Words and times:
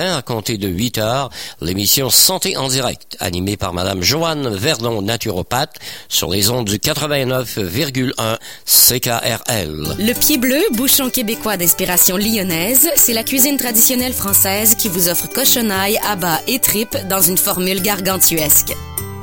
à 0.00 0.22
compter 0.22 0.58
de 0.58 0.68
8 0.68 0.98
heures 0.98 1.30
l'émission 1.60 2.10
Santé 2.10 2.56
en 2.56 2.68
direct, 2.68 3.16
animée 3.20 3.56
par 3.56 3.72
Madame 3.72 4.02
Joanne 4.02 4.54
Verdon, 4.54 5.02
naturopathe, 5.02 5.76
sur 6.08 6.30
les 6.30 6.50
ondes 6.50 6.66
du 6.66 6.76
89,1 6.76 8.36
CKRL. 8.64 9.96
Le 9.98 10.12
Pied 10.12 10.38
Bleu, 10.38 10.60
bouchon 10.72 11.10
québécois 11.10 11.56
d'inspiration 11.56 12.16
lyonnaise, 12.16 12.88
c'est 12.96 13.12
la 13.12 13.24
cuisine 13.24 13.56
traditionnelle 13.56 14.12
française 14.12 14.74
qui 14.74 14.88
vous 14.88 15.08
offre 15.08 15.28
cochonaille, 15.28 15.98
abats 16.06 16.40
et 16.46 16.58
tripes 16.58 16.96
dans 17.08 17.20
une 17.20 17.38
formule 17.38 17.80
gargantuesque. 17.80 18.72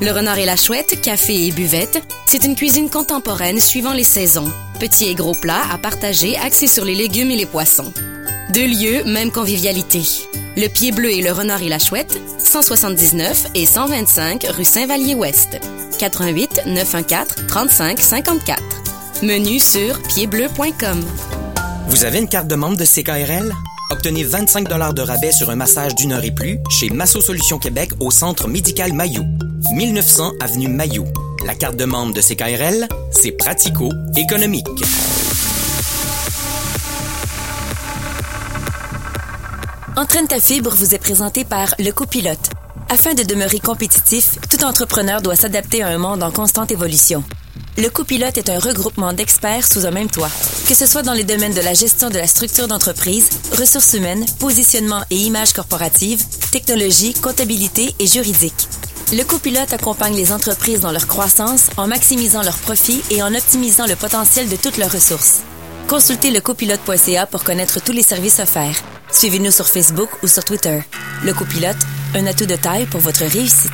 Le 0.02 0.12
renard 0.12 0.40
et 0.40 0.46
la 0.46 0.58
chouette, 0.58 1.00
café 1.02 1.48
et 1.48 1.52
buvette, 1.52 2.02
c'est 2.26 2.44
une 2.44 2.56
cuisine 2.56 2.90
contemporaine 2.90 3.60
suivant 3.60 3.94
les 3.94 4.04
saisons. 4.04 4.52
Petits 4.80 5.08
et 5.08 5.16
gros 5.16 5.36
plats 5.36 5.64
à 5.72 5.78
partager 5.78 6.36
axés 6.38 6.68
sur 6.68 6.84
les 6.84 6.96
légumes 6.96 7.32
et 7.32 7.38
les 7.38 7.46
poissons. 7.46 7.94
Deux 8.54 8.68
lieux, 8.68 9.04
même 9.06 9.32
convivialité. 9.32 10.02
Le 10.56 10.68
Pied 10.68 10.92
Bleu 10.92 11.10
et 11.10 11.22
le 11.24 11.32
Renard 11.32 11.64
et 11.64 11.70
la 11.70 11.80
Chouette, 11.80 12.22
179 12.38 13.48
et 13.56 13.66
125 13.66 14.46
rue 14.56 14.64
Saint-Vallier-Ouest. 14.64 15.60
88 15.98 16.62
914 16.68 17.48
35 17.48 18.00
54. 18.00 18.62
Menu 19.24 19.60
sur 19.60 20.00
piedbleu.com. 20.04 21.04
Vous 21.88 22.06
avez 22.06 22.20
une 22.20 22.28
carte 22.28 22.48
de 22.48 22.56
membre 22.56 22.78
de 22.78 22.86
CKRL? 22.86 23.52
Obtenez 23.90 24.24
25 24.24 24.68
de 24.68 25.02
rabais 25.02 25.32
sur 25.32 25.50
un 25.50 25.56
massage 25.56 25.96
d'une 25.96 26.12
heure 26.12 26.24
et 26.24 26.32
plus 26.32 26.60
chez 26.70 26.92
Masso 26.92 27.20
Solutions 27.20 27.58
Québec 27.58 27.90
au 28.00 28.12
Centre 28.12 28.48
médical 28.48 28.94
Mayou. 28.94 29.26
1900 29.76 30.34
Avenue 30.40 30.68
Mayou. 30.68 31.06
La 31.48 31.56
carte 31.56 31.78
de 31.78 31.86
membre 31.86 32.14
de 32.14 32.22
CKRL, 32.22 32.88
c'est 33.12 33.32
pratico-économique. 33.32 34.68
Entraîne 39.96 40.28
ta 40.28 40.40
fibre 40.40 40.74
vous 40.74 40.96
est 40.96 41.00
présenté 41.00 41.46
par 41.46 41.76
Le 41.78 41.92
Copilote. 41.92 42.50
Afin 42.90 43.14
de 43.14 43.22
demeurer 43.22 43.60
compétitif, 43.60 44.40
tout 44.50 44.64
entrepreneur 44.64 45.22
doit 45.22 45.36
s'adapter 45.36 45.84
à 45.84 45.90
un 45.90 46.00
monde 46.00 46.24
en 46.24 46.32
constante 46.32 46.72
évolution. 46.72 47.24
Le 47.78 47.90
copilote 47.90 48.38
est 48.38 48.50
un 48.50 48.58
regroupement 48.58 49.14
d'experts 49.14 49.68
sous 49.68 49.86
un 49.86 49.92
même 49.92 50.10
toit. 50.10 50.32
Que 50.68 50.74
ce 50.74 50.88
soit 50.88 51.04
dans 51.04 51.14
les 51.14 51.24
domaines 51.24 51.54
de 51.54 51.62
la 51.62 51.76
gestion 51.76 52.10
de 52.10 52.18
la 52.18 52.26
structure 52.26 52.68
d'entreprise, 52.68 53.30
ressources 53.58 53.94
humaines, 53.94 54.26
positionnement 54.40 55.04
et 55.12 55.16
image 55.16 55.54
corporative, 55.54 56.24
technologie, 56.52 57.14
comptabilité 57.14 57.94
et 58.00 58.08
juridique. 58.08 58.68
Le 59.12 59.24
copilote 59.24 59.74
accompagne 59.74 60.16
les 60.16 60.32
entreprises 60.32 60.82
dans 60.82 60.92
leur 60.92 61.06
croissance 61.06 61.70
en 61.78 61.88
maximisant 61.88 62.42
leurs 62.42 62.58
profits 62.58 63.04
et 63.12 63.22
en 63.22 63.34
optimisant 63.34 63.86
le 63.86 63.96
potentiel 63.96 64.50
de 64.50 64.56
toutes 64.56 64.78
leurs 64.78 64.92
ressources. 64.92 65.42
Consultez 65.88 66.32
lecopilote.ca 66.32 67.26
pour 67.28 67.44
connaître 67.44 67.84
tous 67.84 67.92
les 67.92 68.04
services 68.04 68.40
offerts. 68.40 68.82
Suivez-nous 69.12 69.52
sur 69.52 69.68
Facebook 69.68 70.10
ou 70.24 70.28
sur 70.28 70.44
Twitter. 70.44 70.82
Le 71.24 71.34
copilote, 71.34 71.78
un 72.16 72.26
atout 72.26 72.46
de 72.46 72.56
taille 72.56 72.86
pour 72.86 73.02
votre 73.02 73.26
réussite. 73.26 73.72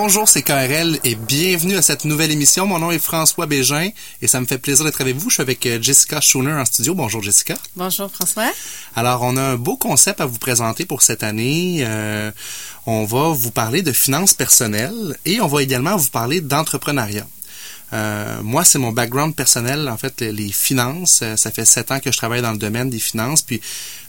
Bonjour, 0.00 0.28
c'est 0.28 0.42
KRL 0.42 1.00
et 1.02 1.16
bienvenue 1.16 1.76
à 1.76 1.82
cette 1.82 2.04
nouvelle 2.04 2.30
émission. 2.30 2.68
Mon 2.68 2.78
nom 2.78 2.92
est 2.92 3.00
François 3.00 3.46
Bégin 3.46 3.90
et 4.22 4.28
ça 4.28 4.40
me 4.40 4.46
fait 4.46 4.58
plaisir 4.58 4.84
d'être 4.84 5.00
avec 5.00 5.16
vous. 5.16 5.28
Je 5.28 5.34
suis 5.34 5.40
avec 5.42 5.66
euh, 5.66 5.82
Jessica 5.82 6.20
Schooner 6.20 6.52
en 6.52 6.64
studio. 6.64 6.94
Bonjour 6.94 7.20
Jessica. 7.20 7.56
Bonjour 7.74 8.08
François. 8.08 8.48
Alors, 8.94 9.22
on 9.22 9.36
a 9.36 9.42
un 9.42 9.56
beau 9.56 9.76
concept 9.76 10.20
à 10.20 10.26
vous 10.26 10.38
présenter 10.38 10.86
pour 10.86 11.02
cette 11.02 11.24
année. 11.24 11.78
Euh, 11.80 12.30
on 12.86 13.06
va 13.06 13.30
vous 13.30 13.50
parler 13.50 13.82
de 13.82 13.90
finances 13.90 14.34
personnelles 14.34 15.16
et 15.26 15.40
on 15.40 15.48
va 15.48 15.64
également 15.64 15.96
vous 15.96 16.10
parler 16.10 16.40
d'entrepreneuriat. 16.40 17.26
Euh, 17.92 18.42
moi, 18.42 18.64
c'est 18.64 18.78
mon 18.78 18.92
background 18.92 19.34
personnel, 19.34 19.88
en 19.88 19.96
fait, 19.96 20.20
les, 20.20 20.52
finances. 20.52 21.20
Euh, 21.22 21.36
ça 21.36 21.50
fait 21.50 21.64
sept 21.64 21.90
ans 21.90 22.00
que 22.00 22.12
je 22.12 22.16
travaille 22.16 22.42
dans 22.42 22.52
le 22.52 22.58
domaine 22.58 22.90
des 22.90 22.98
finances, 22.98 23.42
puis 23.42 23.60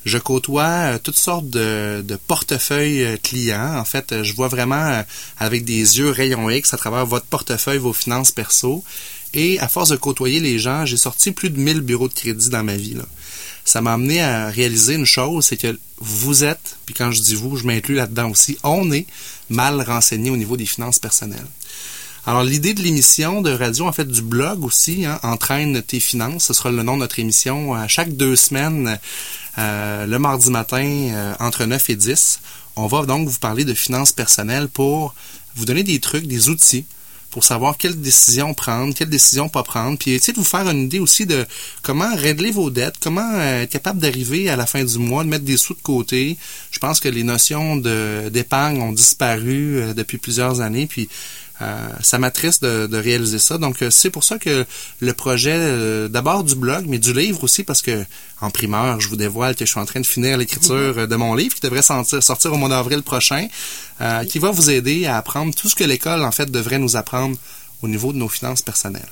je 0.05 0.17
côtoie 0.17 0.63
euh, 0.63 0.99
toutes 1.01 1.17
sortes 1.17 1.49
de, 1.49 2.03
portefeuilles 2.27 3.17
clients. 3.23 3.77
En 3.77 3.85
fait, 3.85 4.23
je 4.23 4.33
vois 4.33 4.47
vraiment 4.47 5.03
avec 5.37 5.63
des 5.63 5.99
yeux 5.99 6.09
rayons 6.09 6.49
X 6.49 6.73
à 6.73 6.77
travers 6.77 7.05
votre 7.05 7.25
portefeuille, 7.25 7.77
vos 7.77 7.93
finances 7.93 8.31
perso. 8.31 8.83
Et 9.33 9.59
à 9.59 9.67
force 9.67 9.89
de 9.89 9.95
côtoyer 9.95 10.39
les 10.39 10.59
gens, 10.59 10.85
j'ai 10.85 10.97
sorti 10.97 11.31
plus 11.31 11.49
de 11.49 11.59
1000 11.59 11.81
bureaux 11.81 12.07
de 12.07 12.13
crédit 12.13 12.49
dans 12.49 12.63
ma 12.63 12.75
vie. 12.75 12.97
Ça 13.63 13.81
m'a 13.81 13.93
amené 13.93 14.21
à 14.21 14.49
réaliser 14.49 14.95
une 14.95 15.05
chose, 15.05 15.45
c'est 15.45 15.57
que 15.57 15.77
vous 15.99 16.43
êtes, 16.43 16.77
puis 16.85 16.95
quand 16.95 17.11
je 17.11 17.21
dis 17.21 17.35
vous, 17.35 17.55
je 17.55 17.65
m'inclus 17.65 17.93
là-dedans 17.93 18.31
aussi, 18.31 18.57
on 18.63 18.91
est 18.91 19.05
mal 19.49 19.81
renseigné 19.81 20.31
au 20.31 20.37
niveau 20.37 20.57
des 20.57 20.65
finances 20.65 20.97
personnelles. 20.97 21.45
Alors, 22.29 22.43
l'idée 22.43 22.75
de 22.75 22.83
l'émission 22.83 23.41
de 23.41 23.49
radio, 23.49 23.87
en 23.87 23.91
fait, 23.91 24.07
du 24.07 24.21
blog 24.21 24.63
aussi, 24.63 25.03
hein, 25.03 25.19
Entraîne 25.23 25.81
tes 25.81 25.99
finances, 25.99 26.43
ce 26.43 26.53
sera 26.53 26.69
le 26.69 26.83
nom 26.83 26.93
de 26.93 26.99
notre 26.99 27.17
émission. 27.17 27.73
À 27.73 27.87
chaque 27.87 28.15
deux 28.15 28.35
semaines, 28.35 28.99
euh, 29.57 30.05
le 30.05 30.19
mardi 30.19 30.51
matin, 30.51 30.85
euh, 30.85 31.33
entre 31.39 31.65
9 31.65 31.89
et 31.89 31.95
10, 31.95 32.39
on 32.75 32.85
va 32.85 33.07
donc 33.07 33.27
vous 33.27 33.39
parler 33.39 33.65
de 33.65 33.73
finances 33.73 34.11
personnelles 34.11 34.67
pour 34.67 35.15
vous 35.55 35.65
donner 35.65 35.81
des 35.81 35.99
trucs, 35.99 36.27
des 36.27 36.49
outils 36.49 36.85
pour 37.31 37.43
savoir 37.43 37.77
quelles 37.77 37.99
décisions 37.99 38.55
prendre, 38.55 38.93
quelles 38.93 39.09
décisions 39.09 39.49
pas 39.49 39.61
prendre, 39.61 39.97
puis 39.99 40.11
essayer 40.11 40.33
de 40.33 40.39
vous 40.39 40.43
faire 40.43 40.67
une 40.67 40.83
idée 40.83 40.97
aussi 40.97 41.27
de 41.27 41.45
comment 41.83 42.15
régler 42.15 42.49
vos 42.49 42.71
dettes, 42.71 42.95
comment 42.99 43.31
euh, 43.35 43.63
être 43.63 43.71
capable 43.71 43.99
d'arriver 43.99 44.49
à 44.49 44.55
la 44.55 44.67
fin 44.67 44.83
du 44.83 44.97
mois, 44.99 45.23
de 45.23 45.29
mettre 45.29 45.45
des 45.45 45.57
sous 45.57 45.73
de 45.73 45.81
côté. 45.81 46.37
Je 46.69 46.77
pense 46.77 46.99
que 46.99 47.09
les 47.09 47.23
notions 47.23 47.75
d'épargne 47.75 48.81
ont 48.81 48.91
disparu 48.91 49.93
depuis 49.95 50.17
plusieurs 50.17 50.61
années, 50.61 50.87
puis 50.87 51.07
euh, 51.07 51.48
ça 52.01 52.17
m'attriste 52.17 52.63
de, 52.63 52.87
de, 52.87 52.97
réaliser 52.97 53.39
ça. 53.39 53.57
Donc, 53.57 53.81
euh, 53.81 53.89
c'est 53.89 54.09
pour 54.09 54.23
ça 54.23 54.39
que 54.39 54.65
le 54.99 55.13
projet, 55.13 55.55
euh, 55.55 56.07
d'abord 56.07 56.43
du 56.43 56.55
blog, 56.55 56.85
mais 56.87 56.99
du 56.99 57.13
livre 57.13 57.43
aussi, 57.43 57.63
parce 57.63 57.81
que 57.81 58.05
en 58.41 58.49
primeur, 58.49 59.01
je 59.01 59.09
vous 59.09 59.17
dévoile 59.17 59.55
que 59.55 59.65
je 59.65 59.71
suis 59.71 59.79
en 59.79 59.85
train 59.85 59.99
de 59.99 60.05
finir 60.05 60.37
l'écriture 60.37 61.07
de 61.07 61.15
mon 61.15 61.35
livre 61.35 61.55
qui 61.55 61.61
devrait 61.61 61.81
sortir, 61.81 62.23
sortir 62.23 62.53
au 62.53 62.57
mois 62.57 62.69
d'avril 62.69 63.01
prochain, 63.01 63.47
qui 64.29 64.39
va 64.39 64.49
vous 64.49 64.69
aider 64.69 65.07
à 65.07 65.17
apprendre 65.17 65.53
tout 65.53 65.67
ce 65.67 65.75
que 65.75 65.83
l'école, 65.83 66.23
en 66.23 66.31
fait, 66.31 66.49
devrait 66.49 66.79
nous 66.79 66.95
apprendre 66.95 67.35
au 67.81 67.89
niveau 67.89 68.13
de 68.13 68.17
nos 68.17 68.29
finances 68.29 68.61
personnelles. 68.61 69.09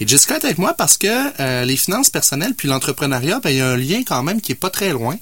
Et 0.00 0.08
Jessica 0.08 0.36
est 0.36 0.44
avec 0.46 0.56
moi 0.56 0.72
parce 0.72 0.96
que 0.96 1.64
les 1.64 1.76
finances 1.76 2.08
personnelles 2.08 2.54
puis 2.54 2.68
l'entrepreneuriat, 2.68 3.40
ben, 3.40 3.50
il 3.50 3.56
y 3.56 3.60
a 3.60 3.68
un 3.68 3.76
lien 3.76 4.02
quand 4.02 4.22
même 4.22 4.40
qui 4.40 4.52
est 4.52 4.54
pas 4.54 4.70
très 4.70 4.92
loin. 4.92 5.18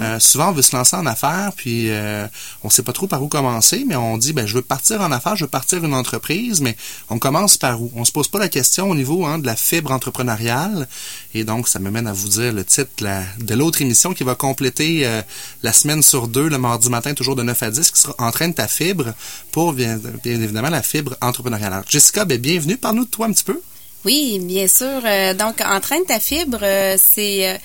Euh, 0.00 0.18
souvent, 0.18 0.50
on 0.50 0.52
veut 0.52 0.62
se 0.62 0.76
lancer 0.76 0.96
en 0.96 1.06
affaires, 1.06 1.52
puis 1.56 1.90
euh, 1.90 2.26
on 2.62 2.70
sait 2.70 2.82
pas 2.82 2.92
trop 2.92 3.06
par 3.06 3.22
où 3.22 3.28
commencer, 3.28 3.84
mais 3.86 3.96
on 3.96 4.18
dit, 4.18 4.32
ben, 4.32 4.46
je 4.46 4.54
veux 4.54 4.62
partir 4.62 5.00
en 5.00 5.10
affaires, 5.12 5.36
je 5.36 5.44
veux 5.44 5.50
partir 5.50 5.84
une 5.84 5.94
entreprise, 5.94 6.60
mais 6.60 6.76
on 7.08 7.18
commence 7.18 7.56
par 7.56 7.80
où? 7.80 7.90
On 7.94 8.04
se 8.04 8.12
pose 8.12 8.28
pas 8.28 8.38
la 8.38 8.48
question 8.48 8.90
au 8.90 8.94
niveau 8.94 9.24
hein, 9.24 9.38
de 9.38 9.46
la 9.46 9.56
fibre 9.56 9.92
entrepreneuriale. 9.92 10.88
Et 11.34 11.44
donc, 11.44 11.68
ça 11.68 11.78
me 11.78 11.90
mène 11.90 12.06
à 12.06 12.12
vous 12.12 12.28
dire 12.28 12.52
le 12.52 12.64
titre 12.64 13.04
de 13.38 13.54
l'autre 13.54 13.82
émission 13.82 14.14
qui 14.14 14.24
va 14.24 14.34
compléter 14.34 15.06
euh, 15.06 15.22
la 15.62 15.72
semaine 15.72 16.02
sur 16.02 16.28
deux, 16.28 16.48
le 16.48 16.58
mardi 16.58 16.90
matin, 16.90 17.14
toujours 17.14 17.36
de 17.36 17.42
9 17.42 17.62
à 17.62 17.70
10, 17.70 17.90
qui 17.90 18.00
sera 18.00 18.14
Entraîne 18.18 18.54
ta 18.54 18.68
fibre 18.68 19.14
pour, 19.52 19.72
bien, 19.72 19.98
évidemment, 20.24 20.70
la 20.70 20.82
fibre 20.82 21.16
entrepreneuriale. 21.20 21.72
Alors, 21.72 21.84
Jessica, 21.88 22.24
ben, 22.24 22.38
bienvenue. 22.38 22.76
Parle-nous 22.76 23.04
de 23.04 23.10
toi 23.10 23.26
un 23.26 23.32
petit 23.32 23.44
peu. 23.44 23.60
Oui, 24.04 24.40
bien 24.42 24.66
sûr. 24.66 25.02
donc, 25.38 25.60
Entraîne 25.60 26.04
ta 26.06 26.20
fibre, 26.20 26.60
c'est 26.96 27.60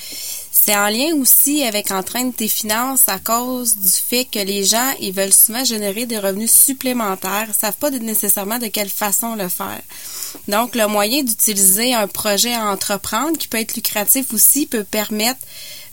c'est 0.66 0.76
en 0.76 0.88
lien 0.88 1.14
aussi 1.16 1.64
avec 1.64 1.92
entraîne 1.92 2.34
tes 2.34 2.48
finances 2.48 3.08
à 3.08 3.20
cause 3.20 3.78
du 3.78 3.92
fait 3.92 4.26
que 4.26 4.40
les 4.40 4.64
gens, 4.64 4.94
ils 5.00 5.14
veulent 5.14 5.31
souvent 5.31 5.64
générer 5.64 6.08
des 6.08 6.18
revenus 6.18 6.52
supplémentaires, 6.52 7.50
savent 7.56 7.78
pas 7.78 7.92
nécessairement 7.92 8.58
de 8.58 8.66
quelle 8.66 8.90
façon 8.90 9.36
le 9.36 9.48
faire. 9.48 9.81
Donc, 10.48 10.74
le 10.74 10.88
moyen 10.88 11.22
d'utiliser 11.22 11.94
un 11.94 12.08
projet 12.08 12.56
à 12.56 12.66
entreprendre 12.66 13.38
qui 13.38 13.48
peut 13.48 13.59
être 13.59 13.76
lucratif 13.76 14.34
aussi 14.34 14.66
peut 14.66 14.84
permettre 14.84 15.40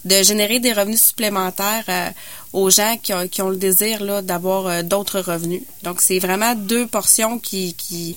de 0.07 0.23
générer 0.23 0.59
des 0.59 0.73
revenus 0.73 1.03
supplémentaires 1.03 1.85
euh, 1.91 2.09
aux 2.55 2.71
gens 2.71 2.97
qui 3.03 3.13
ont, 3.13 3.29
qui 3.29 3.43
ont 3.43 3.51
le 3.51 3.57
désir 3.57 4.03
là 4.03 4.23
d'avoir 4.23 4.67
euh, 4.67 4.83
d'autres 4.83 5.21
revenus. 5.21 5.63
Donc, 5.83 6.01
c'est 6.01 6.19
vraiment 6.19 6.55
deux 6.55 6.87
portions 6.87 7.39
qui, 7.39 7.75
qui 7.75 8.17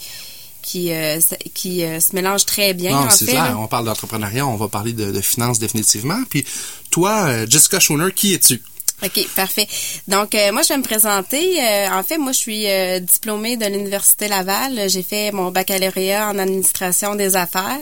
qui, 0.66 0.92
euh, 0.92 1.20
qui 1.54 1.84
euh, 1.84 2.00
se 2.00 2.16
mélange 2.16 2.46
très 2.46 2.74
bien. 2.74 2.92
Non, 2.92 3.10
c'est 3.12 3.26
clair. 3.26 3.56
On 3.60 3.68
parle 3.68 3.86
d'entrepreneuriat, 3.86 4.48
on 4.48 4.56
va 4.56 4.68
parler 4.68 4.94
de, 4.94 5.12
de 5.12 5.22
finances 5.22 5.60
définitivement. 5.60 6.22
Puis 6.28 6.44
toi, 6.90 7.26
euh, 7.28 7.46
Jessica 7.48 7.80
Schooner, 7.80 8.12
qui 8.14 8.34
es-tu? 8.34 8.62
OK, 9.04 9.28
parfait. 9.36 9.68
Donc, 10.08 10.34
moi, 10.54 10.62
je 10.62 10.70
vais 10.70 10.78
me 10.78 10.84
présenter. 10.84 11.60
en 11.92 12.04
fait, 12.04 12.18
moi, 12.18 12.32
je 12.32 12.38
suis 12.38 12.66
diplômée 13.02 13.58
de 13.58 13.66
l'Université 13.66 14.28
Laval. 14.28 14.90
J'ai 14.90 15.04
fait 15.04 15.32
mon 15.32 15.52
baccalauréat 15.52 16.30
en 16.30 16.38
administration 16.38 17.16
des 17.16 17.36
affaires. 17.36 17.78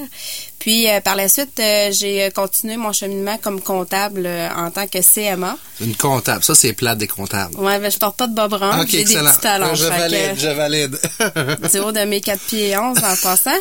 Puis 0.63 0.89
euh, 0.89 1.01
par 1.01 1.17
la 1.17 1.27
suite, 1.27 1.59
euh, 1.59 1.91
j'ai 1.91 2.31
continué 2.33 2.77
mon 2.77 2.93
cheminement 2.93 3.37
comme 3.37 3.59
comptable 3.59 4.23
euh, 4.25 4.47
en 4.55 4.71
tant 4.71 4.87
que 4.87 4.99
CMA. 5.01 5.57
Une 5.81 5.93
comptable, 5.93 6.41
ça 6.41 6.55
c'est 6.55 6.71
plate 6.71 6.99
des 6.99 7.07
comptables. 7.07 7.53
Ouais, 7.57 7.79
mais 7.79 7.91
je 7.91 7.99
porte 7.99 8.15
pas 8.15 8.27
de 8.27 8.33
bas 8.33 8.47
blanc, 8.47 8.85
j'ai 8.87 9.03
des 9.03 9.13
petits 9.13 9.39
talons. 9.41 9.75
Je 9.75 9.83
valide, 9.83 10.39
je 10.39 10.47
valide. 10.47 10.97
du 11.69 11.79
haut 11.79 11.91
de 11.91 12.05
mes 12.05 12.21
4 12.21 12.39
pieds 12.39 12.69
et 12.69 12.77
11 12.77 12.97
en 12.97 13.15
passant. 13.21 13.51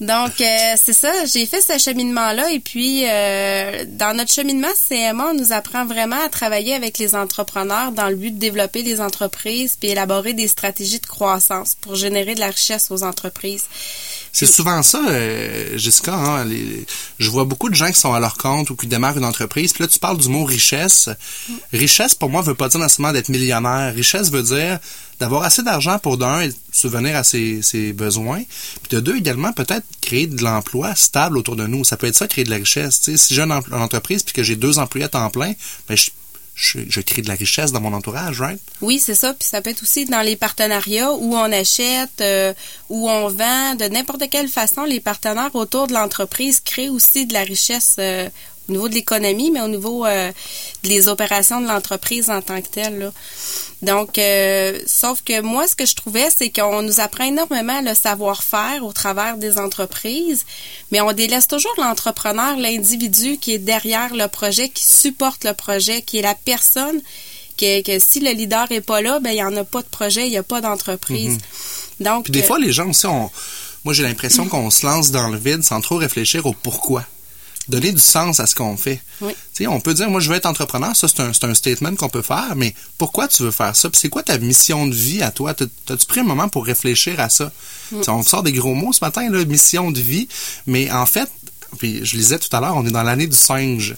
Donc, 0.00 0.40
euh, 0.40 0.74
c'est 0.82 0.94
ça, 0.94 1.12
j'ai 1.26 1.44
fait 1.44 1.60
ce 1.60 1.76
cheminement-là. 1.78 2.50
Et 2.52 2.60
puis, 2.60 3.04
euh, 3.06 3.84
dans 3.86 4.16
notre 4.16 4.32
cheminement, 4.32 4.68
CMA 4.88 5.32
on 5.32 5.34
nous 5.34 5.52
apprend 5.52 5.84
vraiment 5.84 6.22
à 6.24 6.30
travailler 6.30 6.74
avec 6.74 6.96
les 6.96 7.14
entrepreneurs 7.14 7.92
dans 7.92 8.08
le 8.08 8.16
but 8.16 8.30
de 8.30 8.38
développer 8.38 8.82
les 8.82 9.02
entreprises 9.02 9.76
puis 9.78 9.90
élaborer 9.90 10.32
des 10.32 10.48
stratégies 10.48 11.00
de 11.00 11.06
croissance 11.06 11.76
pour 11.78 11.96
générer 11.96 12.34
de 12.34 12.40
la 12.40 12.46
richesse 12.46 12.90
aux 12.90 13.02
entreprises. 13.02 13.64
C'est 14.32 14.46
souvent 14.46 14.82
ça, 14.82 15.02
euh, 15.08 15.76
Jessica. 15.76 16.14
Hein, 16.14 16.46
je 17.18 17.30
vois 17.30 17.44
beaucoup 17.44 17.68
de 17.68 17.74
gens 17.74 17.88
qui 17.88 17.98
sont 17.98 18.14
à 18.14 18.20
leur 18.20 18.38
compte 18.38 18.70
ou 18.70 18.76
qui 18.76 18.86
démarrent 18.86 19.18
une 19.18 19.24
entreprise. 19.24 19.74
Puis 19.74 19.82
là, 19.84 19.88
tu 19.88 19.98
parles 19.98 20.18
du 20.18 20.28
mot 20.28 20.44
richesse. 20.44 21.10
Richesse, 21.74 22.14
pour 22.14 22.30
moi, 22.30 22.40
veut 22.40 22.54
pas 22.54 22.68
dire 22.68 22.80
nécessairement 22.80 23.12
d'être 23.12 23.28
millionnaire. 23.28 23.92
Richesse 23.94 24.30
veut 24.30 24.42
dire 24.42 24.78
d'avoir 25.20 25.42
assez 25.42 25.62
d'argent 25.62 25.98
pour 25.98 26.16
d'un, 26.16 26.48
subvenir 26.72 27.16
à 27.16 27.24
ses, 27.24 27.92
besoins. 27.92 28.42
Puis 28.82 28.96
de 28.96 29.00
deux, 29.00 29.16
également, 29.16 29.52
peut-être 29.52 29.84
créer 30.00 30.26
de 30.26 30.42
l'emploi 30.42 30.94
stable 30.94 31.38
autour 31.38 31.56
de 31.56 31.66
nous. 31.66 31.84
Ça 31.84 31.96
peut 31.96 32.06
être 32.06 32.16
ça, 32.16 32.26
créer 32.26 32.44
de 32.44 32.50
la 32.50 32.56
richesse. 32.56 33.00
si 33.02 33.34
j'ai 33.34 33.42
une, 33.42 33.52
entreprise 33.52 34.22
puis 34.22 34.32
que 34.32 34.42
j'ai 34.42 34.56
deux 34.56 34.78
employés 34.78 35.04
à 35.04 35.08
temps 35.08 35.30
plein, 35.30 35.52
ben 35.88 35.96
je 35.96 36.10
je, 36.54 37.00
crée 37.00 37.22
de 37.22 37.28
la 37.28 37.34
richesse 37.34 37.72
dans 37.72 37.80
mon 37.80 37.94
entourage, 37.94 38.40
right? 38.40 38.60
Oui, 38.82 38.98
c'est 38.98 39.14
ça. 39.14 39.32
Puis 39.32 39.48
ça 39.48 39.62
peut 39.62 39.70
être 39.70 39.82
aussi 39.82 40.04
dans 40.04 40.20
les 40.20 40.36
partenariats 40.36 41.12
où 41.12 41.34
on 41.34 41.52
achète, 41.52 42.20
euh, 42.20 42.52
où 42.88 43.08
on 43.08 43.28
vend, 43.28 43.76
de 43.76 43.86
n'importe 43.86 44.28
quelle 44.30 44.48
façon, 44.48 44.84
les 44.84 45.00
partenaires 45.00 45.54
autour 45.54 45.86
de 45.86 45.94
l'entreprise 45.94 46.60
créent 46.60 46.90
aussi 46.90 47.24
de 47.24 47.32
la 47.32 47.44
richesse 47.44 47.96
euh, 47.98 48.28
au 48.70 48.72
niveau 48.72 48.88
de 48.88 48.94
l'économie, 48.94 49.50
mais 49.50 49.60
au 49.60 49.68
niveau 49.68 50.06
euh, 50.06 50.32
des 50.84 51.08
opérations 51.08 51.60
de 51.60 51.66
l'entreprise 51.66 52.30
en 52.30 52.40
tant 52.40 52.60
que 52.62 52.68
telle. 52.68 52.98
Là. 52.98 53.12
Donc, 53.82 54.18
euh, 54.18 54.78
sauf 54.86 55.22
que 55.22 55.40
moi, 55.40 55.66
ce 55.66 55.74
que 55.74 55.86
je 55.86 55.94
trouvais, 55.94 56.28
c'est 56.34 56.50
qu'on 56.50 56.82
nous 56.82 57.00
apprend 57.00 57.24
énormément 57.24 57.80
le 57.80 57.94
savoir-faire 57.94 58.84
au 58.84 58.92
travers 58.92 59.36
des 59.36 59.58
entreprises, 59.58 60.44
mais 60.92 61.00
on 61.00 61.12
délaisse 61.12 61.48
toujours 61.48 61.74
l'entrepreneur, 61.78 62.56
l'individu 62.56 63.38
qui 63.38 63.54
est 63.54 63.58
derrière 63.58 64.14
le 64.14 64.28
projet, 64.28 64.68
qui 64.68 64.84
supporte 64.84 65.44
le 65.44 65.54
projet, 65.54 66.02
qui 66.02 66.18
est 66.18 66.22
la 66.22 66.34
personne 66.34 67.00
que, 67.58 67.82
que 67.82 67.98
si 67.98 68.20
le 68.20 68.30
leader 68.30 68.70
est 68.70 68.80
pas 68.80 69.02
là, 69.02 69.18
ben 69.18 69.30
il 69.30 69.38
y 69.38 69.42
en 69.42 69.56
a 69.56 69.64
pas 69.64 69.82
de 69.82 69.88
projet, 69.88 70.26
il 70.26 70.32
y 70.32 70.38
a 70.38 70.42
pas 70.42 70.60
d'entreprise. 70.60 71.36
Mm-hmm. 71.36 72.04
Donc, 72.04 72.24
Puis 72.24 72.32
des 72.32 72.42
fois, 72.42 72.58
les 72.58 72.72
gens 72.72 72.88
aussi, 72.88 73.06
on, 73.06 73.30
moi 73.84 73.94
j'ai 73.94 74.02
l'impression 74.02 74.46
qu'on 74.48 74.70
se 74.70 74.86
lance 74.86 75.10
dans 75.10 75.28
le 75.28 75.38
vide 75.38 75.62
sans 75.62 75.80
trop 75.80 75.96
réfléchir 75.96 76.46
au 76.46 76.52
pourquoi 76.52 77.04
donner 77.70 77.92
du 77.92 78.00
sens 78.00 78.40
à 78.40 78.46
ce 78.46 78.54
qu'on 78.54 78.76
fait. 78.76 79.00
Oui. 79.20 79.32
on 79.66 79.80
peut 79.80 79.94
dire, 79.94 80.10
moi, 80.10 80.20
je 80.20 80.28
veux 80.28 80.36
être 80.36 80.46
entrepreneur, 80.46 80.94
ça, 80.94 81.08
c'est 81.08 81.20
un, 81.20 81.30
un, 81.30 81.54
statement 81.54 81.94
qu'on 81.94 82.08
peut 82.08 82.22
faire, 82.22 82.54
mais 82.56 82.74
pourquoi 82.98 83.28
tu 83.28 83.42
veux 83.42 83.50
faire 83.50 83.76
ça? 83.76 83.88
c'est 83.92 84.08
quoi 84.08 84.22
ta 84.22 84.38
mission 84.38 84.86
de 84.86 84.94
vie 84.94 85.22
à 85.22 85.30
toi? 85.30 85.54
T'as-tu 85.54 86.06
pris 86.06 86.20
un 86.20 86.24
moment 86.24 86.48
pour 86.48 86.66
réfléchir 86.66 87.20
à 87.20 87.28
ça? 87.28 87.52
On 88.08 88.22
sort 88.22 88.42
des 88.42 88.52
gros 88.52 88.74
mots 88.74 88.92
ce 88.92 89.04
matin, 89.04 89.28
là, 89.30 89.44
mission 89.44 89.90
de 89.90 90.00
vie, 90.00 90.28
mais 90.66 90.90
en 90.90 91.06
fait, 91.06 91.30
puis 91.78 92.04
je 92.04 92.16
lisais 92.16 92.38
tout 92.38 92.54
à 92.54 92.60
l'heure, 92.60 92.76
on 92.76 92.84
est 92.86 92.90
dans 92.90 93.02
l'année 93.02 93.26
du 93.26 93.36
singe. 93.36 93.94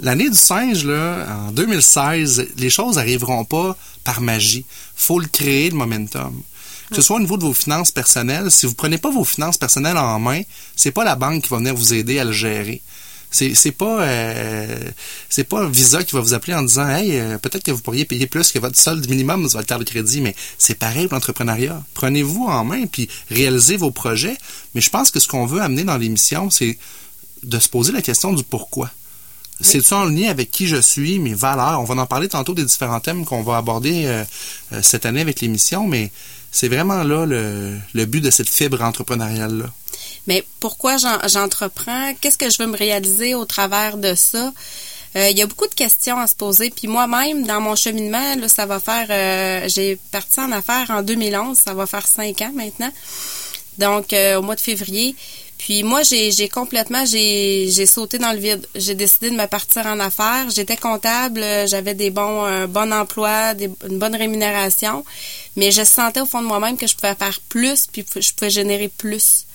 L'année 0.00 0.28
du 0.28 0.36
singe, 0.36 0.84
là, 0.84 1.26
en 1.46 1.52
2016, 1.52 2.48
les 2.56 2.70
choses 2.70 2.96
n'arriveront 2.96 3.44
pas 3.44 3.76
par 4.04 4.20
magie. 4.20 4.64
faut 4.94 5.18
le 5.18 5.26
créer, 5.26 5.70
le 5.70 5.76
momentum. 5.76 6.42
Que 6.90 6.96
ce 6.96 7.02
soit 7.02 7.16
au 7.16 7.20
niveau 7.20 7.38
de 7.38 7.44
vos 7.44 7.54
finances 7.54 7.90
personnelles, 7.90 8.50
si 8.50 8.66
vous 8.66 8.74
prenez 8.74 8.98
pas 8.98 9.10
vos 9.10 9.24
finances 9.24 9.56
personnelles 9.56 9.96
en 9.96 10.20
main, 10.20 10.42
c'est 10.76 10.92
pas 10.92 11.04
la 11.04 11.16
banque 11.16 11.44
qui 11.44 11.48
va 11.48 11.56
venir 11.56 11.74
vous 11.74 11.94
aider 11.94 12.18
à 12.18 12.24
le 12.24 12.32
gérer. 12.32 12.82
C'est 13.34 13.56
c'est 13.56 13.72
pas 13.72 14.02
euh, 14.02 14.78
c'est 15.28 15.42
pas 15.42 15.66
Visa 15.68 16.04
qui 16.04 16.14
va 16.14 16.20
vous 16.20 16.34
appeler 16.34 16.54
en 16.54 16.62
disant 16.62 16.88
hey 16.88 17.18
euh, 17.18 17.36
peut-être 17.36 17.64
que 17.64 17.72
vous 17.72 17.80
pourriez 17.80 18.04
payer 18.04 18.28
plus 18.28 18.52
que 18.52 18.60
votre 18.60 18.78
solde 18.78 19.10
minimum 19.10 19.48
sur 19.48 19.58
votre 19.58 19.66
carte 19.66 19.80
de 19.80 19.90
crédit 19.90 20.20
mais 20.20 20.36
c'est 20.56 20.78
pareil 20.78 21.08
pour 21.08 21.16
l'entrepreneuriat. 21.16 21.82
Prenez-vous 21.94 22.44
en 22.44 22.62
main 22.62 22.86
puis 22.86 23.08
réalisez 23.30 23.76
vos 23.76 23.90
projets, 23.90 24.36
mais 24.76 24.80
je 24.80 24.88
pense 24.88 25.10
que 25.10 25.18
ce 25.18 25.26
qu'on 25.26 25.46
veut 25.46 25.60
amener 25.60 25.82
dans 25.82 25.96
l'émission 25.96 26.48
c'est 26.48 26.78
de 27.42 27.58
se 27.58 27.68
poser 27.68 27.90
la 27.90 28.02
question 28.02 28.32
du 28.32 28.44
pourquoi. 28.44 28.88
C'est-tu 29.60 29.94
en 29.94 30.04
lien 30.04 30.30
avec 30.30 30.52
qui 30.52 30.68
je 30.68 30.80
suis, 30.80 31.18
mes 31.18 31.34
valeurs? 31.34 31.80
On 31.80 31.84
va 31.84 32.00
en 32.00 32.06
parler 32.06 32.28
tantôt 32.28 32.54
des 32.54 32.64
différents 32.64 33.00
thèmes 33.00 33.24
qu'on 33.24 33.42
va 33.42 33.56
aborder 33.56 34.04
euh, 34.06 34.24
cette 34.80 35.06
année 35.06 35.20
avec 35.20 35.40
l'émission, 35.40 35.88
mais 35.88 36.12
c'est 36.52 36.68
vraiment 36.68 37.02
là 37.02 37.26
le, 37.26 37.78
le 37.94 38.04
but 38.06 38.20
de 38.20 38.30
cette 38.30 38.48
fibre 38.48 38.80
entrepreneuriale-là. 38.80 39.66
Mais 40.26 40.44
pourquoi 40.60 40.96
j'entreprends? 40.96 42.14
Qu'est-ce 42.20 42.38
que 42.38 42.50
je 42.50 42.58
veux 42.62 42.68
me 42.68 42.76
réaliser 42.76 43.34
au 43.34 43.44
travers 43.44 43.96
de 43.96 44.14
ça? 44.14 44.52
Euh, 45.16 45.28
il 45.30 45.38
y 45.38 45.42
a 45.42 45.46
beaucoup 45.46 45.68
de 45.68 45.74
questions 45.74 46.18
à 46.18 46.26
se 46.26 46.34
poser. 46.34 46.70
Puis 46.70 46.88
moi-même, 46.88 47.46
dans 47.46 47.60
mon 47.60 47.76
cheminement, 47.76 48.34
là, 48.36 48.48
ça 48.48 48.66
va 48.66 48.80
faire... 48.80 49.06
Euh, 49.10 49.68
j'ai 49.68 49.96
parti 50.10 50.40
en 50.40 50.50
affaires 50.50 50.90
en 50.90 51.02
2011. 51.02 51.56
Ça 51.56 51.74
va 51.74 51.86
faire 51.86 52.06
cinq 52.06 52.42
ans 52.42 52.52
maintenant. 52.54 52.90
Donc, 53.78 54.12
euh, 54.12 54.38
au 54.38 54.42
mois 54.42 54.56
de 54.56 54.60
février. 54.60 55.14
Puis 55.56 55.82
moi, 55.82 56.02
j'ai 56.02 56.48
complètement, 56.48 57.06
j'ai 57.06 57.86
sauté 57.86 58.18
dans 58.18 58.32
le 58.32 58.38
vide. 58.38 58.66
J'ai 58.74 58.94
décidé 58.94 59.30
de 59.30 59.36
me 59.36 59.46
partir 59.46 59.86
en 59.86 59.98
affaires. 60.00 60.50
J'étais 60.50 60.76
comptable, 60.76 61.42
j'avais 61.66 61.94
des 61.94 62.10
bons, 62.10 62.44
un 62.44 62.66
bon 62.66 62.92
emploi, 62.92 63.54
une 63.88 63.98
bonne 63.98 64.16
rémunération, 64.16 65.04
mais 65.56 65.70
je 65.70 65.82
sentais 65.84 66.20
au 66.20 66.26
fond 66.26 66.42
de 66.42 66.46
moi-même 66.46 66.76
que 66.76 66.86
je 66.86 66.94
pouvais 66.94 67.14
faire 67.14 67.40
plus, 67.48 67.86
puis 67.86 68.04
je 68.16 68.32
pouvais 68.34 68.50
générer 68.50 68.88
plus. 68.88 69.46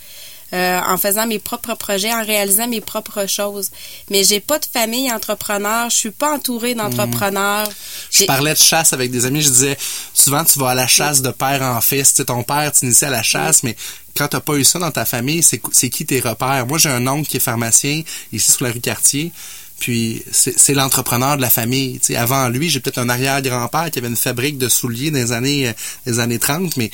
Euh, 0.51 0.79
en 0.79 0.97
faisant 0.97 1.27
mes 1.27 1.37
propres 1.37 1.75
projets, 1.75 2.11
en 2.11 2.25
réalisant 2.25 2.67
mes 2.67 2.81
propres 2.81 3.27
choses. 3.27 3.69
Mais 4.09 4.23
j'ai 4.23 4.39
pas 4.39 4.57
de 4.57 4.65
famille 4.65 5.11
entrepreneur, 5.11 5.91
je 5.91 5.95
suis 5.95 6.09
pas 6.09 6.33
entourée 6.33 6.73
d'entrepreneurs. 6.73 7.69
Mmh. 7.69 7.73
Je 8.11 8.25
parlais 8.25 8.53
de 8.53 8.57
chasse 8.57 8.91
avec 8.91 9.11
des 9.11 9.27
amis, 9.27 9.43
je 9.43 9.49
disais 9.49 9.77
souvent 10.11 10.43
tu 10.43 10.57
vas 10.57 10.69
à 10.69 10.73
la 10.75 10.87
chasse 10.87 11.21
de 11.21 11.29
père 11.29 11.61
en 11.61 11.79
fils, 11.81 12.15
tu 12.15 12.25
ton 12.25 12.41
père 12.41 12.71
t'initie 12.71 13.05
à 13.05 13.11
la 13.11 13.21
chasse, 13.21 13.61
mais 13.61 13.75
quand 14.17 14.27
t'as 14.27 14.39
pas 14.39 14.55
eu 14.55 14.63
ça 14.63 14.79
dans 14.79 14.89
ta 14.89 15.05
famille, 15.05 15.43
c'est 15.43 15.89
qui 15.89 16.05
tes 16.05 16.19
repères? 16.19 16.65
Moi, 16.65 16.79
j'ai 16.79 16.89
un 16.89 17.05
oncle 17.07 17.29
qui 17.29 17.37
est 17.37 17.41
pharmacien 17.41 18.01
ici 18.33 18.51
sur 18.51 18.65
la 18.65 18.71
rue 18.71 18.79
Cartier. 18.79 19.31
Puis 19.79 20.23
c'est 20.31 20.73
l'entrepreneur 20.73 21.37
de 21.37 21.41
la 21.41 21.49
famille. 21.49 22.01
avant 22.17 22.49
lui, 22.49 22.69
j'ai 22.69 22.81
peut-être 22.81 22.97
un 22.97 23.07
arrière-grand-père 23.07 23.89
qui 23.91 23.99
avait 23.99 24.09
une 24.09 24.17
fabrique 24.17 24.57
de 24.57 24.67
souliers 24.67 25.09
dans 25.09 25.19
les 25.19 25.31
années, 25.31 25.69
euh, 25.69 25.73
des 26.05 26.19
années 26.19 26.37
30, 26.37 26.75
mais 26.75 26.91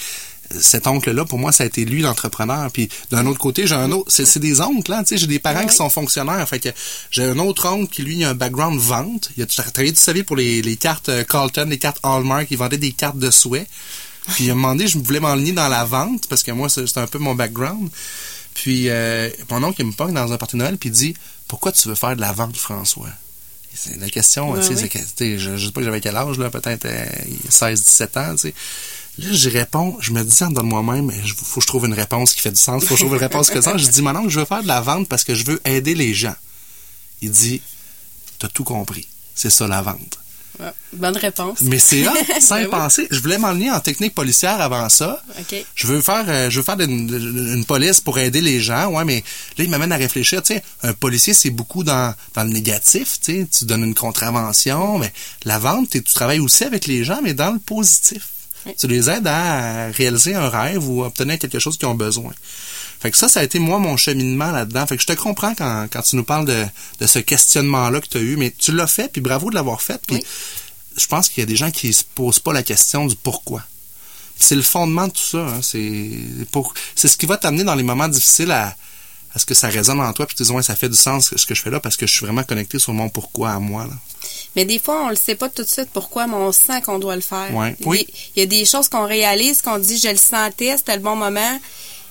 cet 0.59 0.87
oncle-là, 0.87 1.25
pour 1.25 1.39
moi, 1.39 1.51
ça 1.51 1.63
a 1.63 1.67
été 1.67 1.85
lui 1.85 2.01
l'entrepreneur. 2.01 2.71
Puis 2.71 2.89
d'un 3.11 3.25
autre 3.25 3.39
côté, 3.39 3.67
j'ai 3.67 3.75
un 3.75 3.91
autre, 3.91 4.11
c'est 4.11 4.39
des 4.39 4.61
oncles, 4.61 4.93
hein, 4.93 5.03
tu 5.03 5.09
sais, 5.09 5.17
j'ai 5.17 5.27
des 5.27 5.39
parents 5.39 5.65
qui 5.65 5.75
sont 5.75 5.89
fonctionnaires. 5.89 6.47
Fait 6.47 6.59
que 6.59 6.69
j'ai 7.11 7.23
un 7.23 7.39
autre 7.39 7.67
oncle 7.67 7.91
qui 7.93 8.03
lui 8.03 8.23
a 8.23 8.29
un 8.29 8.33
background 8.35 8.79
vente. 8.79 9.31
Il 9.37 9.43
a 9.43 9.45
travaillé 9.45 9.91
toute 9.91 9.99
sa 9.99 10.13
vie 10.13 10.23
pour 10.23 10.35
les, 10.35 10.61
les 10.61 10.75
cartes 10.75 11.09
euh, 11.09 11.23
Carlton, 11.23 11.67
les 11.69 11.77
cartes 11.77 11.99
Hallmark. 12.03 12.47
Il 12.51 12.57
vendait 12.57 12.77
des 12.77 12.91
cartes 12.91 13.17
de 13.17 13.31
souhait. 13.31 13.67
Puis 14.33 14.45
il 14.45 14.47
m'a 14.47 14.53
demandé, 14.53 14.87
je 14.87 14.97
voulais 14.97 15.19
m'enligner 15.19 15.51
dans 15.51 15.67
la 15.67 15.85
vente 15.85 16.27
parce 16.27 16.43
que 16.43 16.51
moi, 16.51 16.69
c'est 16.69 16.97
un 16.97 17.07
peu 17.07 17.19
mon 17.19 17.35
background. 17.35 17.89
Puis 18.53 18.89
euh, 18.89 19.29
mon 19.51 19.63
oncle 19.63 19.81
il 19.81 19.87
me 19.87 19.91
pogne 19.91 20.13
dans 20.13 20.31
un 20.31 20.37
parti 20.37 20.55
Noël 20.57 20.77
puis 20.77 20.89
il 20.89 20.93
dit, 20.93 21.13
pourquoi 21.47 21.71
tu 21.71 21.87
veux 21.87 21.95
faire 21.95 22.15
de 22.15 22.21
la 22.21 22.31
vente, 22.31 22.57
François? 22.57 23.09
C'est 23.73 23.99
la 23.99 24.09
question, 24.09 24.55
tu 24.55 24.75
sais, 24.75 25.37
je, 25.37 25.57
je 25.57 25.65
sais 25.65 25.71
pas 25.73 25.83
j'avais 25.83 25.99
quel 25.99 26.15
âge, 26.15 26.39
là, 26.39 26.49
peut-être 26.49 26.87
16-17 27.49 28.07
euh, 28.15 28.21
ans, 28.21 28.35
tu 28.35 28.37
sais. 28.37 28.53
Là, 29.17 29.31
je 29.31 29.49
réponds, 29.49 29.95
je 30.01 30.11
me 30.11 30.23
dis 30.23 30.53
de 30.53 30.61
moi-même, 30.61 31.09
il 31.23 31.31
faut 31.31 31.59
que 31.59 31.61
je 31.61 31.67
trouve 31.67 31.85
une 31.85 31.93
réponse 31.93 32.33
qui 32.33 32.41
fait 32.41 32.51
du 32.51 32.59
sens, 32.59 32.83
faut 32.83 32.95
que 32.95 32.99
je 32.99 33.05
trouve 33.05 33.15
une 33.15 33.21
réponse 33.21 33.47
qui 33.47 33.53
fait 33.53 33.59
du 33.59 33.65
sens. 33.65 33.81
Je 33.81 33.87
dis, 33.87 34.01
non, 34.01 34.27
je 34.27 34.39
veux 34.39 34.45
faire 34.45 34.61
de 34.61 34.67
la 34.67 34.81
vente 34.81 35.07
parce 35.07 35.23
que 35.23 35.35
je 35.35 35.45
veux 35.45 35.61
aider 35.65 35.95
les 35.95 36.13
gens. 36.13 36.35
Il 37.21 37.31
dit, 37.31 37.61
t'as 38.39 38.49
tout 38.49 38.65
compris. 38.65 39.07
C'est 39.33 39.49
ça 39.49 39.67
la 39.67 39.81
vente. 39.81 40.19
bonne 40.91 41.15
réponse. 41.15 41.61
Mais 41.61 41.79
c'est 41.79 42.03
ça, 42.03 42.13
sans 42.41 42.57
y 42.57 42.67
penser. 42.67 43.07
Je 43.09 43.19
voulais 43.21 43.37
m'enligner 43.37 43.71
en 43.71 43.79
technique 43.79 44.13
policière 44.13 44.59
avant 44.59 44.89
ça. 44.89 45.23
Je 45.75 45.87
veux 45.87 46.01
faire, 46.01 46.25
euh, 46.27 46.49
je 46.49 46.59
veux 46.59 46.63
faire 46.63 46.79
une, 46.79 47.63
police 47.65 48.01
pour 48.01 48.19
aider 48.19 48.41
les 48.41 48.59
gens. 48.59 48.87
Ouais, 48.87 49.05
mais 49.05 49.23
là, 49.57 49.63
il 49.63 49.69
m'amène 49.69 49.93
à 49.93 49.97
réfléchir. 49.97 50.43
Tu 50.43 50.55
sais, 50.55 50.63
un 50.83 50.93
policier, 50.93 51.33
c'est 51.33 51.51
beaucoup 51.51 51.85
dans, 51.85 52.13
dans 52.33 52.43
le 52.43 52.49
négatif. 52.49 53.19
Tu 53.21 53.41
sais, 53.41 53.47
tu 53.49 53.63
donnes 53.63 53.85
une 53.85 53.95
contravention. 53.95 54.99
Mais 54.99 55.13
la 55.45 55.57
vente, 55.57 55.89
tu 55.89 56.03
travailles 56.03 56.39
aussi 56.39 56.65
avec 56.65 56.85
les 56.85 57.05
gens, 57.05 57.21
mais 57.23 57.33
dans 57.33 57.51
le 57.51 57.59
positif. 57.59 58.27
Tu 58.77 58.87
les 58.87 59.09
aides 59.09 59.27
à 59.27 59.87
réaliser 59.91 60.35
un 60.35 60.49
rêve 60.49 60.87
ou 60.87 61.03
à 61.03 61.07
obtenir 61.07 61.37
quelque 61.37 61.59
chose 61.59 61.77
qu'ils 61.77 61.87
ont 61.87 61.95
besoin. 61.95 62.33
Fait 62.99 63.11
que 63.11 63.17
ça, 63.17 63.27
ça 63.27 63.41
a 63.41 63.43
été 63.43 63.59
moi 63.59 63.77
mon 63.77 63.97
cheminement 63.97 64.51
là-dedans. 64.51 64.87
Fait 64.87 64.95
que 64.95 65.01
je 65.01 65.07
te 65.07 65.13
comprends 65.13 65.53
quand, 65.53 65.87
quand 65.91 66.01
tu 66.01 66.15
nous 66.15 66.23
parles 66.23 66.45
de, 66.45 66.65
de 66.99 67.07
ce 67.07 67.19
questionnement-là 67.19 68.01
que 68.01 68.07
tu 68.07 68.17
as 68.17 68.21
eu, 68.21 68.37
mais 68.37 68.53
tu 68.57 68.71
l'as 68.71 68.87
fait, 68.87 69.11
puis 69.11 69.21
bravo 69.21 69.49
de 69.49 69.55
l'avoir 69.55 69.81
fait. 69.81 70.01
Puis 70.07 70.23
je 70.97 71.07
pense 71.07 71.29
qu'il 71.29 71.41
y 71.41 71.43
a 71.43 71.45
des 71.45 71.55
gens 71.55 71.71
qui 71.71 71.93
se 71.93 72.03
posent 72.03 72.39
pas 72.39 72.53
la 72.53 72.63
question 72.63 73.05
du 73.05 73.15
pourquoi. 73.15 73.63
C'est 74.37 74.55
le 74.55 74.61
fondement 74.61 75.07
de 75.07 75.13
tout 75.13 75.21
ça. 75.21 75.47
Hein. 75.47 75.61
C'est 75.61 76.19
pour, 76.51 76.73
c'est 76.95 77.07
ce 77.07 77.17
qui 77.17 77.25
va 77.25 77.37
t'amener 77.37 77.63
dans 77.63 77.75
les 77.75 77.83
moments 77.83 78.07
difficiles 78.07 78.51
à, 78.51 78.75
à 79.35 79.39
ce 79.39 79.45
que 79.45 79.53
ça 79.53 79.67
résonne 79.67 79.99
en 79.99 80.13
toi, 80.13 80.25
puis 80.25 80.35
tu 80.35 80.43
dis 80.43 80.51
ouais, 80.51 80.63
ça 80.63 80.75
fait 80.75 80.87
du 80.87 80.95
sens 80.95 81.33
ce 81.35 81.45
que 81.45 81.53
je 81.53 81.61
fais 81.61 81.69
là 81.69 81.81
parce 81.81 81.97
que 81.97 82.07
je 82.07 82.13
suis 82.13 82.25
vraiment 82.25 82.43
connecté 82.43 82.79
sur 82.79 82.93
mon 82.93 83.09
pourquoi 83.09 83.51
à 83.51 83.59
moi. 83.59 83.85
Là. 83.85 83.93
Mais 84.55 84.63
des 84.63 84.79
fois, 84.79 85.03
on 85.05 85.09
le 85.09 85.15
sait 85.17 85.35
pas 85.35 85.49
tout 85.49 85.63
de 85.63 85.67
suite 85.67 85.89
pourquoi, 85.91 86.25
mais 86.25 86.35
on 86.35 86.53
sent 86.53 86.81
qu'on 86.81 86.99
doit 86.99 87.15
le 87.15 87.21
faire. 87.21 87.49
Oui. 87.53 88.07
Il 88.35 88.39
y 88.39 88.43
a 88.43 88.45
des 88.45 88.65
choses 88.65 88.87
qu'on 88.87 89.05
réalise, 89.05 89.61
qu'on 89.61 89.77
dit, 89.77 89.97
je 89.97 90.07
le 90.07 90.15
sentais, 90.15 90.77
c'était 90.77 90.95
le 90.95 91.01
bon 91.01 91.17
moment, 91.17 91.59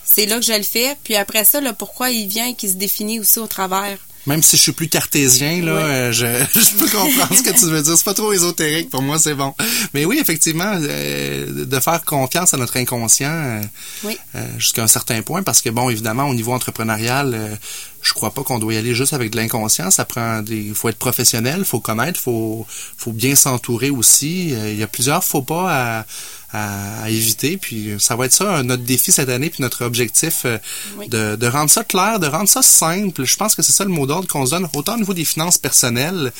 c'est 0.04 0.26
là 0.26 0.38
que 0.38 0.44
je 0.44 0.52
le 0.52 0.62
fais. 0.62 0.96
Puis 1.02 1.16
après 1.16 1.44
ça, 1.44 1.60
le 1.62 1.72
pourquoi 1.72 2.10
il 2.10 2.28
vient 2.28 2.48
et 2.48 2.54
qui 2.54 2.68
se 2.68 2.76
définit 2.76 3.20
aussi 3.20 3.38
au 3.38 3.46
travers. 3.46 3.98
Même 4.26 4.42
si 4.42 4.56
je 4.56 4.62
suis 4.62 4.72
plus 4.72 4.88
cartésien, 4.88 5.62
là, 5.62 5.72
euh, 5.72 6.12
je, 6.12 6.24
je 6.54 6.78
peux 6.78 6.88
comprendre 6.88 7.34
ce 7.34 7.42
que 7.42 7.50
tu 7.50 7.66
veux 7.66 7.82
dire. 7.82 7.96
C'est 7.96 8.04
pas 8.04 8.14
trop 8.14 8.32
ésotérique. 8.32 8.90
Pour 8.90 9.02
moi, 9.02 9.18
c'est 9.18 9.34
bon. 9.34 9.54
Mais 9.92 10.04
oui, 10.04 10.18
effectivement, 10.20 10.78
euh, 10.80 11.64
de 11.66 11.80
faire 11.80 12.02
confiance 12.04 12.54
à 12.54 12.56
notre 12.56 12.76
inconscient 12.78 13.30
euh, 13.30 13.60
Oui. 14.04 14.16
jusqu'à 14.56 14.82
un 14.82 14.86
certain 14.86 15.20
point, 15.22 15.42
parce 15.42 15.60
que 15.60 15.68
bon, 15.70 15.90
évidemment, 15.90 16.28
au 16.28 16.34
niveau 16.34 16.52
entrepreneurial, 16.52 17.58
je 18.02 18.12
crois 18.12 18.30
pas 18.32 18.42
qu'on 18.42 18.58
doit 18.58 18.74
y 18.74 18.76
aller 18.76 18.94
juste 18.94 19.12
avec 19.12 19.30
de 19.30 19.36
l'inconscient. 19.36 19.90
Ça 19.90 20.04
prend 20.04 20.40
des, 20.40 20.72
faut 20.74 20.88
être 20.88 20.98
professionnel, 20.98 21.64
faut 21.64 21.80
connaître, 21.80 22.18
faut, 22.20 22.66
faut 22.96 23.12
bien 23.12 23.34
s'entourer 23.34 23.90
aussi. 23.90 24.50
Il 24.50 24.76
y 24.78 24.82
a 24.82 24.86
plusieurs 24.86 25.22
faux 25.24 25.42
pas 25.42 26.00
à, 26.00 26.06
à, 26.54 27.02
à 27.02 27.10
éviter. 27.10 27.56
Puis 27.58 27.90
euh, 27.90 27.98
ça 27.98 28.16
va 28.16 28.26
être 28.26 28.32
ça 28.32 28.62
notre 28.62 28.84
défi 28.84 29.12
cette 29.12 29.28
année, 29.28 29.50
puis 29.50 29.62
notre 29.62 29.84
objectif 29.84 30.42
euh, 30.46 30.58
Oui. 30.98 31.08
de, 31.08 31.36
de 31.36 31.46
rendre 31.46 31.68
ça 31.70 31.84
clair, 31.84 32.18
de 32.20 32.26
rendre 32.26 32.48
ça 32.48 32.62
simple. 32.62 33.24
Je 33.24 33.36
pense 33.36 33.54
que 33.54 33.62
c'est 33.62 33.72
ça 33.72 33.84
le 33.84 33.90
mot 33.90 34.06
d'ordre 34.06 34.28
qu'on 34.28 34.46
se 34.46 34.52
donne, 34.52 34.68
autant 34.74 34.94
au 34.94 34.98
niveau 34.98 35.14
des 35.14 35.24
finances 35.24 35.58
personnelles. 35.58 36.32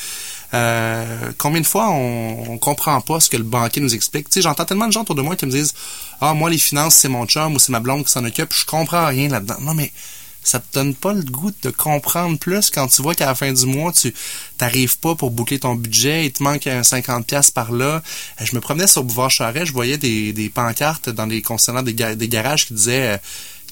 Euh, 0.53 1.31
combien 1.37 1.59
de 1.59 1.65
fois 1.65 1.89
on, 1.89 2.51
on 2.53 2.57
comprend 2.57 3.01
pas 3.01 3.19
ce 3.19 3.29
que 3.29 3.35
le 3.37 3.43
banquier 3.43 3.81
nous 3.81 3.93
explique. 3.93 4.29
Tu 4.29 4.35
sais, 4.35 4.41
j'entends 4.41 4.63
tellement 4.65 4.87
de 4.87 4.93
gens 4.93 5.01
autour 5.01 5.15
de 5.15 5.21
moi 5.21 5.35
qui 5.35 5.45
me 5.45 5.51
disent 5.51 5.73
Ah, 6.21 6.33
moi, 6.33 6.49
les 6.49 6.57
finances, 6.57 6.95
c'est 6.95 7.09
mon 7.09 7.25
chum 7.25 7.55
ou 7.55 7.59
c'est 7.59 7.71
ma 7.71 7.79
blonde 7.81 8.05
qui 8.05 8.11
s'en 8.11 8.23
occupe, 8.23 8.53
je 8.53 8.65
comprends 8.65 9.07
rien 9.07 9.27
là-dedans. 9.27 9.57
Non, 9.61 9.73
mais 9.73 9.91
ça 10.47 10.59
te 10.59 10.73
donne 10.73 10.93
pas 10.95 11.13
le 11.13 11.23
goût 11.23 11.51
de 11.63 11.69
comprendre 11.71 12.37
plus 12.39 12.69
quand 12.69 12.87
tu 12.87 13.01
vois 13.01 13.15
qu'à 13.15 13.25
la 13.25 13.35
fin 13.35 13.51
du 13.51 13.65
mois, 13.65 13.91
tu 13.91 14.13
t'arrives 14.57 14.97
pas 14.99 15.15
pour 15.15 15.31
boucler 15.31 15.59
ton 15.59 15.75
budget, 15.75 16.25
il 16.27 16.31
te 16.31 16.43
manque 16.43 16.67
un 16.67 16.83
50 16.83 17.25
pièces 17.27 17.51
par 17.51 17.71
là. 17.71 18.01
Je 18.41 18.55
me 18.55 18.61
promenais 18.61 18.87
sur 18.87 19.03
Boulevard 19.03 19.31
Charest, 19.31 19.65
je 19.67 19.73
voyais 19.73 19.97
des, 19.97 20.33
des 20.33 20.49
pancartes 20.49 21.09
dans 21.09 21.25
les 21.25 21.41
concernant 21.41 21.81
des, 21.83 21.93
ga- 21.93 22.15
des 22.15 22.27
garages 22.27 22.67
qui 22.67 22.73
disaient 22.73 23.15
euh, 23.15 23.17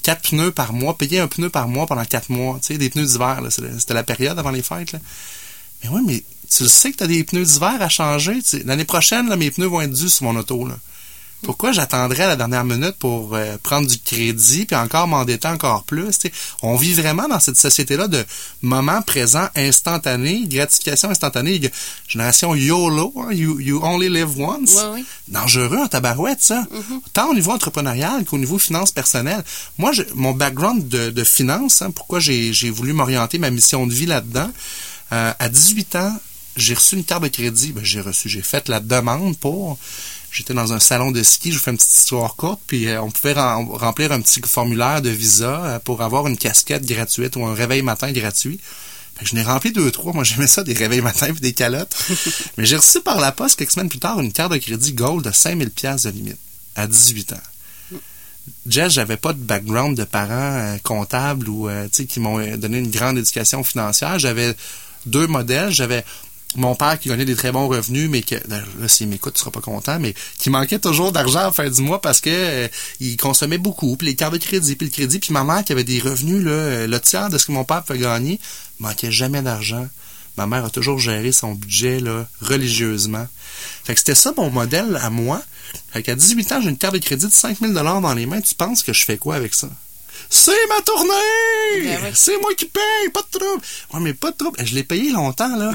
quatre 0.04 0.30
pneus 0.30 0.52
par 0.52 0.74
mois, 0.74 0.98
payer 0.98 1.20
un 1.20 1.28
pneu 1.28 1.50
par 1.50 1.68
mois 1.68 1.86
pendant 1.86 2.04
quatre 2.06 2.30
mois, 2.30 2.60
tu 2.62 2.68
sais, 2.74 2.78
des 2.78 2.90
pneus 2.90 3.06
d'hiver. 3.06 3.40
C'était 3.50 3.94
la 3.94 4.04
période 4.04 4.38
avant 4.40 4.52
les 4.52 4.64
fêtes. 4.64 4.96
Mais 5.84 5.90
oui, 5.90 6.02
mais 6.06 6.24
tu 6.50 6.64
le 6.64 6.70
sais 6.70 6.92
que 6.92 6.98
tu 6.98 7.04
as 7.04 7.08
des 7.08 7.24
pneus 7.24 7.46
d'hiver 7.46 7.82
à 7.82 7.90
changer. 7.90 8.40
L'année 8.66 8.86
prochaine, 8.86 9.30
là, 9.30 9.36
mes 9.36 9.52
pneus 9.52 9.68
vont 9.68 9.82
être 9.82 9.92
dus 9.94 10.10
sur 10.10 10.26
mon 10.26 10.36
auto. 10.40 10.68
Là. 10.68 10.78
Pourquoi 11.44 11.74
j'attendrais 11.74 12.24
à 12.24 12.28
la 12.30 12.36
dernière 12.38 12.64
minute 12.64 12.96
pour 13.00 13.36
euh, 13.36 13.58
prendre 13.62 13.86
du 13.88 14.00
crédit 14.00 14.66
puis 14.66 14.76
encore 14.78 15.08
m'endetter 15.08 15.48
encore 15.50 15.84
plus? 15.84 16.06
tu 16.18 16.30
sais? 16.30 16.34
On 16.62 16.78
vit 16.78 16.94
vraiment 16.94 17.28
dans 17.28 17.40
cette 17.42 17.58
société-là 17.58 18.08
de 18.08 18.24
moment 18.62 19.02
présent 19.02 19.50
instantané, 19.56 20.44
gratification 20.48 21.10
instantanée, 21.10 21.60
génération 22.08 22.56
YOLO, 22.56 23.14
hein, 23.18 23.34
you, 23.34 23.60
you 23.60 23.80
only 23.84 24.08
live 24.10 24.40
once. 24.40 24.72
Oui, 24.76 25.02
oui. 25.02 25.06
Dangereux 25.28 25.78
en 25.80 25.88
tabarouette, 25.88 26.42
ça. 26.42 26.66
Tant 27.12 27.30
au 27.30 27.34
niveau 27.34 27.52
entrepreneurial 27.52 28.24
qu'au 28.24 28.38
niveau 28.38 28.58
finances 28.58 28.92
personnelles. 28.92 29.44
Moi, 29.78 29.92
je- 29.92 30.04
mon 30.16 30.32
background 30.32 30.88
de, 30.88 31.10
de 31.10 31.24
finance, 31.26 31.82
hein, 31.82 31.92
pourquoi 31.92 32.22
j'ai 32.22 32.54
j'ai 32.54 32.70
voulu 32.70 32.94
m'orienter 32.94 33.38
ma 33.38 33.50
mission 33.50 33.86
de 33.86 33.94
vie 33.94 34.06
là-dedans, 34.06 34.50
euh, 35.12 35.34
à 35.38 35.50
18 35.50 35.96
ans, 35.98 36.16
j'ai 36.56 36.74
reçu 36.76 36.96
une 36.96 37.04
carte 37.04 37.24
de 37.24 37.28
crédit. 37.28 37.74
Ben, 37.74 37.84
j'ai 37.84 38.00
reçu, 38.00 38.30
j'ai 38.30 38.42
fait 38.42 38.70
la 38.70 38.80
demande 38.80 39.38
pour. 39.38 39.78
J'étais 40.34 40.54
dans 40.56 40.74
un 40.74 40.80
salon 40.80 41.12
de 41.12 41.22
ski, 41.22 41.52
je 41.52 41.58
vous 41.58 41.64
fais 41.64 41.70
une 41.72 41.78
petite 41.78 41.94
histoire 41.94 42.36
courte, 42.36 42.60
puis 42.66 42.88
euh, 42.88 43.02
on 43.02 43.12
pouvait 43.12 43.34
rem- 43.34 43.70
remplir 43.70 44.12
un 44.12 44.20
petit 44.20 44.42
formulaire 44.46 45.02
de 45.02 45.10
visa 45.10 45.64
euh, 45.64 45.80
pour 45.80 46.02
avoir 46.02 46.26
une 46.28 46.38
casquette 46.38 46.86
gratuite 46.86 47.36
ou 47.36 47.46
un 47.46 47.54
réveil 47.54 47.84
matin 47.84 48.12
gratuit. 48.12 48.60
Fait 49.16 49.26
que 49.26 49.30
je 49.30 49.36
n'ai 49.36 49.44
rempli 49.44 49.72
deux, 49.72 49.92
trois. 49.92 50.12
Moi, 50.12 50.24
j'aimais 50.26 50.48
ça, 50.48 50.64
des 50.64 50.74
réveils 50.74 51.02
matins 51.02 51.32
puis 51.32 51.40
des 51.42 51.54
calottes. 51.54 51.96
Mais 52.58 52.66
j'ai 52.66 52.78
reçu 52.78 53.00
par 53.02 53.20
la 53.20 53.32
poste, 53.32 53.60
quelques 53.60 53.72
semaines 53.72 53.90
plus 53.90 54.00
tard, 54.00 54.20
une 54.20 54.32
carte 54.34 54.52
de 54.54 54.58
crédit 54.58 54.94
Gold 54.94 55.24
de 55.24 55.32
5000 55.32 55.70
pièces 55.70 56.04
de 56.04 56.10
limite, 56.10 56.40
à 56.76 56.88
18 56.88 57.34
ans. 57.34 57.42
Jess, 58.68 58.92
j'avais 58.92 59.18
pas 59.18 59.34
de 59.34 59.38
background 59.40 59.96
de 59.96 60.04
parents 60.04 60.32
euh, 60.32 60.78
comptables 60.84 61.48
ou 61.48 61.70
euh, 61.70 61.88
qui 61.90 62.20
m'ont 62.20 62.40
donné 62.58 62.80
une 62.80 62.90
grande 62.90 63.18
éducation 63.20 63.64
financière. 63.64 64.18
J'avais 64.20 64.56
deux 65.06 65.28
modèles. 65.28 65.70
J'avais 65.72 66.04
mon 66.56 66.76
père 66.76 67.00
qui 67.00 67.10
gagnait 67.10 67.26
des 67.26 67.36
très 67.36 67.52
bons 67.52 67.68
revenus, 67.68 68.10
mais 68.10 68.22
que 68.22 68.36
là, 68.48 68.62
s'il 68.88 69.08
m'écoute, 69.08 69.34
tu 69.34 69.40
seras 69.40 69.52
pas 69.52 69.62
content, 69.62 70.00
mais 70.00 70.14
qui 70.40 70.50
manquait 70.50 70.80
toujours 70.80 71.12
d'argent 71.12 71.48
à 71.48 71.52
fin 71.52 71.70
du 71.70 71.82
mois 71.82 72.02
parce 72.02 72.22
que 72.22 72.30
euh, 72.32 72.68
il 73.00 73.18
consommait 73.18 73.58
beaucoup, 73.58 73.96
puis 73.96 74.08
les 74.08 74.16
cartes 74.16 74.34
de 74.34 74.38
crédit, 74.38 74.76
puis 74.76 74.88
le 74.88 74.92
crédit, 74.92 75.20
puis 75.20 75.34
ma 75.34 75.44
mère 75.44 75.64
qui 75.64 75.72
avait 75.72 75.84
des 75.84 76.00
revenus 76.00 76.44
là, 76.44 76.52
euh, 76.52 76.88
le 76.88 77.00
tiers 77.00 77.30
de 77.30 77.38
ce 77.38 77.46
que 77.46 77.52
mon 77.52 77.64
père 77.64 77.84
pouvait 77.84 78.00
gagner, 78.00 78.40
manquait 78.80 79.12
jamais 79.12 79.42
d'argent. 79.42 79.88
Ma 80.38 80.48
mère 80.48 80.66
a 80.66 80.70
toujours 80.70 81.00
géré 81.00 81.32
son 81.32 81.54
budget 81.54 82.00
là, 82.00 82.28
religieusement. 82.42 83.28
Fait 83.84 83.94
que 83.94 84.00
c'était 84.00 84.16
ça 84.16 84.34
mon 84.36 84.50
modèle 84.50 85.00
à 85.02 85.10
moi. 85.10 85.42
Fait 85.92 86.02
qu'à 86.02 86.16
18 86.16 86.52
ans, 86.54 86.62
j'ai 86.62 86.70
une 86.70 86.78
carte 86.78 86.96
de 86.96 87.00
crédit 87.00 87.28
de 87.28 87.32
5000 87.32 87.74
dollars 87.74 88.02
dans 88.02 88.14
les 88.14 88.26
mains. 88.26 88.42
Tu 88.42 88.56
penses 88.56 88.82
que 88.82 88.94
je 88.94 89.06
fais 89.06 89.18
quoi 89.18 89.36
avec 89.36 89.54
ça? 89.54 89.70
C'est 90.36 90.68
ma 90.68 90.82
tournée! 90.82 91.84
Ben 91.84 92.00
oui. 92.06 92.10
C'est 92.16 92.40
moi 92.42 92.50
qui 92.58 92.66
paye! 92.66 93.10
Pas 93.14 93.22
de 93.22 93.38
trouble! 93.40 93.62
Ouais, 93.94 94.00
mais 94.00 94.14
pas 94.16 94.32
de 94.32 94.38
trouble. 94.38 94.58
Je 94.66 94.74
l'ai 94.74 94.84
payé 94.84 95.12
longtemps, 95.12 95.56
là. 95.56 95.72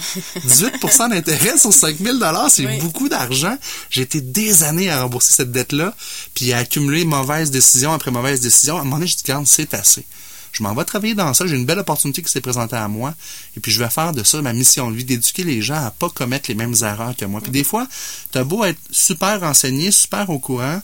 18% 0.46 1.10
d'intérêt 1.10 1.56
sur 1.58 1.72
5000 1.72 2.18
dollars, 2.18 2.50
c'est 2.50 2.66
Oui. 2.66 2.78
beaucoup 2.80 3.08
d'argent. 3.08 3.56
J'ai 3.88 4.02
été 4.02 4.20
des 4.20 4.64
années 4.64 4.90
à 4.90 5.02
rembourser 5.04 5.32
cette 5.32 5.52
dette-là, 5.52 5.94
puis 6.34 6.52
à 6.52 6.58
accumuler 6.58 7.04
mauvaise 7.04 7.52
décision 7.52 7.92
après 7.92 8.10
mauvaise 8.10 8.40
décision. 8.40 8.78
À 8.78 8.80
un 8.80 8.84
moment 8.84 8.96
donné, 8.96 9.06
je 9.06 9.14
dis, 9.16 9.22
regarde, 9.22 9.46
c'est 9.46 9.74
assez. 9.74 10.04
Je 10.50 10.64
m'en 10.64 10.74
vais 10.74 10.84
travailler 10.84 11.14
dans 11.14 11.32
ça. 11.34 11.46
J'ai 11.46 11.54
une 11.54 11.66
belle 11.66 11.78
opportunité 11.78 12.20
qui 12.22 12.32
s'est 12.32 12.40
présentée 12.40 12.74
à 12.74 12.88
moi. 12.88 13.14
Et 13.56 13.60
puis, 13.60 13.70
je 13.70 13.78
vais 13.78 13.90
faire 13.90 14.10
de 14.12 14.24
ça 14.24 14.42
ma 14.42 14.52
mission 14.52 14.90
de 14.90 14.96
vie, 14.96 15.04
d'éduquer 15.04 15.44
les 15.44 15.62
gens 15.62 15.76
à 15.86 15.92
pas 15.92 16.08
commettre 16.08 16.46
les 16.48 16.56
mêmes 16.56 16.74
erreurs 16.82 17.14
que 17.16 17.24
moi. 17.26 17.40
Puis, 17.40 17.52
des 17.52 17.62
fois, 17.62 17.86
t'as 18.32 18.42
beau 18.42 18.64
être 18.64 18.80
super 18.90 19.40
renseigné, 19.40 19.92
super 19.92 20.28
au 20.30 20.40
courant, 20.40 20.82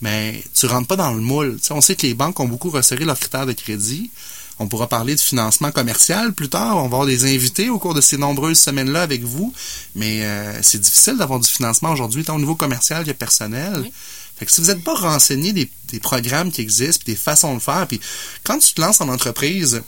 mais 0.00 0.42
tu 0.54 0.66
rentres 0.66 0.88
pas 0.88 0.96
dans 0.96 1.12
le 1.12 1.20
moule. 1.20 1.58
On 1.70 1.80
sait 1.80 1.96
que 1.96 2.06
les 2.06 2.14
banques 2.14 2.38
ont 2.40 2.48
beaucoup 2.48 2.70
resserré 2.70 3.04
leurs 3.04 3.18
critères 3.18 3.46
de 3.46 3.52
crédit. 3.52 4.10
On 4.58 4.68
pourra 4.68 4.88
parler 4.88 5.14
de 5.14 5.20
financement 5.20 5.72
commercial 5.72 6.34
plus 6.34 6.50
tard. 6.50 6.76
On 6.76 6.80
va 6.80 6.84
avoir 6.84 7.06
des 7.06 7.24
invités 7.24 7.70
au 7.70 7.78
cours 7.78 7.94
de 7.94 8.02
ces 8.02 8.18
nombreuses 8.18 8.58
semaines-là 8.58 9.00
avec 9.02 9.22
vous. 9.22 9.54
Mais 9.94 10.22
euh, 10.22 10.62
c'est 10.62 10.80
difficile 10.80 11.16
d'avoir 11.16 11.40
du 11.40 11.48
financement 11.48 11.92
aujourd'hui, 11.92 12.24
tant 12.24 12.36
au 12.36 12.38
niveau 12.38 12.56
commercial 12.56 13.04
que 13.04 13.12
personnel. 13.12 13.80
Oui. 13.82 13.92
Fait 14.36 14.46
que 14.46 14.52
si 14.52 14.60
vous 14.60 14.68
n'êtes 14.68 14.84
pas 14.84 14.94
renseigné 14.94 15.52
des, 15.52 15.70
des 15.88 16.00
programmes 16.00 16.50
qui 16.50 16.60
existent, 16.60 17.02
puis 17.04 17.14
des 17.14 17.18
façons 17.18 17.54
de 17.54 17.60
faire, 17.60 17.86
puis 17.86 18.00
quand 18.44 18.58
tu 18.58 18.74
te 18.74 18.80
lances 18.80 19.00
en 19.00 19.08
entreprise, 19.08 19.82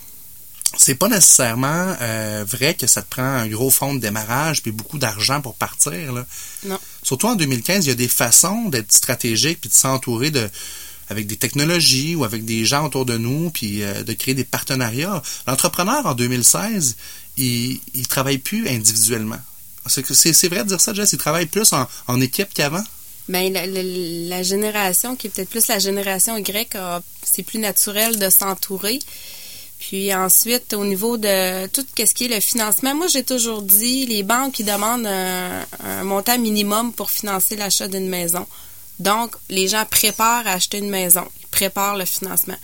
c'est 0.77 0.95
pas 0.95 1.09
nécessairement 1.09 1.95
euh, 2.01 2.45
vrai 2.49 2.75
que 2.75 2.87
ça 2.87 3.03
te 3.03 3.09
prend 3.11 3.23
un 3.23 3.47
gros 3.49 3.71
fonds 3.71 3.95
de 3.95 4.01
démarrage 4.01 4.63
puis 4.63 4.73
beaucoup 4.73 4.99
d'argent 4.99 5.41
pour 5.41 5.55
partir. 5.55 6.13
Là. 6.13 6.27
Non. 6.65 6.79
Surtout 7.03 7.27
en 7.29 7.35
2015, 7.35 7.85
il 7.85 7.89
y 7.89 7.93
a 7.93 7.95
des 7.95 8.09
façons 8.09 8.69
d'être 8.69 8.93
stratégique 8.93 9.61
puis 9.61 9.69
de 9.71 9.75
s'entourer 9.75 10.31
de 10.31 10.49
avec 11.09 11.27
des 11.27 11.37
technologies 11.37 12.15
ou 12.15 12.25
avec 12.25 12.45
des 12.45 12.65
gens 12.65 12.87
autour 12.87 13.05
de 13.05 13.19
nous 13.19 13.51
puis 13.51 13.83
euh, 13.83 14.03
de 14.03 14.13
créer 14.15 14.35
des 14.35 14.45
partenariats. 14.45 15.23
L'entrepreneur 15.47 16.07
en 16.07 16.15
2016, 16.15 16.97
il 17.37 17.81
il 17.93 18.09
travaille 18.09 18.39
plus 18.39 18.67
individuellement. 18.69 19.39
C'est 19.87 20.49
vrai 20.49 20.63
de 20.63 20.69
dire 20.69 20.81
ça, 20.81 20.95
Jess, 20.95 21.13
il 21.13 21.19
travaille 21.19 21.47
plus 21.47 21.73
en, 21.73 21.89
en 22.07 22.21
équipe 22.21 22.55
qu'avant? 22.55 22.85
Ben, 23.29 23.53
la, 23.53 23.67
la- 23.67 23.83
la 23.83 24.43
génération 24.43 25.17
qui 25.17 25.27
est 25.27 25.31
peut-être 25.31 25.51
plus 25.51 25.67
la 25.67 25.79
génération 25.81 26.37
Y, 26.39 26.77
c'est 27.25 27.43
plus 27.43 27.59
naturel 27.59 28.19
de 28.19 28.31
s'entourer. 28.31 28.99
Puis 29.89 30.15
ensuite, 30.15 30.75
au 30.75 30.85
niveau 30.85 31.17
de 31.17 31.67
tout 31.67 31.85
ce 31.99 32.15
qui 32.15 32.27
est 32.27 32.29
le 32.29 32.39
financement, 32.39 32.95
moi 32.95 33.09
j'ai 33.09 33.25
toujours 33.25 33.63
dit, 33.63 34.07
les 34.07 34.23
banques 34.23 34.53
qui 34.53 34.63
demandent 34.63 35.09
un, 35.09 36.05
montant 36.05 36.39
minimum 36.39 36.93
pour 36.93 37.11
financer 37.11 37.57
l'achat 37.57 37.89
d'une 37.89 38.09
maison. 38.09 38.47
Donc, 39.01 39.35
les 39.51 39.67
gens 39.67 39.85
préparent 39.85 40.47
à 40.47 40.53
acheter 40.53 40.79
une 40.79 40.89
maison, 40.89 41.25
ils 41.41 41.49
préparent 41.49 41.97
le 41.97 42.05
financement. 42.05 42.55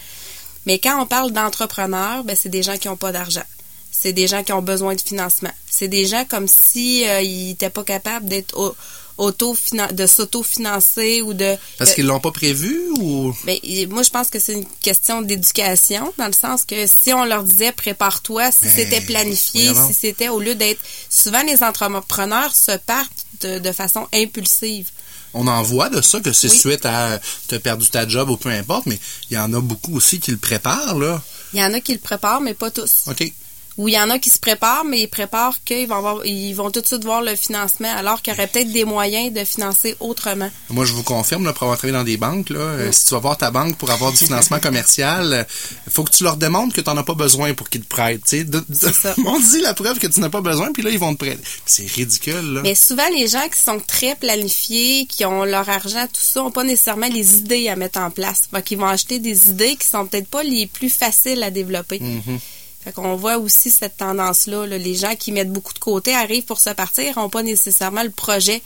Mais 0.64 0.78
quand 0.78 1.02
on 1.02 1.06
parle 1.06 1.32
d'entrepreneurs, 1.32 2.22
ben, 2.22 2.36
c'est 2.36 2.50
des 2.50 2.62
gens 2.62 2.76
qui 2.76 2.86
n'ont 2.86 2.96
pas 2.96 3.10
d'argent. 3.10 3.42
C'est 3.90 4.12
des 4.12 4.28
gens 4.28 4.44
qui 4.44 4.52
ont 4.52 4.62
besoin 4.62 4.94
de 4.94 5.00
financement. 5.00 5.52
C'est 5.68 5.88
des 5.88 6.06
gens 6.06 6.24
comme 6.24 6.46
si 6.46 7.04
euh, 7.08 7.20
n'étaient 7.20 7.68
pas 7.68 7.82
capables 7.82 8.28
d'être 8.28 8.76
auto 9.18 9.56
de 9.92 10.06
s'auto-financer 10.06 11.22
ou 11.22 11.34
de 11.34 11.56
Parce 11.76 11.94
qu'ils 11.94 12.06
l'ont 12.06 12.20
pas 12.20 12.30
prévu 12.30 12.80
ou? 13.00 13.34
Ben, 13.44 13.58
moi, 13.90 14.02
je 14.02 14.10
pense 14.10 14.30
que 14.30 14.38
c'est 14.38 14.54
une 14.54 14.66
question 14.80 15.22
d'éducation, 15.22 16.12
dans 16.18 16.26
le 16.26 16.32
sens 16.32 16.64
que 16.64 16.86
si 16.86 17.12
on 17.12 17.24
leur 17.24 17.42
disait 17.44 17.72
prépare-toi, 17.72 18.50
si 18.52 18.64
Ben, 18.64 18.72
c'était 18.74 19.00
planifié, 19.02 19.72
si 19.86 19.94
c'était 19.94 20.28
au 20.28 20.40
lieu 20.40 20.54
d'être. 20.54 20.80
Souvent, 21.10 21.42
les 21.42 21.62
entrepreneurs 21.62 22.54
se 22.54 22.76
partent 22.78 23.26
de, 23.40 23.58
de 23.58 23.72
façon 23.72 24.06
impulsive. 24.14 24.90
on 25.34 25.46
en 25.46 25.62
voit 25.62 25.90
de 25.90 26.00
ça 26.00 26.20
que 26.20 26.32
c'est 26.32 26.48
Oui. 26.48 26.58
suite 26.58 26.86
à 26.86 27.20
t'as 27.48 27.58
perdu 27.58 27.88
ta 27.88 28.08
job 28.08 28.30
ou 28.30 28.36
peu 28.36 28.48
importe, 28.48 28.86
mais 28.86 28.98
il 29.30 29.34
y 29.34 29.38
en 29.38 29.52
a 29.52 29.60
beaucoup 29.60 29.94
aussi 29.96 30.20
qui 30.20 30.30
le 30.30 30.36
préparent 30.38 30.98
là. 30.98 31.20
Il 31.52 31.60
y 31.60 31.62
en 31.64 31.72
a 31.74 31.80
qui 31.80 31.92
le 31.92 31.98
préparent, 31.98 32.40
mais 32.40 32.54
pas 32.54 32.70
tous. 32.70 33.04
OK. 33.06 33.32
Ou 33.78 33.88
il 33.88 33.94
y 33.94 33.98
en 33.98 34.10
a 34.10 34.18
qui 34.18 34.28
se 34.28 34.38
préparent, 34.40 34.84
mais 34.84 35.02
ils 35.02 35.08
préparent 35.08 35.56
qu'ils 35.64 35.86
vont 35.86 35.94
avoir, 35.96 36.26
ils 36.26 36.52
vont 36.52 36.70
tout 36.70 36.80
de 36.80 36.86
suite 36.86 37.04
voir 37.04 37.22
le 37.22 37.36
financement, 37.36 37.88
alors 37.96 38.20
qu'il 38.22 38.32
y 38.32 38.36
aurait 38.36 38.48
peut-être 38.48 38.72
des 38.72 38.84
moyens 38.84 39.32
de 39.32 39.44
financer 39.44 39.96
autrement. 40.00 40.50
Moi, 40.68 40.84
je 40.84 40.92
vous 40.92 41.04
confirme, 41.04 41.44
là, 41.44 41.52
pour 41.52 41.62
avoir 41.62 41.78
travaillé 41.78 41.96
dans 41.96 42.04
des 42.04 42.16
banques, 42.16 42.50
là, 42.50 42.58
euh, 42.58 42.90
si 42.92 43.06
tu 43.06 43.14
vas 43.14 43.20
voir 43.20 43.38
ta 43.38 43.50
banque 43.52 43.76
pour 43.76 43.90
avoir 43.92 44.10
du 44.10 44.18
financement 44.18 44.58
commercial, 44.58 45.46
il 45.86 45.92
faut 45.92 46.02
que 46.02 46.10
tu 46.10 46.24
leur 46.24 46.36
démontres 46.36 46.74
que 46.74 46.80
tu 46.80 46.90
n'en 46.90 46.96
as 46.96 47.04
pas 47.04 47.14
besoin 47.14 47.54
pour 47.54 47.68
qu'ils 47.70 47.82
te 47.82 47.86
prêtent. 47.88 48.34
De- 48.34 48.64
de- 48.68 48.92
ça. 48.92 49.14
On 49.26 49.38
dit 49.38 49.60
la 49.60 49.74
preuve 49.74 49.98
que 50.00 50.08
tu 50.08 50.18
n'as 50.20 50.28
pas 50.28 50.40
besoin, 50.40 50.72
puis 50.72 50.82
là, 50.82 50.90
ils 50.90 50.98
vont 50.98 51.14
te 51.14 51.24
prêter. 51.24 51.42
C'est 51.64 51.86
ridicule. 51.86 52.54
Là. 52.54 52.60
Mais 52.64 52.74
souvent, 52.74 53.08
les 53.14 53.28
gens 53.28 53.48
qui 53.48 53.60
sont 53.60 53.78
très 53.78 54.16
planifiés, 54.16 55.06
qui 55.06 55.24
ont 55.24 55.44
leur 55.44 55.68
argent, 55.68 56.06
tout 56.06 56.20
ça, 56.20 56.40
n'ont 56.40 56.50
pas 56.50 56.64
nécessairement 56.64 57.08
les 57.08 57.36
idées 57.38 57.68
à 57.68 57.76
mettre 57.76 58.00
en 58.00 58.10
place. 58.10 58.42
Fait 58.52 58.62
qu'ils 58.62 58.78
vont 58.78 58.86
acheter 58.86 59.20
des 59.20 59.48
idées 59.50 59.76
qui 59.76 59.86
sont 59.86 60.04
peut-être 60.06 60.28
pas 60.28 60.42
les 60.42 60.66
plus 60.66 60.90
faciles 60.90 61.42
à 61.44 61.50
développer. 61.52 62.00
Mhm. 62.00 62.40
Fait 62.88 62.94
qu'on 62.94 63.16
voit 63.16 63.36
aussi 63.36 63.70
cette 63.70 63.98
tendance-là. 63.98 64.66
là. 64.66 64.78
Les 64.78 64.94
gens 64.94 65.14
qui 65.14 65.30
mettent 65.30 65.52
beaucoup 65.52 65.74
de 65.74 65.78
côté 65.78 66.14
arrivent 66.14 66.46
pour 66.46 66.58
se 66.58 66.70
partir, 66.70 67.18
n'ont 67.18 67.28
pas 67.28 67.42
nécessairement 67.42 68.02
le 68.02 68.08
projet. 68.08 68.62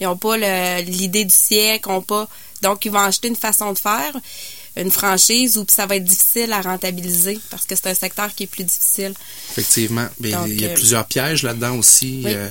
Ils 0.00 0.04
n'ont 0.04 0.16
pas 0.16 0.38
l'idée 0.80 1.26
du 1.26 1.34
siècle, 1.34 1.90
ont 1.90 2.00
pas. 2.00 2.26
Donc, 2.62 2.86
ils 2.86 2.90
vont 2.90 3.00
acheter 3.00 3.28
une 3.28 3.36
façon 3.36 3.74
de 3.74 3.78
faire, 3.78 4.16
une 4.80 4.90
franchise 4.90 5.56
où 5.58 5.64
ça 5.68 5.86
va 5.86 5.96
être 5.96 6.04
difficile 6.04 6.52
à 6.52 6.60
rentabiliser 6.60 7.38
parce 7.50 7.66
que 7.66 7.74
c'est 7.76 7.88
un 7.88 7.94
secteur 7.94 8.34
qui 8.34 8.44
est 8.44 8.46
plus 8.46 8.64
difficile. 8.64 9.12
Effectivement. 9.50 10.06
Donc, 10.20 10.48
il 10.48 10.60
y 10.60 10.64
a 10.64 10.70
euh, 10.70 10.74
plusieurs 10.74 11.06
pièges 11.06 11.42
là-dedans 11.42 11.76
aussi. 11.76 12.22
Oui. 12.24 12.32
euh. 12.34 12.48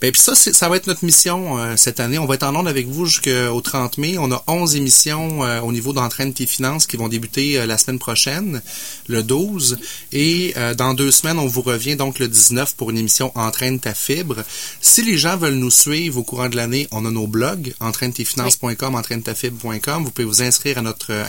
Ben, 0.00 0.12
puis 0.12 0.20
ça, 0.20 0.34
ça 0.34 0.68
va 0.68 0.76
être 0.76 0.86
notre 0.86 1.04
mission 1.04 1.58
euh, 1.58 1.76
cette 1.76 2.00
année. 2.00 2.18
On 2.18 2.26
va 2.26 2.34
être 2.36 2.44
en 2.44 2.54
onde 2.54 2.68
avec 2.68 2.86
vous 2.86 3.06
jusqu'au 3.06 3.60
30 3.60 3.98
mai. 3.98 4.16
On 4.18 4.30
a 4.30 4.42
11 4.46 4.76
émissions 4.76 5.40
au 5.40 5.72
niveau 5.72 5.92
d'entraîne 5.92 6.32
tes 6.32 6.46
finances 6.46 6.86
qui 6.86 6.96
vont 6.96 7.08
débuter 7.08 7.66
la 7.66 7.78
semaine 7.78 7.98
prochaine, 7.98 8.62
le 9.08 9.22
12. 9.22 9.78
Et 10.12 10.54
dans 10.76 10.94
deux 10.94 11.10
semaines, 11.10 11.38
on 11.38 11.46
vous 11.46 11.62
revient 11.62 11.96
donc 11.96 12.18
le 12.18 12.28
19 12.28 12.74
pour 12.76 12.90
une 12.90 12.98
émission 12.98 13.32
Entraîne 13.34 13.80
ta 13.80 13.94
fibre. 13.94 14.44
Si 14.80 15.02
les 15.02 15.18
gens 15.18 15.36
veulent 15.36 15.54
nous 15.54 15.70
suivre 15.70 16.18
au 16.18 16.22
courant 16.22 16.48
de 16.48 16.56
l'année, 16.56 16.88
on 16.92 17.04
a 17.04 17.10
nos 17.10 17.26
blogs, 17.26 17.74
entraîne-tes-finances.com, 17.80 18.94
entraîne-ta-fibre.com. 18.94 20.04
Vous 20.04 20.10
pouvez 20.10 20.26
vous 20.26 20.42
inscrire 20.42 20.78
à 20.78 20.82
notre 20.82 21.12
euh, 21.12 21.24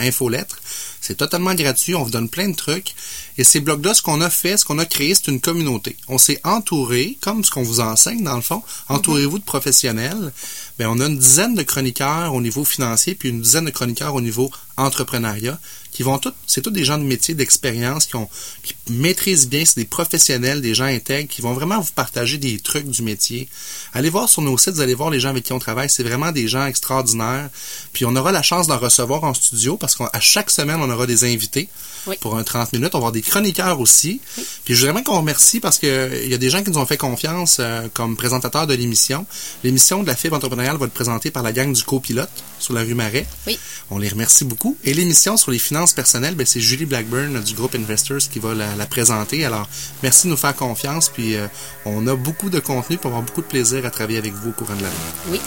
C'est 1.01 1.15
totalement 1.15 1.53
gratuit. 1.53 1.95
On 1.95 2.03
vous 2.03 2.09
donne 2.09 2.29
plein 2.29 2.49
de 2.49 2.55
trucs. 2.55 2.95
Et 3.37 3.43
ces 3.43 3.59
blogs-là, 3.59 3.93
ce 3.93 4.01
qu'on 4.01 4.21
a 4.21 4.29
fait, 4.29 4.57
ce 4.57 4.65
qu'on 4.65 4.79
a 4.79 4.85
créé, 4.85 5.13
c'est 5.13 5.27
une 5.27 5.41
communauté. 5.41 5.97
On 6.07 6.17
s'est 6.17 6.39
entouré, 6.43 7.17
comme 7.21 7.43
ce 7.43 7.51
qu'on 7.51 7.63
vous 7.63 7.79
enseigne 7.79 8.23
dans 8.23 8.35
le 8.35 8.41
fond, 8.41 8.63
entourez-vous 8.89 9.39
de 9.39 9.43
professionnels. 9.43 10.31
Ben, 10.79 10.87
on 10.87 10.99
a 10.99 11.05
une 11.05 11.19
dizaine 11.19 11.53
de 11.53 11.63
chroniqueurs 11.63 12.33
au 12.33 12.41
niveau 12.41 12.65
financier, 12.65 13.13
puis 13.15 13.29
une 13.29 13.41
dizaine 13.41 13.65
de 13.65 13.71
chroniqueurs 13.71 14.15
au 14.15 14.21
niveau 14.21 14.49
entrepreneuriat, 14.77 15.59
qui 15.95 16.03
vont 16.03 16.17
tous, 16.17 16.33
c'est 16.45 16.61
tous 16.61 16.71
des 16.71 16.83
gens 16.83 16.97
de 16.97 17.05
métier, 17.05 17.35
d'expérience, 17.35 18.05
qui 18.05 18.17
ont, 18.17 18.27
qui 18.63 18.75
maîtrisent 18.89 19.47
bien, 19.47 19.63
c'est 19.63 19.77
des 19.77 19.85
professionnels, 19.85 20.59
des 20.59 20.73
gens 20.73 20.83
intègres, 20.83 21.29
qui 21.29 21.39
vont 21.39 21.53
vraiment 21.53 21.79
vous 21.79 21.93
partager 21.95 22.37
des 22.37 22.59
trucs 22.59 22.85
du 22.85 23.01
métier. 23.01 23.47
Allez 23.93 24.09
voir 24.09 24.27
sur 24.27 24.41
nos 24.41 24.57
sites, 24.57 24.73
vous 24.73 24.81
allez 24.81 24.93
voir 24.93 25.09
les 25.09 25.21
gens 25.21 25.29
avec 25.29 25.45
qui 25.45 25.53
on 25.53 25.59
travaille, 25.59 25.89
c'est 25.89 26.03
vraiment 26.03 26.33
des 26.33 26.49
gens 26.49 26.65
extraordinaires. 26.65 27.49
Puis 27.93 28.03
on 28.03 28.13
aura 28.17 28.33
la 28.33 28.41
chance 28.41 28.67
d'en 28.67 28.77
recevoir 28.77 29.23
en 29.23 29.33
studio, 29.33 29.77
parce 29.77 29.95
qu'à 29.95 30.19
chaque 30.19 30.49
semaine, 30.49 30.81
on 30.81 30.89
aura 30.89 31.07
des 31.07 31.23
invités 31.23 31.69
Oui. 32.07 32.15
pour 32.19 32.37
un 32.37 32.43
30 32.43 32.73
minutes. 32.73 32.89
On 32.93 32.97
va 32.97 33.07
avoir 33.07 33.11
des 33.11 33.21
chroniqueurs 33.21 33.79
aussi. 33.79 34.21
Puis 34.63 34.73
je 34.75 34.79
voudrais 34.79 34.91
vraiment 34.93 35.03
qu'on 35.03 35.17
remercie 35.19 35.59
parce 35.59 35.79
que 35.79 35.87
euh, 35.87 36.23
il 36.23 36.29
y 36.29 36.33
a 36.33 36.37
des 36.37 36.49
gens 36.49 36.63
qui 36.63 36.69
nous 36.71 36.77
ont 36.77 36.85
fait 36.85 36.97
confiance 36.97 37.57
euh, 37.59 37.87
comme 37.93 38.15
présentateurs 38.15 38.67
de 38.67 38.73
l'émission. 38.73 39.25
L'émission 39.63 40.03
de 40.03 40.07
la 40.07 40.15
fibre 40.15 40.35
entrepreneuriale 40.35 40.77
va 40.77 40.85
être 40.85 40.93
présentée 40.93 41.31
par 41.31 41.43
la 41.43 41.51
gang 41.51 41.71
du 41.73 41.83
copilote 41.83 42.29
sur 42.59 42.73
la 42.73 42.81
rue 42.81 42.93
Marais. 42.93 43.25
Oui. 43.47 43.57
On 43.91 43.97
les 43.97 44.09
remercie 44.09 44.45
beaucoup. 44.45 44.77
Et 44.83 44.93
l'émission 44.93 45.37
sur 45.37 45.51
les 45.51 45.59
finances 45.59 45.93
personnelles, 45.93 46.35
ben, 46.35 46.45
c'est 46.45 46.61
Julie 46.61 46.85
Blackburn 46.85 47.41
du 47.41 47.53
groupe 47.53 47.75
Investors 47.75 48.29
qui 48.31 48.39
va 48.39 48.53
la, 48.53 48.75
la 48.75 48.85
présenter. 48.85 49.45
Alors, 49.45 49.67
merci 50.03 50.27
de 50.27 50.31
nous 50.31 50.37
faire 50.37 50.55
confiance. 50.55 51.09
Puis 51.09 51.35
euh, 51.35 51.47
on 51.85 52.07
a 52.07 52.15
beaucoup 52.15 52.49
de 52.49 52.59
contenu 52.59 52.97
pour 52.97 53.09
avoir 53.09 53.23
beaucoup 53.23 53.41
de 53.41 53.47
plaisir 53.47 53.85
à 53.85 53.89
travailler 53.91 54.17
avec 54.17 54.33
vous 54.33 54.49
au 54.49 54.53
courant 54.53 54.75
de 54.75 54.83
l'année. 54.83 54.95
Oui. 55.29 55.39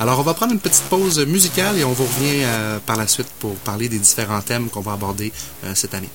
Alors, 0.00 0.18
on 0.18 0.22
va 0.22 0.32
prendre 0.32 0.54
une 0.54 0.60
petite 0.60 0.84
pause 0.84 1.20
musicale 1.26 1.76
et 1.76 1.84
on 1.84 1.92
vous 1.92 2.04
revient 2.04 2.42
euh, 2.44 2.78
par 2.86 2.96
la 2.96 3.06
suite 3.06 3.28
pour 3.38 3.54
parler 3.56 3.90
des 3.90 3.98
différents 3.98 4.40
thèmes 4.40 4.70
qu'on 4.70 4.80
va 4.80 4.92
aborder 4.92 5.30
euh, 5.62 5.74
cette 5.74 5.92
année. 5.92 6.08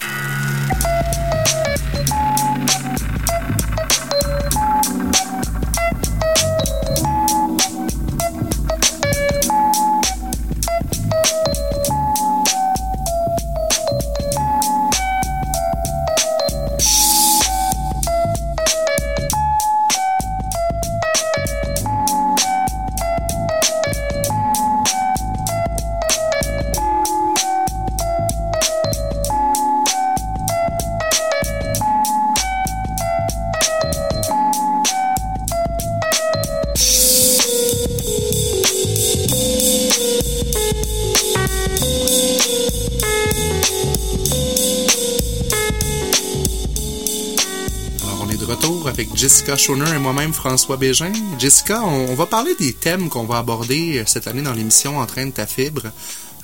Avec 48.98 49.14
Jessica 49.16 49.58
Schoner 49.58 49.90
et 49.94 50.00
moi-même, 50.00 50.34
François 50.34 50.77
Bégin. 50.77 51.12
Jessica, 51.38 51.81
on, 51.84 52.08
on 52.12 52.16
va 52.16 52.25
parler 52.25 52.55
des 52.58 52.72
thèmes 52.74 53.10
qu'on 53.10 53.25
va 53.25 53.40
aborder 53.40 54.03
cette 54.08 54.27
année 54.27 54.42
dans 54.42 54.53
l'émission 54.53 54.98
Entraîne 55.00 55.31
ta 55.34 55.46
fibre. 55.46 55.84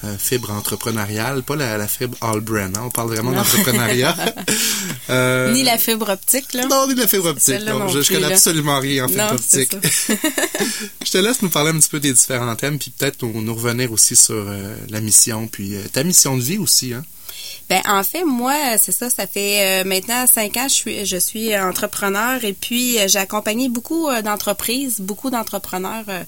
Euh, 0.04 0.18
fibre 0.18 0.50
entrepreneuriale, 0.52 1.44
pas 1.44 1.56
la, 1.56 1.78
la 1.78 1.88
fibre 1.88 2.18
all-brand. 2.22 2.76
hein. 2.76 2.82
On 2.86 2.90
parle 2.90 3.10
vraiment 3.10 3.32
d'entrepreneuriat. 3.32 4.16
Euh, 5.10 5.52
Ni 5.52 5.64
la 5.64 5.78
fibre 5.78 6.08
optique, 6.10 6.54
là. 6.54 6.66
Non, 6.68 6.88
ni 6.88 6.96
la 6.96 7.06
fibre 7.06 7.26
optique. 7.28 7.60
Non. 7.66 7.80
non 7.80 7.88
je, 7.90 8.02
je 8.02 8.08
connais 8.08 8.22
là. 8.30 8.36
absolument 8.36 8.80
rien 8.80 9.04
en 9.06 9.08
fibre 9.10 9.24
Non, 9.26 9.32
optique. 9.34 9.76
je 11.06 11.12
te 11.12 11.18
laisse 11.18 11.42
nous 11.42 11.50
parler 11.50 11.72
un 11.72 11.80
petit 11.80 11.90
peu 11.90 12.00
des 12.00 12.14
différents 12.14 12.56
thèmes, 12.56 12.80
puis 12.80 12.92
peut-être 12.98 13.22
nous, 13.24 13.42
nous 13.42 13.54
revenir 13.54 13.92
aussi 13.92 14.16
sur 14.16 14.36
euh, 14.38 14.74
la 14.90 15.02
mission, 15.02 15.48
puis 15.48 15.76
ta 15.92 16.04
mission 16.06 16.38
de 16.38 16.42
vie 16.42 16.58
aussi. 16.60 16.94
Hein? 16.94 17.04
Ben 17.72 17.82
en 17.88 18.04
fait, 18.04 18.26
moi, 18.26 18.54
c'est 18.78 18.92
ça, 18.92 19.10
ça 19.10 19.26
fait 19.28 19.54
euh, 19.82 19.84
maintenant 19.86 20.28
cinq 20.28 20.58
ans, 20.58 20.68
je 20.68 20.74
suis, 20.82 21.06
je 21.06 21.16
suis 21.16 21.58
entrepreneur 21.58 22.44
et 22.44 22.52
puis 22.52 23.00
euh, 23.00 23.08
j'ai 23.08 23.20
accompagné 23.20 23.70
beaucoup 23.70 24.10
euh, 24.10 24.22
d'entreprises, 24.22 24.96
beaucoup 25.00 25.30
d'entrepreneurs 25.30 26.04
euh, 26.10 26.24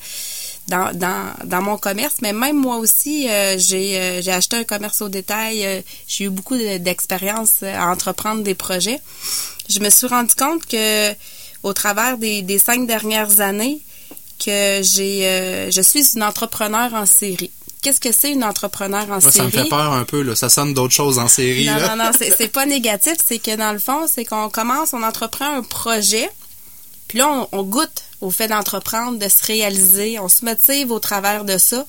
dans, 0.69 0.87
dans, 0.97 1.33
dans 1.43 1.61
mon 1.61 1.77
commerce, 1.77 2.15
mais 2.21 2.31
même 2.31 2.55
moi 2.55 2.77
aussi, 2.77 3.27
euh, 3.29 3.57
j'ai 3.57 3.87
euh, 3.99 4.21
j'ai 4.21 4.31
acheté 4.31 4.55
un 4.55 4.63
commerce 4.63 5.01
au 5.01 5.09
détail, 5.09 5.65
euh, 5.65 5.81
j'ai 6.07 6.23
eu 6.23 6.29
beaucoup 6.29 6.55
de- 6.55 6.77
d'expérience 6.77 7.55
euh, 7.63 7.75
à 7.77 7.91
entreprendre 7.91 8.41
des 8.41 8.55
projets. 8.55 9.01
Je 9.67 9.79
me 9.81 9.89
suis 9.89 10.07
rendu 10.07 10.35
compte 10.35 10.65
que 10.65 11.11
au 11.63 11.73
travers 11.73 12.17
des, 12.17 12.41
des 12.41 12.57
cinq 12.57 12.87
dernières 12.87 13.41
années, 13.41 13.81
que 14.39 14.79
j'ai 14.81 15.69
je 15.77 15.81
suis 15.81 16.05
une 16.15 16.23
entrepreneur 16.23 16.93
en 16.93 17.05
série. 17.05 17.51
Qu'est-ce 17.83 17.99
que 17.99 18.11
c'est 18.11 18.31
une 18.31 18.43
entrepreneur 18.43 19.03
en 19.03 19.07
Moi, 19.07 19.21
ça 19.21 19.31
série? 19.31 19.45
me 19.45 19.51
fait 19.51 19.69
peur 19.69 19.91
un 19.93 20.05
peu. 20.05 20.21
Là. 20.21 20.35
Ça 20.35 20.49
sonne 20.49 20.73
d'autres 20.73 20.93
choses 20.93 21.19
en 21.19 21.27
série. 21.27 21.65
Non, 21.67 21.75
là. 21.75 21.95
non, 21.95 22.05
non, 22.05 22.11
c'est 22.19 22.47
pas 22.47 22.65
négatif. 22.65 23.15
C'est 23.23 23.39
que 23.39 23.55
dans 23.55 23.73
le 23.73 23.79
fond, 23.79 24.05
c'est 24.11 24.25
qu'on 24.25 24.49
commence, 24.49 24.93
on 24.93 25.03
entreprend 25.03 25.53
un 25.57 25.61
projet, 25.63 26.29
puis 27.07 27.19
là, 27.19 27.29
on, 27.29 27.47
on 27.51 27.63
goûte 27.63 28.03
au 28.21 28.31
fait 28.31 28.47
d'entreprendre, 28.47 29.19
de 29.19 29.27
se 29.29 29.45
réaliser, 29.45 30.17
on 30.19 30.29
se 30.29 30.45
motive 30.45 30.91
au 30.91 30.99
travers 30.99 31.43
de 31.43 31.57
ça. 31.57 31.85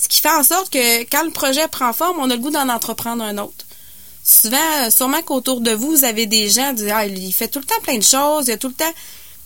Ce 0.00 0.08
qui 0.08 0.20
fait 0.20 0.30
en 0.30 0.42
sorte 0.42 0.70
que 0.70 1.02
quand 1.04 1.24
le 1.24 1.30
projet 1.30 1.66
prend 1.68 1.92
forme, 1.92 2.18
on 2.20 2.30
a 2.30 2.34
le 2.34 2.40
goût 2.40 2.50
d'en 2.50 2.68
entreprendre 2.68 3.22
un 3.22 3.38
autre. 3.38 3.64
Souvent, 4.24 4.90
sûrement 4.90 5.22
qu'autour 5.22 5.60
de 5.60 5.70
vous, 5.70 5.90
vous 5.92 6.04
avez 6.04 6.26
des 6.26 6.50
gens 6.50 6.68
qui 6.70 6.82
disent 6.82 6.92
Ah, 6.94 7.06
il 7.06 7.32
fait 7.32 7.48
tout 7.48 7.60
le 7.60 7.64
temps 7.64 7.80
plein 7.82 7.96
de 7.96 8.02
choses, 8.02 8.46
il 8.46 8.50
y 8.50 8.52
a 8.52 8.58
tout 8.58 8.68
le 8.68 8.74
temps. 8.74 8.92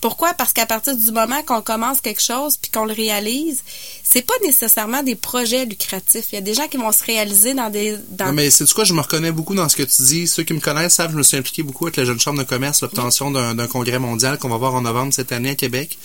Pourquoi? 0.03 0.33
Parce 0.33 0.51
qu'à 0.51 0.65
partir 0.65 0.97
du 0.97 1.11
moment 1.13 1.41
qu'on 1.43 1.61
commence 1.61 2.01
quelque 2.01 2.21
chose 2.21 2.57
puis 2.57 2.69
qu'on 2.69 2.83
le 2.83 2.91
réalise, 2.91 3.63
c'est 4.03 4.21
pas 4.21 4.33
nécessairement 4.45 5.01
des 5.01 5.15
projets 5.15 5.65
lucratifs. 5.65 6.25
Il 6.33 6.35
y 6.35 6.37
a 6.37 6.41
des 6.41 6.53
gens 6.53 6.67
qui 6.67 6.75
vont 6.75 6.91
se 6.91 7.05
réaliser 7.05 7.53
dans 7.53 7.69
des. 7.69 7.95
Dans... 8.09 8.25
Non, 8.25 8.33
mais 8.33 8.49
c'est 8.49 8.69
quoi, 8.73 8.83
je 8.83 8.93
me 8.93 8.99
reconnais 8.99 9.31
beaucoup 9.31 9.55
dans 9.55 9.69
ce 9.69 9.77
que 9.77 9.83
tu 9.83 10.01
dis. 10.01 10.27
Ceux 10.27 10.43
qui 10.43 10.53
me 10.53 10.59
connaissent 10.59 10.95
savent, 10.95 11.13
je 11.13 11.15
me 11.15 11.23
suis 11.23 11.37
impliqué 11.37 11.63
beaucoup 11.63 11.85
avec 11.85 11.95
la 11.95 12.03
Jeune 12.03 12.19
Chambre 12.19 12.39
de 12.39 12.43
commerce, 12.43 12.81
l'obtention 12.81 13.31
d'un 13.31 13.55
d'un 13.55 13.67
congrès 13.67 13.97
mondial 13.97 14.37
qu'on 14.39 14.49
va 14.49 14.57
voir 14.57 14.75
en 14.75 14.81
novembre 14.81 15.13
cette 15.13 15.31
année 15.31 15.51
à 15.51 15.55
Québec. 15.55 15.97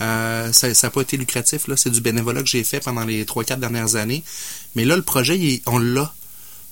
Euh, 0.00 0.50
ça 0.52 0.68
n'a 0.70 0.90
pas 0.90 1.02
été 1.02 1.18
lucratif, 1.18 1.68
là. 1.68 1.76
C'est 1.76 1.90
du 1.90 2.00
bénévolat 2.00 2.40
que 2.40 2.48
j'ai 2.48 2.64
fait 2.64 2.80
pendant 2.80 3.04
les 3.04 3.26
3-4 3.26 3.58
dernières 3.58 3.96
années. 3.96 4.24
Mais 4.74 4.86
là, 4.86 4.96
le 4.96 5.02
projet, 5.02 5.38
il 5.38 5.60
on 5.66 5.76
l'a. 5.76 6.14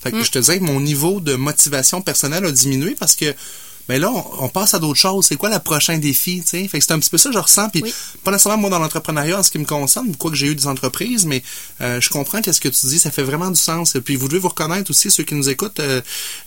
Fait 0.02 0.10
que 0.10 0.16
Mm. 0.16 0.24
je 0.24 0.30
te 0.30 0.38
disais 0.38 0.58
que 0.58 0.64
mon 0.64 0.80
niveau 0.80 1.20
de 1.20 1.34
motivation 1.34 2.00
personnelle 2.00 2.46
a 2.46 2.50
diminué 2.50 2.96
parce 2.98 3.14
que 3.14 3.34
ben 3.88 4.00
là, 4.00 4.10
on, 4.10 4.44
on 4.44 4.48
passe 4.48 4.74
à 4.74 4.78
d'autres 4.78 4.98
choses. 4.98 5.26
C'est 5.26 5.36
quoi 5.36 5.50
le 5.50 5.58
prochain 5.58 5.98
défi, 5.98 6.40
tu 6.42 6.48
sais? 6.48 6.68
Fait 6.68 6.78
que 6.78 6.84
c'est 6.84 6.92
un 6.92 6.98
petit 6.98 7.10
peu 7.10 7.18
ça 7.18 7.30
que 7.30 7.34
je 7.34 7.40
ressens. 7.40 7.68
Puis 7.70 7.82
Oui. 7.82 7.92
pas 8.24 8.30
nécessairement 8.30 8.60
moi 8.62 8.70
dans 8.70 8.78
l'entrepreneuriat 8.78 9.38
en 9.38 9.42
ce 9.42 9.50
qui 9.50 9.58
me 9.58 9.64
concerne, 9.64 10.14
quoi 10.16 10.30
que 10.30 10.36
j'ai 10.36 10.46
eu 10.48 10.54
des 10.54 10.66
entreprises, 10.66 11.26
mais 11.26 11.42
euh, 11.80 12.00
je 12.00 12.08
comprends 12.10 12.40
qu'est-ce 12.42 12.60
que 12.60 12.68
tu 12.68 12.86
dis, 12.86 12.98
ça 12.98 13.10
fait 13.10 13.22
vraiment 13.22 13.50
du 13.50 13.58
sens. 13.60 13.94
Et 13.94 14.00
puis 14.00 14.16
vous 14.16 14.28
devez 14.28 14.38
vous 14.40 14.48
reconnaître 14.48 14.90
aussi, 14.90 15.10
ceux 15.10 15.24
qui 15.24 15.34
nous 15.34 15.48
écoutent, 15.48 15.80
euh, 15.80 16.00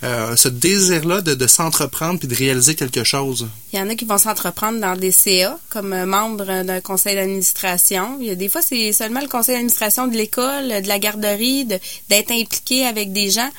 euh, 0.03 0.35
ce 0.35 0.47
désir-là 0.49 1.21
de, 1.21 1.33
de 1.35 1.47
s'entreprendre 1.47 2.19
puis 2.19 2.27
de 2.27 2.35
réaliser 2.35 2.75
quelque 2.75 3.03
chose. 3.03 3.47
Il 3.73 3.79
y 3.79 3.81
en 3.81 3.89
a 3.89 3.95
qui 3.95 4.05
vont 4.05 4.17
s'entreprendre 4.17 4.79
dans 4.79 4.95
des 4.95 5.11
CA 5.11 5.57
comme 5.69 5.91
euh, 5.93 6.05
membre 6.05 6.63
d'un 6.63 6.81
conseil 6.81 7.15
d'administration. 7.15 8.17
Il 8.21 8.27
y 8.27 8.29
a 8.29 8.35
des 8.35 8.49
fois, 8.49 8.61
c'est 8.61 8.91
seulement 8.93 9.21
le 9.21 9.27
conseil 9.27 9.55
d'administration 9.55 10.07
de 10.07 10.15
l'école, 10.15 10.81
de 10.81 10.87
la 10.87 10.99
garderie, 10.99 11.65
de- 11.65 11.79
d'être 12.09 12.31
impliqué 12.31 12.85
avec 12.85 13.11
des 13.13 13.29
gens. 13.29 13.49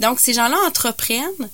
Donc, 0.00 0.20
ces 0.20 0.32
gens-là 0.34 0.56
entreprennent. 0.66 1.48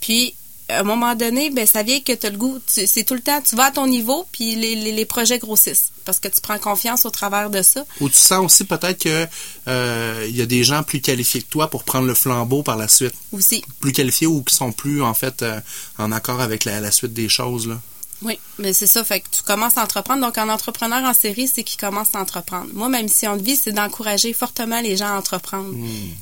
Puis, 0.00 0.34
à 0.70 0.80
un 0.80 0.82
moment 0.82 1.14
donné, 1.14 1.50
ben 1.50 1.66
ça 1.66 1.82
vient 1.82 2.00
que 2.00 2.12
tu 2.12 2.26
as 2.26 2.30
le 2.30 2.36
goût, 2.36 2.58
c'est 2.66 3.04
tout 3.04 3.14
le 3.14 3.20
temps, 3.20 3.40
tu 3.42 3.56
vas 3.56 3.66
à 3.66 3.70
ton 3.70 3.86
niveau, 3.86 4.26
puis 4.32 4.56
les, 4.56 4.74
les, 4.74 4.92
les 4.92 5.04
projets 5.04 5.38
grossissent 5.38 5.92
parce 6.04 6.18
que 6.18 6.28
tu 6.28 6.40
prends 6.40 6.58
confiance 6.58 7.04
au 7.04 7.10
travers 7.10 7.50
de 7.50 7.62
ça. 7.62 7.84
Ou 8.00 8.08
tu 8.08 8.16
sens 8.16 8.44
aussi 8.44 8.64
peut-être 8.64 9.02
que 9.02 9.26
euh, 9.68 10.26
y 10.30 10.40
a 10.40 10.46
des 10.46 10.64
gens 10.64 10.82
plus 10.82 11.00
qualifiés 11.00 11.42
que 11.42 11.48
toi 11.48 11.68
pour 11.68 11.84
prendre 11.84 12.06
le 12.06 12.14
flambeau 12.14 12.62
par 12.62 12.76
la 12.76 12.88
suite. 12.88 13.14
Aussi. 13.32 13.62
Plus 13.80 13.92
qualifiés 13.92 14.26
ou 14.26 14.42
qui 14.42 14.54
sont 14.54 14.72
plus 14.72 15.02
en 15.02 15.14
fait 15.14 15.42
euh, 15.42 15.60
en 15.98 16.10
accord 16.12 16.40
avec 16.40 16.64
la, 16.64 16.80
la 16.80 16.90
suite 16.90 17.12
des 17.12 17.28
choses 17.28 17.68
là. 17.68 17.80
Oui, 18.22 18.38
mais 18.58 18.72
c'est 18.72 18.86
ça. 18.86 19.02
Fait 19.02 19.20
que 19.20 19.28
tu 19.30 19.42
commences 19.42 19.78
à 19.78 19.82
entreprendre. 19.82 20.20
Donc, 20.20 20.36
un 20.36 20.50
entrepreneur 20.50 21.02
en 21.04 21.14
série, 21.14 21.48
c'est 21.48 21.64
qu'il 21.64 21.80
commence 21.80 22.08
à 22.14 22.20
entreprendre. 22.20 22.66
Moi, 22.74 22.88
ma 22.90 23.00
mission 23.02 23.36
de 23.36 23.42
vie, 23.42 23.56
c'est 23.56 23.72
d'encourager 23.72 24.32
fortement 24.34 24.80
les 24.80 24.96
gens 24.96 25.06
à 25.06 25.18
entreprendre 25.18 25.74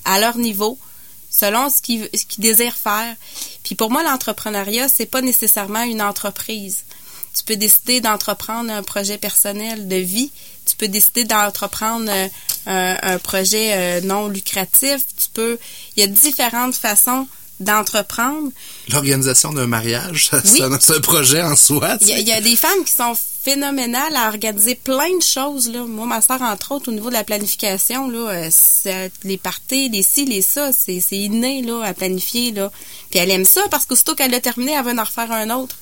à 0.05 0.21
leur 0.21 0.37
niveau, 0.37 0.79
selon 1.39 1.71
ce 1.71 1.81
qu'ils 1.83 2.09
qu'ils 2.11 2.43
désirent 2.43 2.77
faire. 2.77 3.15
Puis 3.63 3.75
pour 3.75 3.91
moi, 3.91 4.03
l'entrepreneuriat, 4.03 4.89
c'est 4.89 5.07
pas 5.07 5.21
nécessairement 5.23 5.83
une 5.83 6.03
entreprise. 6.03 6.85
Tu 7.37 7.45
peux 7.45 7.57
décider 7.57 8.01
d'entreprendre 8.01 8.73
un 8.73 8.83
projet 8.83 9.19
personnel 9.19 9.87
de 9.87 9.97
vie. 9.97 10.31
Tu 10.67 10.75
peux 10.77 10.89
décider 10.89 11.25
d'entreprendre 11.25 12.11
euh, 12.11 12.27
un, 12.67 12.97
un 13.03 13.19
projet 13.19 13.73
euh, 13.75 14.01
non 14.01 14.29
lucratif. 14.29 14.99
Tu 15.17 15.29
peux. 15.33 15.59
Il 15.97 16.01
y 16.01 16.03
a 16.03 16.07
différentes 16.09 16.75
façons 16.75 17.29
d'entreprendre. 17.61 18.51
L'organisation 18.89 19.53
d'un 19.53 19.67
mariage, 19.67 20.31
Oui. 20.33 20.41
c'est 20.45 20.63
un- 20.63 21.01
projet 21.01 21.43
en 21.43 21.55
soi. 21.57 21.97
y, 22.03 22.11
il 22.13 22.27
y 22.29 22.33
a 22.33 22.41
des 22.41 22.57
femmes 22.57 22.85
qui 22.85 22.93
sont 22.93 23.15
phénoménales 23.49 24.15
à 24.15 24.29
organiser 24.29 24.75
plein 24.75 25.17
de 25.17 25.23
choses. 25.23 25.71
Là. 25.71 25.85
Moi, 25.85 26.05
ma 26.05 26.21
soeur, 26.21 26.43
entre 26.43 26.73
autres, 26.73 26.91
au 26.91 26.95
niveau 26.95 27.09
de 27.09 27.15
la 27.15 27.25
planification, 27.25 28.11
là, 28.11 28.51
euh, 28.87 29.09
les 29.25 29.39
parties, 29.39 29.89
les 29.89 30.03
ci, 30.03 30.27
les 30.27 30.43
ça, 30.43 30.71
c'est 30.73 31.01
inné 31.13 31.63
là, 31.63 31.83
à 31.83 31.95
planifier. 31.95 32.53
Là. 32.53 32.71
Puis 33.11 33.19
elle 33.19 33.31
aime 33.31 33.47
ça 33.47 33.63
parce 33.71 33.87
qu'aussitôt 33.87 34.15
qu'elle 34.15 34.35
a 34.35 34.41
terminé, 34.41 34.73
elle 34.73 34.85
veut 34.85 34.99
en 34.99 35.03
refaire 35.03 35.33
un 35.33 35.49
autre. 35.49 35.77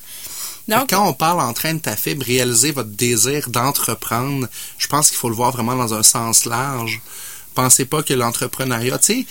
Donc, 0.69 0.89
Quand 0.89 1.09
on 1.09 1.13
parle 1.13 1.41
en 1.41 1.51
train 1.51 1.73
de 1.73 1.79
ta 1.79 1.97
fibre, 1.97 2.25
réaliser 2.25 2.71
votre 2.71 2.89
désir 2.89 3.49
d'entreprendre, 3.49 4.47
je 4.77 4.87
pense 4.87 5.09
qu'il 5.09 5.17
faut 5.17 5.29
le 5.29 5.35
voir 5.35 5.51
vraiment 5.51 5.75
dans 5.75 5.93
un 5.93 6.03
sens 6.03 6.45
large. 6.45 7.01
Pensez 7.53 7.83
pas 7.83 8.01
que 8.01 8.13
l'entrepreneuriat, 8.13 8.97
tu 8.99 9.05
sais, 9.05 9.25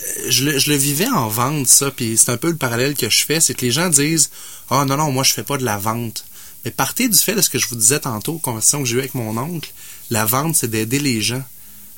euh, 0.00 0.30
je 0.30 0.44
le, 0.44 0.58
je 0.58 0.70
le 0.70 0.76
vivais 0.76 1.08
en 1.08 1.28
vente, 1.28 1.66
ça, 1.66 1.90
puis 1.90 2.16
c'est 2.16 2.30
un 2.30 2.38
peu 2.38 2.48
le 2.48 2.56
parallèle 2.56 2.94
que 2.94 3.10
je 3.10 3.24
fais, 3.24 3.40
c'est 3.40 3.52
que 3.52 3.62
les 3.66 3.72
gens 3.72 3.90
disent 3.90 4.30
«Ah 4.70 4.86
non, 4.86 4.96
non, 4.96 5.12
moi 5.12 5.22
je 5.22 5.34
fais 5.34 5.42
pas 5.42 5.58
de 5.58 5.64
la 5.64 5.76
vente». 5.76 6.24
Mais 6.64 6.70
partez 6.70 7.08
du 7.08 7.18
fait 7.18 7.34
de 7.34 7.40
ce 7.40 7.50
que 7.50 7.58
je 7.58 7.68
vous 7.68 7.76
disais 7.76 8.00
tantôt, 8.00 8.38
conversation 8.38 8.80
que 8.80 8.86
j'ai 8.86 8.96
eue 8.96 9.00
avec 9.00 9.14
mon 9.14 9.36
oncle, 9.36 9.72
la 10.10 10.24
vente, 10.24 10.56
c'est 10.56 10.68
d'aider 10.68 10.98
les 10.98 11.22
gens. 11.22 11.42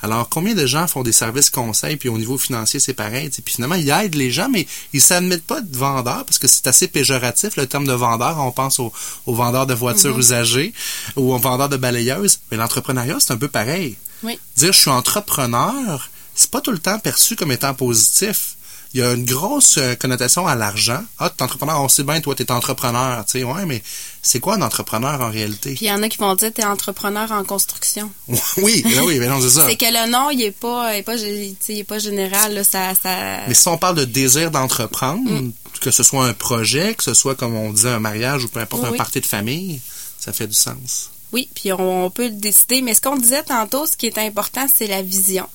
Alors, 0.03 0.29
combien 0.29 0.55
de 0.55 0.67
gens 0.67 0.87
font 0.87 1.03
des 1.03 1.13
services 1.13 1.49
conseils, 1.49 1.97
puis 1.97 2.09
au 2.09 2.19
niveau 2.19 2.37
financier, 2.37 2.81
c'est 2.81 2.95
pareil. 2.95 3.31
Puis 3.31 3.55
finalement, 3.55 3.77
ils 3.77 3.89
aident 3.89 4.15
les 4.15 4.31
gens, 4.31 4.49
mais 4.51 4.67
ils 4.93 5.01
s'admettent 5.01 5.47
pas 5.47 5.63
de 5.63 5.77
vendeurs, 5.77 6.25
parce 6.25 6.39
que 6.39 6.47
c'est 6.47 6.67
assez 6.67 6.87
péjoratif, 6.87 7.57
le 7.57 7.67
terme 7.67 7.87
de 7.87 7.93
vendeur. 7.93 8.39
On 8.39 8.53
pense 8.53 8.79
aux, 8.79 8.93
vendeurs 9.27 9.67
de 9.67 9.75
voitures 9.75 10.19
usagées 10.19 10.75
ou 11.17 11.33
aux 11.33 11.39
vendeurs 11.39 11.71
de 11.71 11.77
balayeuses. 11.77 12.41
Mais 12.51 12.59
l'entrepreneuriat, 12.59 13.17
c'est 13.21 13.33
un 13.33 13.39
peu 13.39 13.49
pareil. 13.49 13.97
Oui. 14.23 14.39
Dire 14.57 14.73
je 14.73 14.79
suis 14.79 14.91
entrepreneur, 14.91 16.11
c'est 16.35 16.51
pas 16.51 16.61
tout 16.61 16.73
le 16.73 16.79
temps 16.79 16.99
perçu 16.99 17.35
comme 17.35 17.53
étant 17.53 17.75
positif. 17.75 18.57
Il 18.97 19.01
y 19.01 19.03
a 19.03 19.13
une 19.13 19.27
grosse 19.27 19.77
euh, 19.77 19.95
connotation 19.95 20.47
à 20.47 20.55
l'argent. 20.55 21.03
Ah, 21.19 21.29
t'es 21.29 21.43
entrepreneur, 21.43 21.83
on 21.83 21.89
sait 21.91 22.03
bien, 22.03 22.19
toi, 22.23 22.35
t'es 22.35 22.51
entrepreneur. 22.51 23.23
Tu 23.27 23.33
sais, 23.41 23.45
ouais, 23.45 23.67
mais 23.67 23.83
c'est 24.23 24.41
quoi 24.41 24.55
un 24.55 24.63
entrepreneur 24.63 25.21
en 25.21 25.31
réalité? 25.31 25.75
puis 25.75 25.85
il 25.85 25.89
y 25.89 25.93
en 25.93 26.03
a 26.03 26.09
qui 26.09 26.17
vont 26.17 26.35
dire 26.35 26.51
t'es 26.51 26.65
entrepreneur 26.65 27.31
en 27.31 27.45
construction. 27.45 28.11
oui, 28.57 28.83
ben 28.85 29.03
oui, 29.05 29.19
mais 29.19 29.27
non, 29.29 29.39
c'est 29.43 29.51
ça. 29.51 29.67
C'est 29.69 29.77
que 29.77 29.85
le 29.85 30.11
nom, 30.11 30.31
il 30.31 30.41
est 30.43 30.51
pas, 30.51 30.95
il 30.95 31.01
est 31.01 31.03
pas, 31.03 31.17
il 31.17 31.79
est 31.79 31.85
pas 31.85 31.99
général. 31.99 32.55
Là, 32.55 32.65
ça, 32.65 32.95
ça... 32.95 33.41
Mais 33.47 33.53
si 33.53 33.69
on 33.69 33.77
parle 33.77 33.97
de 33.97 34.05
désir 34.07 34.51
d'entreprendre, 34.51 35.31
Mm. 35.31 35.53
que 35.83 35.91
ce 35.91 36.03
soit 36.03 36.25
un 36.25 36.33
projet, 36.33 36.95
que 36.95 37.05
ce 37.05 37.13
soit, 37.13 37.35
comme 37.35 37.55
on 37.55 37.73
disait, 37.75 37.91
un 37.91 38.01
mariage 38.01 38.45
ou 38.45 38.49
peu 38.49 38.61
importe, 38.61 38.83
Oui, 38.85 38.89
un 38.89 38.93
oui. 38.93 38.97
party 38.97 39.21
de 39.21 39.27
famille, 39.27 39.79
ça 40.19 40.33
fait 40.33 40.47
du 40.47 40.55
sens. 40.55 41.11
Oui, 41.33 41.51
puis 41.55 41.71
on, 41.71 42.07
on 42.07 42.11
peut 42.11 42.29
le 42.29 42.31
décider. 42.37 42.81
Mais 42.81 42.95
ce 42.95 43.03
qu'on 43.03 43.17
disait 43.17 43.43
tantôt, 43.43 43.85
ce 43.85 43.95
qui 43.95 44.07
est 44.07 44.17
important, 44.17 44.67
c'est 44.75 44.87
la 44.87 45.03
vision. 45.03 45.47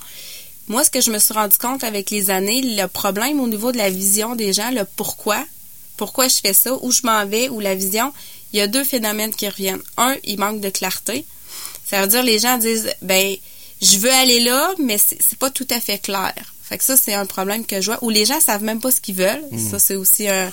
Moi, 0.67 0.83
ce 0.83 0.89
que 0.89 1.01
je 1.01 1.11
me 1.11 1.19
suis 1.19 1.33
rendu 1.33 1.57
compte 1.57 1.83
avec 1.83 2.09
les 2.11 2.29
années, 2.29 2.61
le 2.61 2.87
problème 2.87 3.39
au 3.39 3.47
niveau 3.47 3.71
de 3.71 3.77
la 3.77 3.89
vision 3.89 4.35
des 4.35 4.53
gens, 4.53 4.71
le 4.71 4.85
pourquoi, 4.95 5.43
pourquoi 5.97 6.27
je 6.27 6.37
fais 6.41 6.53
ça, 6.53 6.73
où 6.81 6.91
je 6.91 7.01
m'en 7.03 7.25
vais, 7.25 7.49
ou 7.49 7.59
la 7.59 7.75
vision, 7.75 8.13
il 8.53 8.59
y 8.59 8.61
a 8.61 8.67
deux 8.67 8.83
phénomènes 8.83 9.33
qui 9.35 9.47
reviennent. 9.49 9.81
Un, 9.97 10.15
il 10.23 10.39
manque 10.39 10.61
de 10.61 10.69
clarté. 10.69 11.25
Ça 11.85 12.01
veut 12.01 12.07
dire 12.07 12.23
les 12.23 12.39
gens 12.39 12.57
disent, 12.57 12.89
ben, 13.01 13.35
je 13.81 13.97
veux 13.97 14.11
aller 14.11 14.39
là, 14.41 14.73
mais 14.79 14.97
c'est 14.97 15.37
pas 15.37 15.49
tout 15.49 15.67
à 15.71 15.79
fait 15.81 15.97
clair. 15.99 16.33
Fait 16.63 16.77
que 16.77 16.83
ça, 16.85 16.95
c'est 16.95 17.13
un 17.13 17.25
problème 17.25 17.65
que 17.65 17.81
je 17.81 17.87
vois. 17.91 18.01
Ou 18.01 18.09
les 18.09 18.23
gens 18.25 18.39
savent 18.39 18.63
même 18.63 18.79
pas 18.79 18.91
ce 18.91 19.01
qu'ils 19.01 19.15
veulent. 19.15 19.43
Ça, 19.71 19.77
c'est 19.77 19.95
aussi 19.95 20.29
un, 20.29 20.49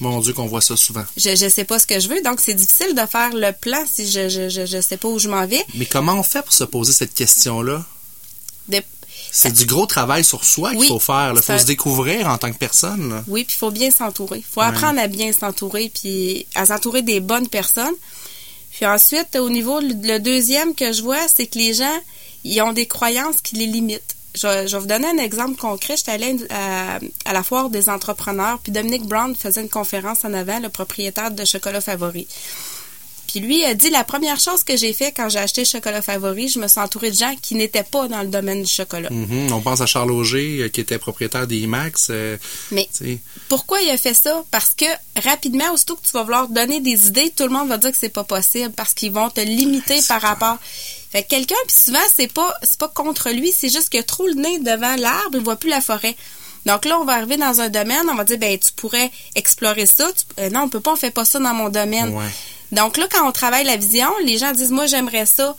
Mon 0.00 0.18
Dieu, 0.20 0.32
qu'on 0.32 0.46
voit 0.46 0.60
ça 0.62 0.76
souvent. 0.76 1.04
je, 1.16 1.36
je 1.36 1.48
sais 1.48 1.62
pas 1.64 1.78
ce 1.78 1.86
que 1.86 2.00
je 2.00 2.08
veux. 2.08 2.20
Donc, 2.22 2.40
c'est 2.40 2.54
difficile 2.54 2.92
de 2.96 3.06
faire 3.06 3.30
le 3.32 3.52
plan 3.52 3.84
si 3.88 4.10
je, 4.10 4.28
je, 4.28 4.48
je, 4.48 4.66
je 4.66 4.80
sais 4.80 4.96
pas 4.96 5.06
où 5.06 5.20
je 5.20 5.28
m'en 5.28 5.46
vais. 5.46 5.64
Mais 5.74 5.86
comment 5.86 6.14
on 6.14 6.24
fait 6.24 6.42
pour 6.42 6.52
se 6.54 6.64
poser 6.64 6.92
cette 6.92 7.14
question-là? 7.14 7.84
De- 8.68 8.82
C'est 9.32 9.52
du 9.52 9.64
gros 9.64 9.86
travail 9.86 10.24
sur 10.24 10.44
soi 10.44 10.70
qu'il 10.70 10.80
Oui, 10.80 10.88
faut 10.88 10.98
faire. 10.98 11.32
Il 11.36 11.42
faut 11.42 11.58
se 11.58 11.64
découvrir 11.66 12.28
en 12.28 12.36
tant 12.38 12.50
que 12.52 12.58
personne. 12.58 13.10
là. 13.10 13.24
Oui, 13.28 13.44
puis 13.44 13.54
il 13.56 13.58
faut 13.58 13.70
bien 13.70 13.90
s'entourer. 13.90 14.38
Il 14.38 14.44
faut 14.44 14.60
Ouais. 14.60 14.66
apprendre 14.66 14.98
à 15.00 15.06
bien 15.06 15.32
s'entourer, 15.32 15.90
puis 15.94 16.46
à 16.54 16.66
s'entourer 16.66 17.02
des 17.02 17.20
bonnes 17.20 17.48
personnes. 17.48 17.94
Puis 18.72 18.86
ensuite, 18.86 19.36
au 19.36 19.50
niveau, 19.50 19.80
le 19.80 19.94
le 20.02 20.18
deuxième 20.18 20.74
que 20.74 20.92
je 20.92 21.02
vois, 21.02 21.26
c'est 21.34 21.46
que 21.46 21.58
les 21.58 21.74
gens, 21.74 21.98
ils 22.44 22.60
ont 22.62 22.72
des 22.72 22.86
croyances 22.86 23.40
qui 23.42 23.56
les 23.56 23.66
limitent. 23.66 24.16
Je, 24.34 24.46
vais- 24.46 24.68
je 24.68 24.76
vais 24.76 24.80
vous 24.80 24.86
donner 24.86 25.08
un 25.08 25.18
exemple 25.18 25.56
concret. 25.56 25.96
J'étais 25.96 26.12
allée 26.12 26.36
à, 26.50 26.98
à 27.24 27.32
la 27.32 27.42
foire 27.42 27.68
des 27.68 27.88
entrepreneurs, 27.88 28.58
puis 28.62 28.70
Dominique 28.72 29.02
Brown 29.06 29.34
faisait 29.34 29.60
une 29.60 29.68
conférence 29.68 30.24
en 30.24 30.32
avant, 30.34 30.60
le 30.60 30.68
propriétaire 30.68 31.32
de 31.32 31.44
Chocolat 31.44 31.80
Favori. 31.80 32.28
Puis 33.30 33.38
lui 33.40 33.64
a 33.64 33.74
dit 33.74 33.90
la 33.90 34.02
première 34.02 34.40
chose 34.40 34.64
que 34.64 34.76
j'ai 34.76 34.92
fait 34.92 35.12
quand 35.12 35.28
j'ai 35.28 35.38
acheté 35.38 35.64
Chocolat 35.64 36.02
Favori, 36.02 36.48
je 36.48 36.58
me 36.58 36.66
suis 36.66 36.80
entourée 36.80 37.10
de 37.12 37.16
gens 37.16 37.34
qui 37.40 37.54
n'étaient 37.54 37.84
pas 37.84 38.08
dans 38.08 38.22
le 38.22 38.26
domaine 38.28 38.62
du 38.64 38.68
chocolat. 38.70 39.08
Mhm. 39.10 39.52
On 39.52 39.60
pense 39.60 39.80
à 39.80 39.86
Charles 39.86 40.10
Auger, 40.10 40.62
euh, 40.62 40.68
qui 40.68 40.80
était 40.80 40.98
propriétaire 40.98 41.46
des 41.46 41.58
IMAX. 41.58 42.08
euh, 42.10 42.36
Mais. 42.72 42.88
Pourquoi 43.48 43.80
il 43.82 43.90
a 43.90 43.96
fait 43.96 44.14
ça? 44.14 44.42
Parce 44.50 44.74
que 44.74 44.84
rapidement, 45.22 45.72
aussitôt 45.72 45.94
que 45.94 46.04
tu 46.04 46.10
vas 46.12 46.24
vouloir 46.24 46.48
donner 46.48 46.80
des 46.80 47.06
idées, 47.06 47.30
tout 47.34 47.44
le 47.44 47.50
monde 47.50 47.68
va 47.68 47.78
dire 47.78 47.92
que 47.92 47.98
c'est 48.00 48.08
pas 48.08 48.24
possible 48.24 48.72
parce 48.72 48.94
qu'ils 48.94 49.12
vont 49.12 49.30
te 49.30 49.40
limiter 49.40 50.00
c'est 50.00 50.08
par 50.08 50.22
rapport. 50.22 50.56
Fait 51.12 51.22
que 51.22 51.28
quelqu'un, 51.28 51.56
puis 51.68 51.76
souvent, 51.76 51.98
c'est 52.16 52.32
pas 52.32 52.52
c'est 52.62 52.78
pas 52.78 52.88
contre 52.88 53.30
lui, 53.30 53.52
c'est 53.56 53.68
juste 53.68 53.90
qu'il 53.90 54.00
a 54.00 54.02
trop 54.04 54.26
le 54.26 54.34
nez 54.34 54.58
devant 54.60 54.96
l'arbre, 54.96 55.34
il 55.34 55.40
voit 55.40 55.56
plus 55.56 55.70
la 55.70 55.80
forêt. 55.80 56.16
Donc 56.66 56.84
là, 56.84 56.98
on 57.00 57.04
va 57.04 57.14
arriver 57.14 57.36
dans 57.36 57.60
un 57.60 57.68
domaine, 57.68 58.02
on 58.10 58.14
va 58.16 58.24
dire, 58.24 58.38
ben 58.38 58.58
tu 58.58 58.72
pourrais 58.72 59.10
explorer 59.34 59.86
ça. 59.86 60.08
Tu- 60.12 60.24
euh, 60.42 60.50
non, 60.50 60.62
on 60.62 60.68
peut 60.68 60.80
pas, 60.80 60.92
on 60.92 60.96
fait 60.96 61.10
pas 61.10 61.24
ça 61.24 61.38
dans 61.38 61.54
mon 61.54 61.68
domaine. 61.68 62.10
Ouais. 62.14 62.26
Donc 62.72 62.96
là, 62.96 63.06
quand 63.10 63.26
on 63.26 63.32
travaille 63.32 63.64
la 63.64 63.76
vision, 63.76 64.08
les 64.24 64.38
gens 64.38 64.52
disent, 64.52 64.70
moi, 64.70 64.86
j'aimerais 64.86 65.26
ça, 65.26 65.56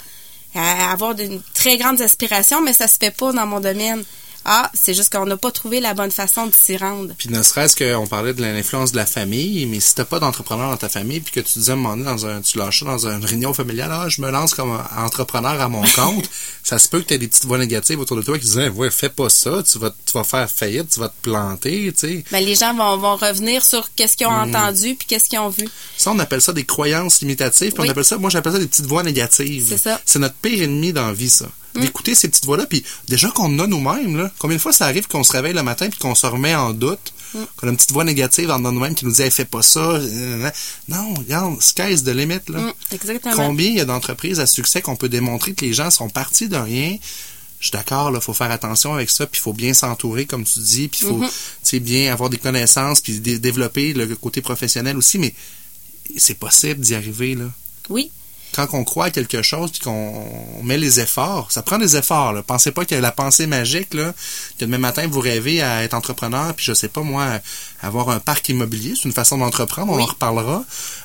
euh, 0.56 0.60
avoir 0.60 1.16
de 1.16 1.28
très 1.54 1.78
grandes 1.78 2.02
aspirations, 2.02 2.62
mais 2.62 2.74
ça 2.74 2.88
se 2.88 2.98
fait 2.98 3.12
pas 3.12 3.32
dans 3.32 3.46
mon 3.46 3.60
domaine. 3.60 4.04
Ah, 4.46 4.72
c'est 4.74 4.94
juste 4.94 5.12
qu'on 5.12 5.26
n'a 5.26 5.38
pas 5.38 5.52
trouvé 5.52 5.80
la 5.80 5.94
bonne 5.94 6.10
façon 6.12 6.48
de 6.48 6.54
s'y 6.54 6.76
rendre. 6.78 7.14
Puis 7.18 7.30
ne 7.30 7.44
serait-ce 7.44 7.76
qu'on 7.76 8.08
parlait 8.08 8.34
de 8.34 8.42
l'influence 8.42 8.92
de 8.92 8.98
la 8.98 9.06
famille, 9.06 9.66
mais 9.68 9.80
si 9.80 9.94
t'as 9.96 10.06
pas 10.06 10.20
d'entrepreneur 10.20 10.70
dans 10.72 10.78
ta 10.78 10.90
famille, 10.90 11.20
puis 11.20 11.32
que 11.32 11.40
tu 11.42 11.60
disais 11.60 11.76
dans 11.76 12.26
un, 12.26 12.42
tu 12.42 12.58
lâches 12.58 12.84
dans 12.84 13.06
une 13.08 13.24
réunion 13.24 13.54
familiale, 13.54 13.92
ah, 13.94 14.10
je 14.10 14.22
me 14.22 14.32
lance 14.32 14.54
comme 14.54 14.82
entrepreneur 14.98 15.60
à 15.62 15.68
mon 15.70 15.84
compte, 15.96 16.30
ça 16.64 16.80
se 16.80 16.88
peut 16.90 17.02
que 17.02 17.08
tu 17.08 17.14
aies 17.14 17.18
des 17.20 17.28
petites 17.28 17.46
voix 17.46 17.58
négatives 17.58 18.00
autour 18.00 18.18
de 18.18 18.22
toi 18.24 18.38
qui 18.40 18.46
disent, 18.46 18.72
ouais, 18.76 18.90
fais 18.90 19.10
pas 19.10 19.30
ça, 19.30 19.62
tu 19.64 19.78
vas, 19.78 19.92
tu 20.06 20.14
vas 20.14 20.24
faire 20.24 20.50
faillite, 20.50 20.90
tu 20.90 21.00
vas 21.00 21.10
te 21.10 21.22
planter, 21.22 21.92
tu 21.94 22.00
sais. 22.08 22.24
Ben, 22.32 22.44
les 22.44 22.56
gens 22.56 22.74
vont, 22.74 22.98
vont 22.98 23.16
revenir 23.16 23.64
sur 23.64 23.94
qu'est-ce 23.96 24.18
qu'ils 24.18 24.28
ont 24.28 24.32
Mhm. 24.32 24.56
entendu 24.56 24.96
puis 24.96 25.06
qu'est-ce 25.08 25.30
qu'ils 25.30 25.40
ont 25.40 25.50
vu. 25.50 25.68
Ça, 25.98 26.12
on 26.12 26.20
appelle 26.20 26.42
ça 26.42 26.52
des 26.54 26.66
croyances 26.66 27.22
limitatives, 27.22 27.74
puis 27.74 27.82
Oui. 27.84 27.88
on 27.88 27.92
appelle 27.92 28.06
ça, 28.06 28.18
moi 28.18 28.30
j'appelle 28.30 28.54
ça 28.54 28.60
des 28.60 28.68
petites 28.68 28.86
voix 28.86 29.04
négatives. 29.04 29.68
C'est 29.70 29.78
ça. 29.78 30.02
C'est 30.06 30.20
notre 30.20 30.36
pire 30.36 30.64
ennemi 30.64 30.94
dans 30.94 31.08
la 31.08 31.14
vie, 31.14 31.30
ça. 31.30 31.46
D'écouter 31.80 32.16
ces 32.16 32.28
petites 32.28 32.46
voix-là, 32.46 32.66
puis 32.66 32.84
déjà 33.08 33.30
qu'on 33.30 33.58
a 33.60 33.66
nous-mêmes, 33.68 34.18
là. 34.18 34.32
Combien 34.40 34.58
de 34.58 34.62
fois 34.62 34.74
ça 34.74 34.86
arrive 34.86 35.08
qu'on 35.08 35.24
se 35.24 35.32
réveille 35.32 35.54
le 35.54 35.64
matin 35.64 35.90
puis 35.90 36.00
qu'on 36.00 36.16
se 36.16 36.26
remet 36.28 36.54
en 36.54 36.74
doute, 36.74 37.14
qu'on 37.56 37.68
a 37.68 37.70
une 37.72 37.78
petite 37.78 37.92
voix 37.94 38.04
négative 38.04 38.52
en 38.52 38.60
nous-mêmes 38.60 38.94
qui 38.94 39.06
nous 39.06 39.12
dit, 39.14 39.22
hey, 39.22 39.32
fais 39.32 39.46
pas 39.46 39.62
ça. 39.62 39.80
euh, 39.80 40.50
Non, 40.90 41.14
regarde, 41.14 41.62
sky's 41.62 42.04
the 42.04 42.10
limit, 42.10 42.40
là. 42.50 42.60
Mm, 42.60 42.74
exactement. 42.92 43.36
Combien 43.36 43.68
il 43.70 43.76
y 43.76 43.80
a 43.80 43.86
d'entreprises 43.86 44.40
à 44.42 44.48
succès 44.48 44.82
qu'on 44.82 44.98
peut 44.98 45.08
démontrer 45.08 45.54
que 45.54 45.64
les 45.64 45.74
gens 45.74 45.90
sont 45.92 46.10
partis 46.10 46.50
de 46.50 46.58
rien? 46.58 46.98
Je 47.62 47.68
suis 47.68 47.72
d'accord, 47.72 48.12
il 48.14 48.20
faut 48.20 48.34
faire 48.34 48.52
attention 48.52 48.94
avec 48.94 49.10
ça, 49.10 49.26
puis 49.28 49.40
il 49.40 49.44
faut 49.44 49.54
bien 49.54 49.74
s'entourer, 49.74 50.26
comme 50.26 50.44
tu 50.44 50.60
dis, 50.60 50.88
puis 50.90 51.02
il 51.04 51.08
faut 51.08 51.20
sais, 51.64 51.80
bien 51.80 52.12
avoir 52.12 52.30
des 52.30 52.38
connaissances, 52.38 53.00
puis 53.02 53.20
dé- 53.20 53.38
développer 53.40 53.94
le 53.94 54.14
côté 54.16 54.42
professionnel 54.42 54.98
aussi, 54.98 55.20
mais 55.20 55.34
c'est 56.18 56.34
possible 56.40 56.82
d'y 56.82 56.96
arriver, 56.96 57.36
là. 57.36 57.46
Oui. 57.90 58.12
Quand 58.54 58.68
on 58.74 58.84
croit 58.84 59.06
à 59.06 59.10
quelque 59.12 59.42
chose, 59.42 59.72
puis 59.72 59.82
qu'on 59.82 60.28
met 60.64 60.78
les 60.78 61.00
efforts, 61.00 61.52
ça 61.52 61.62
prend 61.62 61.78
des 61.78 61.96
efforts, 61.98 62.34
là. 62.34 62.44
Pensez 62.44 62.72
pas 62.72 62.86
qu'il 62.86 62.96
y 62.96 62.98
a 62.98 63.02
la 63.02 63.12
pensée 63.12 63.48
magique, 63.48 63.94
là, 63.94 64.14
que 64.60 64.66
demain 64.66 64.78
matin, 64.78 65.08
vous 65.10 65.20
rêvez 65.22 65.62
à 65.62 65.84
être 65.84 65.94
entrepreneur, 65.94 66.54
puis 66.54 66.66
je 66.66 66.74
sais 66.74 66.88
pas, 66.90 67.02
moi, 67.02 67.40
avoir 67.82 68.10
un 68.10 68.20
parc 68.20 68.50
immobilier, 68.50 68.94
c'est 68.96 69.06
une 69.08 69.14
façon 69.14 69.38
d'entreprendre, 69.38 69.92
on 69.94 69.98
Oui. 69.98 70.04
en 70.04 70.08
reparlera, 70.08 70.64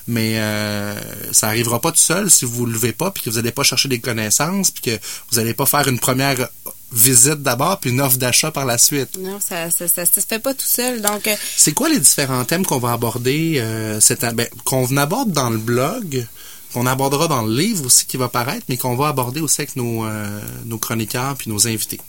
mais 0.09 0.35
euh, 0.38 0.94
ça 1.32 1.48
arrivera 1.48 1.80
pas 1.80 1.90
tout 1.92 1.98
seul 1.98 2.30
si 2.30 2.44
vous 2.44 2.52
vous 2.52 2.66
levez 2.66 2.92
pas, 2.92 3.11
puis 3.11 3.22
que 3.22 3.30
vous 3.30 3.37
n'allez 3.37 3.52
pas 3.52 3.62
chercher 3.62 3.88
des 3.88 4.00
connaissances, 4.00 4.70
puis 4.70 4.82
que 4.82 5.00
vous 5.30 5.38
n'allez 5.38 5.54
pas 5.54 5.66
faire 5.66 5.87
une 5.88 5.98
première 5.98 6.48
visite 6.92 7.42
d'abord, 7.42 7.78
puis 7.80 7.90
une 7.90 8.00
offre 8.00 8.16
d'achat 8.16 8.50
par 8.52 8.64
la 8.64 8.78
suite. 8.78 9.18
Non, 9.18 9.38
ça, 9.40 9.70
ça, 9.70 9.88
ça, 9.88 10.06
se 10.06 10.20
fait 10.20 10.38
pas 10.38 10.54
tout 10.54 10.64
seul. 10.66 11.02
Donc, 11.02 11.26
euh, 11.26 11.35
c'est 11.56 11.72
quoi 11.72 11.88
les 11.88 11.98
différents 11.98 12.44
thèmes 12.44 12.64
qu'on 12.64 12.78
va 12.78 12.92
aborder 12.92 13.56
euh, 13.59 14.00
cette 14.00 14.24
ben, 14.35 14.46
qu'on 14.64 14.96
aborde 14.96 15.32
dans 15.32 15.50
le 15.50 15.59
blog, 15.59 16.24
qu'on 16.72 16.87
abordera 16.87 17.29
dans 17.29 17.42
le 17.42 17.55
livre 17.55 17.87
aussi 17.87 18.07
qui 18.07 18.16
va 18.16 18.29
paraître, 18.29 18.64
mais 18.68 18.76
qu'on 18.76 18.96
va 18.96 19.09
aborder 19.09 19.40
aussi 19.40 19.62
avec 19.62 19.76
nos, 19.76 20.05
euh, 20.05 20.40
chroniqueurs 20.81 21.37
puis 21.37 21.50
nos 21.50 21.66
invités. 21.66 22.00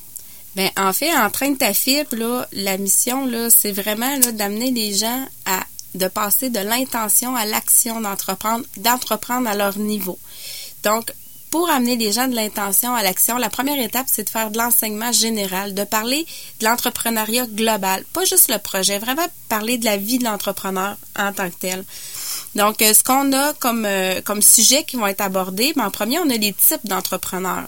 Ben, 0.56 0.72
en 0.76 0.91
fait, 0.91 1.15
en 1.15 1.30
train 1.30 1.52
de 1.52 1.58
ta 1.58 1.74
fibre, 1.74 2.15
là, 2.15 2.48
la 2.52 2.78
mission, 2.78 3.26
là, 3.28 3.50
c'est 3.50 3.72
vraiment 3.72 4.17
là, 4.17 4.32
d'amener 4.32 4.72
les 4.72 4.93
gens 4.93 5.26
à 5.46 5.63
de 5.96 6.08
passer 6.08 6.50
de 6.50 6.60
l'intention 6.60 7.36
à 7.36 7.46
l'action 7.46 8.02
d'entreprendre, 8.02 8.65
d'entreprendre 8.78 9.48
à 9.50 9.56
leur 9.56 9.78
niveau. 9.78 10.17
Donc, 10.84 11.12
pour 11.50 11.70
amener 11.70 11.96
les 11.96 12.12
gens 12.12 12.28
de 12.28 12.36
l'intention 12.36 12.93
à 12.93 13.04
l'action, 13.04 13.38
la 13.38 13.50
première 13.50 13.80
étape, 13.80 14.08
c'est 14.08 14.26
de 14.26 14.30
faire 14.30 14.52
de 14.52 14.58
l'enseignement 14.58 15.12
général, 15.12 15.74
de 15.74 15.84
parler 15.84 16.26
de 16.60 16.65
l'entrepreneuriat 16.65 17.48
global, 17.48 18.04
pas 18.13 18.26
juste 18.26 18.50
le 18.50 18.60
projet, 18.60 19.00
vraiment 19.00 19.26
parler 19.48 19.78
de 19.78 19.86
la 19.86 19.98
vie 19.98 20.20
de 20.20 20.26
l'entrepreneur 20.26 20.98
en 21.17 21.32
tant 21.32 21.50
que 21.50 21.56
tel. 21.60 21.86
Donc, 22.58 22.82
euh, 22.82 22.91
ce 22.91 23.04
qu'on 23.04 23.32
a 23.34 23.54
comme, 23.54 23.86
euh, 23.86 24.20
comme 24.22 24.41
sujet 24.41 24.84
qui 24.84 24.96
vont 24.96 25.06
être 25.06 25.22
abordés, 25.22 25.74
ben, 25.76 25.86
en 25.86 25.91
premier, 25.91 26.17
on 26.17 26.30
a 26.30 26.38
les 26.38 26.54
types 26.54 26.86
d'entrepreneurs. 26.86 27.67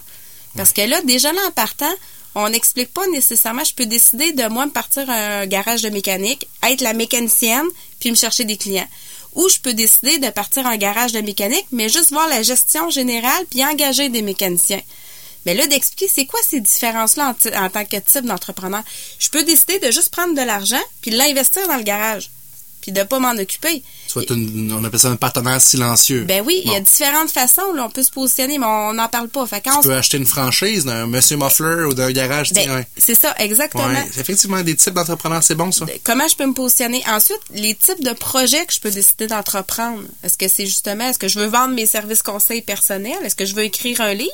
Parce 0.56 0.72
que 0.72 0.82
là, 0.82 1.00
déjà 1.02 1.32
là, 1.32 1.40
en 1.46 1.52
partant, 1.52 1.94
on 2.34 2.48
n'explique 2.48 2.92
pas 2.92 3.06
nécessairement, 3.06 3.62
je 3.62 3.72
peux 3.72 3.86
décider 3.86 4.32
de 4.32 4.48
moi 4.48 4.66
me 4.66 4.72
partir 4.72 5.08
à 5.08 5.14
un 5.14 5.46
garage 5.46 5.82
de 5.82 5.90
mécanique, 5.90 6.48
être 6.68 6.80
la 6.80 6.92
mécanicienne, 6.92 7.66
puis 8.00 8.10
me 8.10 8.16
chercher 8.16 8.44
des 8.44 8.56
clients 8.56 8.88
ou 9.34 9.48
je 9.48 9.58
peux 9.58 9.74
décider 9.74 10.18
de 10.18 10.28
partir 10.30 10.66
en 10.66 10.74
garage 10.76 11.12
de 11.12 11.20
mécanique, 11.20 11.66
mais 11.70 11.88
juste 11.88 12.10
voir 12.10 12.28
la 12.28 12.42
gestion 12.42 12.90
générale 12.90 13.46
puis 13.48 13.64
engager 13.64 14.08
des 14.08 14.22
mécaniciens. 14.22 14.82
Mais 15.46 15.54
là, 15.54 15.68
d'expliquer 15.68 16.10
c'est 16.12 16.26
quoi 16.26 16.40
ces 16.42 16.60
différences-là 16.60 17.28
en, 17.28 17.64
en, 17.64 17.70
tant 17.70 17.84
que 17.84 17.96
type 17.96 18.24
d'entrepreneur. 18.24 18.82
Je 19.20 19.30
peux 19.30 19.44
décider 19.44 19.78
de 19.78 19.92
juste 19.92 20.10
prendre 20.10 20.34
de 20.34 20.42
l'argent 20.42 20.82
puis 21.00 21.12
l'investir 21.12 21.66
dans 21.68 21.76
le 21.76 21.84
garage 21.84 22.30
puis 22.80 22.92
de 22.92 23.02
pas 23.02 23.18
m'en 23.18 23.32
occuper. 23.32 23.82
On 24.16 24.84
appelle 24.84 25.00
ça 25.00 25.08
un 25.08 25.16
partenaire 25.16 25.60
silencieux. 25.60 26.24
Ben 26.24 26.42
oui, 26.44 26.62
il 26.64 26.72
y 26.72 26.76
a 26.76 26.80
différentes 26.80 27.30
façons 27.30 27.62
où 27.72 27.78
on 27.78 27.90
peut 27.90 28.02
se 28.02 28.10
positionner, 28.10 28.58
mais 28.58 28.66
on 28.66 28.94
n'en 28.94 29.08
parle 29.08 29.28
pas. 29.28 29.46
Fait 29.46 29.60
quand 29.60 29.80
tu 29.80 29.88
peux 29.88 29.94
acheter 29.94 30.16
une 30.16 30.26
franchise 30.26 30.84
d'un 30.84 31.06
Monsieur 31.06 31.36
Muffler 31.36 31.84
ou 31.84 31.94
d'un 31.94 32.10
garage. 32.12 32.52
Ben, 32.52 32.84
c'est 32.96 33.14
ça, 33.14 33.34
exactement. 33.38 33.86
Ouais, 33.86 34.06
effectivement, 34.18 34.62
des 34.62 34.76
types 34.76 34.94
d'entrepreneurs, 34.94 35.42
c'est 35.42 35.54
bon 35.54 35.72
ça. 35.72 35.84
Ben, 35.84 35.98
comment 36.04 36.28
je 36.28 36.36
peux 36.36 36.46
me 36.46 36.54
positionner? 36.54 37.02
Ensuite, 37.08 37.40
les 37.52 37.74
types 37.74 38.02
de 38.02 38.12
projets 38.12 38.64
que 38.66 38.72
je 38.72 38.80
peux 38.80 38.90
décider 38.90 39.26
d'entreprendre. 39.26 40.02
Est-ce 40.22 40.36
que 40.36 40.48
c'est 40.48 40.66
justement, 40.66 41.08
est-ce 41.08 41.18
que 41.18 41.28
je 41.28 41.38
veux 41.38 41.46
vendre 41.46 41.74
mes 41.74 41.86
services 41.86 42.22
conseils 42.22 42.62
personnels? 42.62 43.18
Est-ce 43.24 43.36
que 43.36 43.44
je 43.44 43.54
veux 43.54 43.64
écrire 43.64 44.00
un 44.00 44.14
livre? 44.14 44.30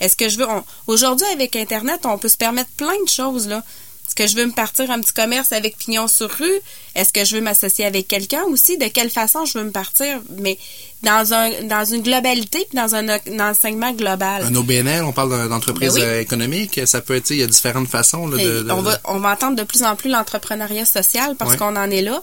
Est-ce 0.00 0.16
que 0.16 0.28
je 0.28 0.38
veux... 0.38 0.46
Aujourd'hui, 0.86 1.26
avec 1.32 1.56
Internet, 1.56 2.00
on 2.04 2.18
peut 2.18 2.28
se 2.28 2.36
permettre 2.36 2.70
plein 2.76 3.02
de 3.04 3.08
choses, 3.08 3.48
là. 3.48 3.62
Est-ce 4.10 4.16
que 4.16 4.26
je 4.26 4.34
veux 4.34 4.46
me 4.46 4.52
partir 4.52 4.90
un 4.90 5.00
petit 5.00 5.12
commerce 5.12 5.52
avec 5.52 5.78
pignon 5.78 6.08
sur 6.08 6.28
rue? 6.28 6.60
Est-ce 6.96 7.12
que 7.12 7.24
je 7.24 7.36
veux 7.36 7.40
m'associer 7.40 7.84
avec 7.84 8.08
quelqu'un 8.08 8.42
aussi? 8.48 8.76
De 8.76 8.86
quelle 8.88 9.08
façon 9.08 9.44
je 9.44 9.56
veux 9.56 9.62
me 9.62 9.70
partir? 9.70 10.20
Mais 10.36 10.58
dans 11.04 11.32
un 11.32 11.62
dans 11.62 11.84
une 11.84 12.02
globalité 12.02 12.66
puis 12.68 12.76
dans 12.76 12.96
un, 12.96 13.08
enseignement 13.38 13.92
global. 13.92 14.42
Un 14.42 14.54
OBNL, 14.56 15.04
on 15.04 15.12
parle 15.12 15.48
d'entreprise 15.48 15.94
ben 15.94 16.02
euh, 16.02 16.20
économique. 16.20 16.80
Ça 16.86 17.00
peut 17.00 17.14
être, 17.14 17.30
il 17.30 17.36
y 17.36 17.42
a 17.44 17.46
différentes 17.46 17.86
façons. 17.86 18.26
de, 18.26 18.66
On, 18.68 18.82
va, 18.82 18.98
on 19.04 19.20
va 19.20 19.30
entendre 19.30 19.54
de 19.54 19.62
plus 19.62 19.84
en 19.84 19.94
plus 19.94 20.10
l'entrepreneuriat 20.10 20.86
social 20.86 21.36
parce 21.36 21.54
qu'on 21.54 21.76
en 21.76 21.88
est 21.88 22.02
là. 22.02 22.20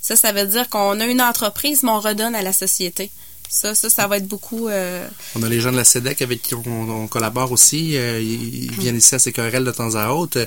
Ça, 0.00 0.14
ça 0.14 0.30
veut 0.30 0.46
dire 0.46 0.68
qu'on 0.68 1.00
a 1.00 1.04
une 1.04 1.20
entreprise, 1.20 1.82
mais 1.82 1.90
on 1.90 1.98
redonne 1.98 2.36
à 2.36 2.42
la 2.42 2.52
société. 2.52 3.10
Ça, 3.48 3.74
ça, 3.74 3.88
ça 3.88 4.06
va 4.06 4.16
être 4.16 4.26
beaucoup. 4.26 4.68
Euh, 4.68 5.06
on 5.36 5.42
a 5.42 5.48
les 5.48 5.60
gens 5.60 5.70
de 5.70 5.76
la 5.76 5.84
SEDEC 5.84 6.22
avec 6.22 6.42
qui 6.42 6.54
on, 6.54 7.06
collabore 7.06 7.52
aussi. 7.52 7.96
Euh, 7.96 8.20
ils, 8.20 8.70
viennent 8.72 8.96
ici 8.96 9.14
à 9.14 9.18
CQRL 9.18 9.64
de 9.64 9.70
temps 9.70 9.94
à 9.94 10.08
autre. 10.08 10.46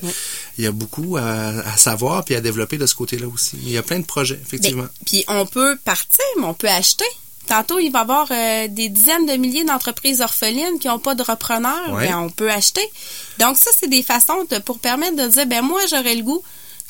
Il 0.57 0.63
y 0.63 0.67
a 0.67 0.71
beaucoup 0.71 1.17
à, 1.17 1.77
savoir 1.77 2.25
puis 2.25 2.35
à 2.35 2.41
développer 2.41 2.77
de 2.77 2.85
ce 2.85 2.95
côté-là 2.95 3.27
aussi. 3.27 3.57
Il 3.63 3.69
y 3.69 3.77
a 3.77 3.83
plein 3.83 3.99
de 3.99 4.05
projets, 4.05 4.39
effectivement. 4.41 4.83
Ben, 4.83 4.89
puis 5.05 5.23
on 5.27 5.45
peut 5.45 5.77
partir, 5.83 6.25
mais 6.37 6.45
on 6.45 6.53
peut 6.53 6.69
acheter. 6.69 7.05
Tantôt, 7.47 7.79
il 7.79 7.91
va 7.91 7.99
y 7.99 8.01
avoir 8.01 8.27
euh, 8.29 8.67
des 8.67 8.89
dizaines 8.89 9.25
de 9.25 9.33
milliers 9.37 9.63
d'entreprises 9.63 10.19
orphelines 10.19 10.79
qui 10.81 10.87
n'ont 10.87 10.99
pas 10.99 11.15
de 11.15 11.23
repreneurs. 11.23 11.95
Ben, 11.95 12.17
on 12.17 12.29
peut 12.29 12.51
acheter. 12.51 12.85
Donc, 13.39 13.57
ça, 13.57 13.71
c'est 13.79 13.89
des 13.89 14.03
façons 14.03 14.45
de, 14.51 14.57
pour 14.57 14.79
permettre 14.79 15.15
de 15.15 15.27
dire, 15.27 15.45
ben 15.45 15.61
moi, 15.61 15.79
j'aurais 15.89 16.15
le 16.15 16.23
goût 16.23 16.43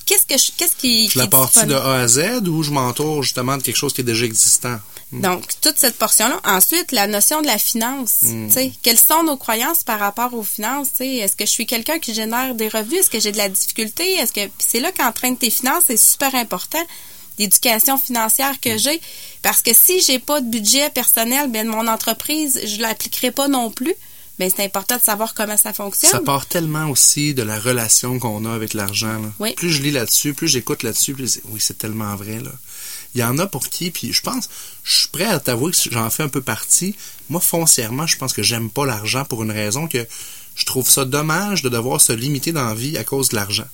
qu'est-ce 0.07 0.25
que 0.25 0.37
je, 0.37 0.51
qu'est-ce 0.57 0.75
qui, 0.75 1.09
je 1.09 1.19
la 1.19 1.27
partie 1.27 1.65
de 1.65 1.75
A 1.75 1.99
à 1.99 2.07
Z 2.07 2.47
ou 2.47 2.63
je 2.63 2.71
m'entoure 2.71 3.21
justement 3.21 3.57
de 3.57 3.61
quelque 3.61 3.75
chose 3.75 3.93
qui 3.93 4.01
est 4.01 4.05
déjà 4.05 4.25
existant? 4.25 4.79
Hmm. 5.11 5.21
Donc, 5.21 5.43
toute 5.61 5.77
cette 5.77 5.97
portion-là. 5.97 6.39
Ensuite, 6.43 6.91
la 6.91 7.07
notion 7.07 7.41
de 7.41 7.47
la 7.47 7.57
finance. 7.57 8.25
Sais, 8.49 8.71
Quelles 8.81 8.99
sont 8.99 9.23
nos 9.23 9.37
croyances 9.37 9.83
par 9.83 9.99
rapport 9.99 10.33
aux 10.33 10.43
finances? 10.43 10.89
Est-ce 10.99 11.35
que 11.35 11.45
je 11.45 11.51
suis 11.51 11.65
quelqu'un 11.65 11.99
qui 11.99 12.13
génère 12.13 12.55
des 12.55 12.67
revenus? 12.67 12.99
Est-ce 12.99 13.09
que 13.09 13.19
j'ai 13.19 13.31
de 13.31 13.37
la 13.37 13.49
difficulté? 13.49 14.15
Est-ce 14.15 14.33
que 14.33 14.51
c'est 14.57 14.79
là 14.79 14.91
qu'entraîne 14.91 15.37
tes 15.37 15.49
finances, 15.49 15.85
c'est 15.87 15.97
super 15.97 16.35
important. 16.35 16.83
L'éducation 17.39 17.97
financière 17.97 18.59
que 18.59 18.75
hmm. 18.75 18.79
j'ai. 18.79 19.01
Parce 19.43 19.61
que 19.61 19.71
si 19.73 20.01
j'ai 20.01 20.19
pas 20.19 20.41
de 20.41 20.49
budget 20.49 20.89
personnel, 20.89 21.49
ben 21.49 21.67
mon 21.67 21.87
entreprise, 21.87 22.59
je 22.65 22.81
l'appliquerai 22.81 23.31
pas 23.31 23.47
non 23.47 23.71
plus. 23.71 23.95
Ben, 24.39 24.51
c'est 24.55 24.63
important 24.63 24.97
de 24.97 25.01
savoir 25.01 25.33
comment 25.33 25.57
ça 25.57 25.73
fonctionne. 25.73 26.11
Ça 26.11 26.19
part 26.19 26.45
tellement 26.45 26.89
aussi 26.89 27.33
de 27.33 27.41
la 27.41 27.59
relation 27.59 28.19
qu'on 28.19 28.45
a 28.45 28.53
avec 28.53 28.75
l'argent. 28.75 29.19
Oui. 29.39 29.53
Plus 29.55 29.71
je 29.71 29.81
lis 29.81 29.91
là-dessus, 29.91 30.35
plus 30.35 30.47
j'écoute 30.47 30.83
là-dessus, 30.83 31.13
plus 31.13 31.39
oui, 31.45 31.59
c'est 31.59 31.77
tellement 31.77 32.15
vrai. 32.15 32.39
Là. 32.39 32.51
Il 33.17 33.21
y 33.21 33.23
en 33.23 33.39
a 33.39 33.47
pour 33.47 33.69
qui, 33.69 33.89
puis 33.89 34.13
je 34.13 34.21
pense, 34.21 34.47
je 34.83 34.99
suis 34.99 35.07
prêt 35.07 35.25
à 35.25 35.39
t'avouer 35.39 35.71
que 35.71 35.77
j'en 35.89 36.07
fais 36.11 36.21
un 36.21 36.29
peu 36.29 36.41
partie. 36.41 36.95
Moi, 37.29 37.41
foncièrement, 37.41 38.05
je 38.05 38.15
pense 38.15 38.31
que 38.31 38.43
j'aime 38.43 38.69
pas 38.69 38.85
l'argent 38.85 39.25
pour 39.25 39.41
une 39.41 39.49
raison 39.49 39.87
que 39.87 40.05
je 40.53 40.65
trouve 40.65 40.87
ça 40.87 41.03
dommage 41.03 41.63
de 41.63 41.69
devoir 41.69 41.99
se 41.99 42.13
limiter 42.13 42.51
dans 42.51 42.67
la 42.67 42.75
vie 42.75 42.95
à 42.95 43.03
cause 43.03 43.29
de 43.29 43.35
l'argent. 43.35 43.65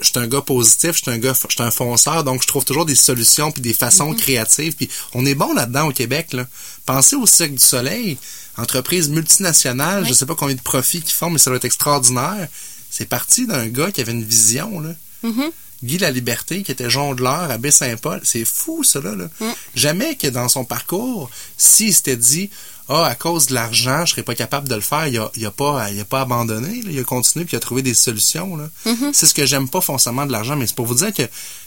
Je 0.00 0.08
suis 0.08 0.18
un 0.18 0.26
gars 0.26 0.40
positif, 0.40 0.96
je 0.96 1.02
suis 1.02 1.10
un 1.12 1.18
gars, 1.18 1.34
je 1.34 1.54
suis 1.54 1.62
un 1.62 1.70
fonceur, 1.70 2.24
donc 2.24 2.42
je 2.42 2.48
trouve 2.48 2.64
toujours 2.64 2.84
des 2.84 2.96
solutions 2.96 3.52
puis 3.52 3.62
des 3.62 3.72
façons 3.72 4.12
mm-hmm. 4.12 4.16
créatives. 4.16 4.74
Puis 4.74 4.90
on 5.14 5.24
est 5.24 5.36
bon 5.36 5.54
là-dedans 5.54 5.86
au 5.90 5.92
Québec. 5.92 6.32
Là. 6.32 6.48
Pensez 6.84 7.14
au 7.14 7.26
Cirque 7.28 7.52
du 7.52 7.64
Soleil, 7.64 8.18
entreprise 8.56 9.08
multinationale, 9.08 10.04
je 10.04 10.14
sais 10.14 10.26
pas 10.26 10.34
combien 10.34 10.56
de 10.56 10.62
profits 10.62 11.00
qu'ils 11.00 11.14
font, 11.14 11.30
mais 11.30 11.38
ça 11.38 11.50
doit 11.50 11.58
être 11.58 11.64
extraordinaire. 11.64 12.48
C'est 12.90 13.08
parti 13.08 13.46
d'un 13.46 13.68
gars 13.68 13.92
qui 13.92 14.00
avait 14.00 14.10
une 14.10 14.24
vision. 14.24 14.80
Là. 14.80 14.94
Mm-hmm. 15.22 15.52
Guy 15.82 15.98
La 15.98 16.10
Liberté, 16.10 16.62
qui 16.62 16.72
était 16.72 16.90
jongleur 16.90 17.50
à 17.50 17.58
Baie-Saint-Paul. 17.58 18.20
C'est 18.24 18.44
fou, 18.44 18.84
ça, 18.84 19.00
là. 19.00 19.12
Mm. 19.12 19.46
Jamais 19.74 20.16
que 20.16 20.28
dans 20.28 20.48
son 20.48 20.64
parcours, 20.64 21.30
s'il 21.56 21.94
s'était 21.94 22.16
dit, 22.16 22.50
ah, 22.88 23.06
à 23.06 23.14
cause 23.14 23.46
de 23.46 23.54
l'argent, 23.54 24.04
je 24.04 24.12
serais 24.12 24.22
pas 24.22 24.34
capable 24.34 24.68
de 24.68 24.74
le 24.74 24.80
faire, 24.80 25.06
il 25.06 25.18
a, 25.18 25.24
a, 25.24 25.50
pas, 25.50 25.90
il 25.90 26.00
a 26.00 26.04
pas 26.04 26.22
abandonné, 26.22 26.82
il 26.84 26.98
a 26.98 27.04
continué 27.04 27.44
puis 27.44 27.54
il 27.54 27.56
a 27.56 27.60
trouvé 27.60 27.82
des 27.82 27.94
solutions, 27.94 28.56
là. 28.56 28.68
Mm-hmm. 28.86 29.12
C'est 29.12 29.26
ce 29.26 29.34
que 29.34 29.46
j'aime 29.46 29.68
pas 29.68 29.80
foncièrement 29.80 30.26
de 30.26 30.32
l'argent, 30.32 30.56
mais 30.56 30.66
c'est 30.66 30.76
pour 30.76 30.86
vous 30.86 30.96
dire 30.96 31.12
que 31.12 31.22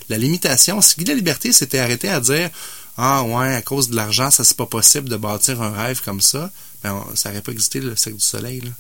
la 0.09 0.17
limitation, 0.17 0.81
si 0.81 0.95
Guy 0.97 1.05
La 1.05 1.13
Liberté 1.13 1.51
s'était 1.51 1.79
arrêté 1.79 2.09
à 2.09 2.19
dire, 2.19 2.49
ah, 2.97 3.23
ouais, 3.23 3.55
à 3.55 3.61
cause 3.61 3.89
de 3.89 3.95
l'argent, 3.95 4.31
ça 4.31 4.43
c'est 4.43 4.57
pas 4.57 4.65
possible 4.65 5.09
de 5.09 5.17
bâtir 5.17 5.61
un 5.61 5.71
rêve 5.71 6.01
comme 6.03 6.21
ça, 6.21 6.51
ben, 6.83 7.03
ça 7.15 7.29
aurait 7.29 7.41
pas 7.41 7.51
existé 7.51 7.79
le 7.79 7.95
cercle 7.95 8.17
du 8.17 8.25
soleil, 8.25 8.61
là. 8.61 8.71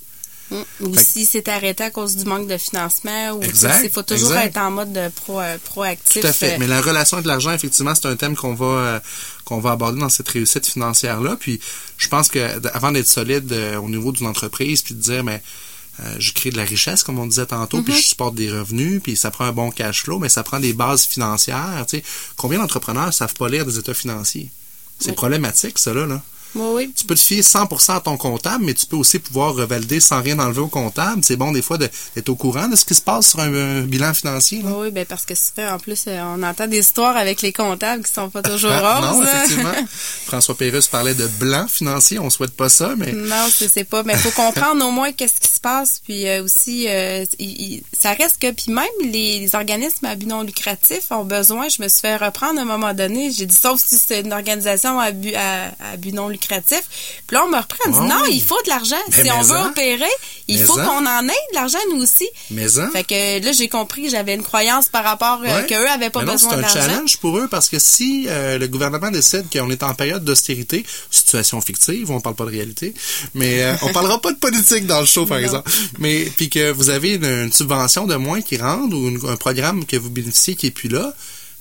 Mm. 0.51 0.61
Ou 0.81 0.95
si 0.95 1.25
c'est 1.25 1.47
arrêté 1.47 1.83
à 1.83 1.89
cause 1.89 2.15
du 2.15 2.25
manque 2.25 2.47
de 2.47 2.57
financement, 2.57 3.31
ou 3.31 3.41
il 3.43 3.89
faut 3.89 4.03
toujours 4.03 4.35
être 4.35 4.57
en 4.57 4.71
mode 4.71 4.93
de 4.93 5.09
pro, 5.09 5.39
euh, 5.39 5.57
proactif. 5.63 6.21
Tout 6.21 6.27
à 6.27 6.33
fait. 6.33 6.53
Euh. 6.53 6.57
Mais 6.59 6.67
la 6.67 6.81
relation 6.81 7.17
avec 7.17 7.25
l'argent, 7.25 7.51
effectivement, 7.51 7.95
c'est 7.95 8.07
un 8.07 8.15
thème 8.15 8.35
qu'on 8.35 8.53
va 8.53 8.65
euh, 8.65 8.99
qu'on 9.43 9.59
va 9.59 9.71
aborder 9.71 9.99
dans 9.99 10.09
cette 10.09 10.29
réussite 10.29 10.65
financière 10.67 11.21
là. 11.21 11.35
Puis 11.39 11.59
je 11.97 12.07
pense 12.09 12.27
que 12.29 12.39
avant 12.75 12.91
d'être 12.91 13.07
solide 13.07 13.51
au 13.81 13.89
niveau 13.89 14.11
d'une 14.11 14.27
entreprise, 14.27 14.81
puis 14.81 14.93
de 14.95 15.01
dire 15.01 15.23
mais 15.23 15.41
je 16.19 16.33
crée 16.33 16.49
de 16.49 16.57
la 16.57 16.65
richesse, 16.65 17.03
comme 17.03 17.19
on 17.19 17.25
disait 17.25 17.45
tantôt, 17.45 17.81
puis 17.81 17.93
mm-hmm. 17.93 17.97
je 17.97 18.07
supporte 18.07 18.35
des 18.35 18.51
revenus, 18.51 19.01
puis 19.01 19.15
ça 19.15 19.31
prend 19.31 19.45
un 19.45 19.53
bon 19.53 19.71
cash 19.71 20.03
flow, 20.03 20.19
mais 20.19 20.29
ça 20.29 20.43
prend 20.43 20.59
des 20.59 20.73
bases 20.73 21.05
financières. 21.05 21.85
Tu 21.87 21.97
sais, 21.97 22.03
combien 22.35 22.59
d'entrepreneurs 22.59 23.13
savent 23.13 23.33
pas 23.33 23.47
lire 23.47 23.65
des 23.65 23.79
états 23.79 23.93
financiers? 23.93 24.49
C'est 24.99 25.13
problématique, 25.13 25.77
ça 25.77 25.93
là. 25.93 26.05
là. 26.05 26.21
Tu 26.95 27.05
peux 27.05 27.15
te 27.15 27.19
fier 27.19 27.41
100% 27.41 27.97
à 27.97 27.99
ton 27.99 28.15
comptable, 28.15 28.63
mais 28.63 28.73
tu 28.73 28.85
peux 28.85 28.95
aussi 28.95 29.19
pouvoir 29.19 29.55
revalider 29.55 29.99
sans 29.99 30.21
rien 30.21 30.39
enlever 30.39 30.61
au 30.61 30.67
comptable. 30.67 31.21
C'est 31.23 31.35
bon 31.35 31.51
des 31.51 31.61
fois 31.61 31.77
d'être 31.77 32.29
au 32.29 32.35
courant 32.35 32.69
de 32.69 32.77
ce 32.77 32.85
qui 32.85 32.95
se 32.95 33.01
passe 33.01 33.31
sur 33.31 33.41
un, 33.41 33.81
bilan 33.81 34.13
financier. 34.13 34.61
Oui, 34.63 34.89
ben 34.89 35.05
parce 35.05 35.25
que 35.25 35.33
en 35.69 35.79
plus, 35.79 36.05
euh, 36.07 36.21
on 36.35 36.43
entend 36.43 36.67
des 36.67 36.79
histoires 36.79 37.17
avec 37.17 37.41
les 37.41 37.51
comptables 37.51 38.03
qui 38.03 38.13
sont 38.13 38.29
pas 38.29 38.41
toujours 38.41 38.71
roses. 38.71 39.01
non, 39.01 39.23
effectivement. 39.23 39.73
François 40.25 40.55
Pérusse 40.55 40.87
parlait 40.87 41.13
de 41.13 41.27
blanc 41.27 41.67
financier. 41.67 42.19
On 42.19 42.29
souhaite 42.29 42.55
pas 42.55 42.69
ça, 42.69 42.93
mais 42.97 43.11
non, 43.11 43.47
c'est 43.51 43.83
pas. 43.83 44.03
Mais 44.03 44.15
faut 44.15 44.31
comprendre 44.31 44.85
au 44.85 44.91
moins 44.91 45.11
qu'est-ce 45.11 45.41
qui 45.41 45.49
se 45.49 45.59
passe, 45.59 46.01
puis 46.03 46.27
euh, 46.27 46.43
aussi, 46.43 46.87
euh, 46.87 47.25
ça 47.97 48.13
reste 48.13 48.41
que 48.41 48.51
puis 48.51 48.71
même 48.71 48.85
les, 49.03 49.49
organismes 49.55 50.05
à 50.05 50.15
but 50.15 50.27
non 50.27 50.41
lucratif 50.41 51.11
ont 51.11 51.25
besoin. 51.25 51.67
Je 51.69 51.81
me 51.81 51.87
suis 51.89 52.01
fait 52.01 52.15
reprendre 52.15 52.59
à 52.59 52.61
un 52.61 52.65
moment 52.65 52.93
donné. 52.93 53.29
J'ai 53.31 53.45
dit 53.45 53.55
sauf 53.55 53.81
si 53.81 53.97
c'est 53.97 54.21
une 54.21 54.33
organisation 54.33 54.99
à 54.99 55.11
but 55.11 55.35
à 55.35 55.97
but 55.97 56.13
non 56.13 56.29
lucratif 56.29 56.44
lucratif. 56.49 56.81
Puis 57.27 57.35
là, 57.35 57.43
on 57.45 57.49
me 57.49 57.57
reprend, 57.57 57.77
on 57.87 57.89
me 57.89 57.93
dit, 58.07 58.13
non, 58.13 58.25
il 58.31 58.41
faut 58.43 58.61
de 58.63 58.69
l'argent. 58.69 58.95
Ben, 59.09 59.23
si 59.25 59.31
on 59.31 59.41
veut 59.41 59.53
mais-en. 59.53 59.67
opérer, 59.69 60.05
il 60.47 60.59
faut 60.63 60.75
qu'on 60.75 61.05
en 61.05 61.27
ait 61.27 61.43
de 61.51 61.55
l'argent, 61.55 61.77
nous 61.91 62.01
aussi. 62.03 62.27
Mais 62.51 62.77
hein? 62.79 62.89
Fait 62.93 63.03
que 63.03 63.43
là, 63.45 63.51
j'ai 63.51 63.67
compris 63.67 64.09
j'avais 64.09 64.33
une 64.35 64.43
croyance 64.43 64.89
par 64.89 65.03
rapport 65.03 65.41
euh, 65.43 65.45
Ouais. 65.61 65.65
qu'eux 65.67 65.87
avaient 65.89 66.09
pas 66.09 66.23
Mais 66.23 66.33
besoin 66.33 66.51
C'est 66.51 66.55
un 66.57 66.61
d'argent. 66.61 66.79
challenge 66.81 67.17
pour 67.17 67.37
eux 67.37 67.47
parce 67.49 67.69
que 67.69 67.79
si 67.79 68.25
euh, 68.29 68.57
le 68.57 68.67
gouvernement 68.67 69.09
décide 69.11 69.45
qu'on 69.51 69.69
est 69.69 69.83
en 69.83 69.93
période 69.93 70.23
d'austérité, 70.23 70.85
situation 71.11 71.61
fictive, 71.61 72.11
on 72.11 72.19
parle 72.21 72.35
pas 72.35 72.45
de 72.45 72.51
réalité, 72.51 72.93
mais 73.33 73.63
euh, 73.63 73.73
on 73.81 73.91
parlera 73.91 74.21
pas 74.21 74.31
de 74.31 74.37
politique 74.37 74.85
dans 74.85 74.99
le 74.99 75.05
show 75.05 75.25
par 75.25 75.37
Non. 75.39 75.43
exemple, 75.43 75.71
mais 75.99 76.25
puis 76.37 76.49
que 76.49 76.71
vous 76.71 76.89
avez 76.89 77.13
une, 77.15 77.25
une 77.25 77.51
subvention 77.53 78.05
de 78.05 78.15
moins 78.15 78.41
qui 78.41 78.57
rentre 78.57 78.95
ou 78.95 79.07
une- 79.09 79.25
un 79.29 79.37
programme 79.37 79.85
que 79.85 79.97
vous 79.97 80.09
bénéficiez 80.09 80.55
qui 80.55 80.67
est 80.67 80.71
plus 80.71 80.89
là. 80.89 81.13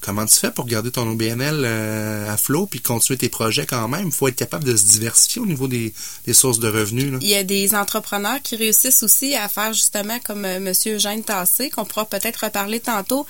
Comment 0.05 0.27
tu 0.27 0.35
fais 0.35 0.51
pour 0.51 0.67
garder 0.67 0.90
ton 0.90 1.09
OBNL 1.11 1.62
euh, 1.64 2.31
à 2.31 2.37
flot 2.37 2.67
puis 2.67 2.81
continuer 2.81 3.17
tes 3.17 3.31
projets 3.31 3.64
quand 3.64 3.88
même? 3.88 4.09
Il 4.09 4.12
faut 4.12 4.29
être 4.29 4.37
capable 4.37 4.64
de 4.64 4.77
se 4.77 4.85
diversifier 4.85 5.40
au 5.40 5.47
niveau 5.47 5.67
des, 5.67 5.95
sources 6.35 6.59
de 6.59 6.69
revenus. 6.69 7.14
Il 7.23 7.29
y 7.29 7.35
a 7.35 7.43
des 7.43 7.75
entrepreneurs 7.75 8.43
qui 8.43 8.57
réussissent 8.57 9.03
aussi 9.03 9.35
à 9.35 9.49
faire 9.49 9.73
justement 9.73 10.19
comme 10.23 10.45
euh, 10.45 10.61
Monsieur 10.61 10.97
Eugène 10.97 11.25
Tassé, 11.25 11.71
qu'on 11.71 11.87
pourra 11.87 12.05
peut-être 12.05 12.45
reparler 12.45 12.81
tantôt. 12.81 13.27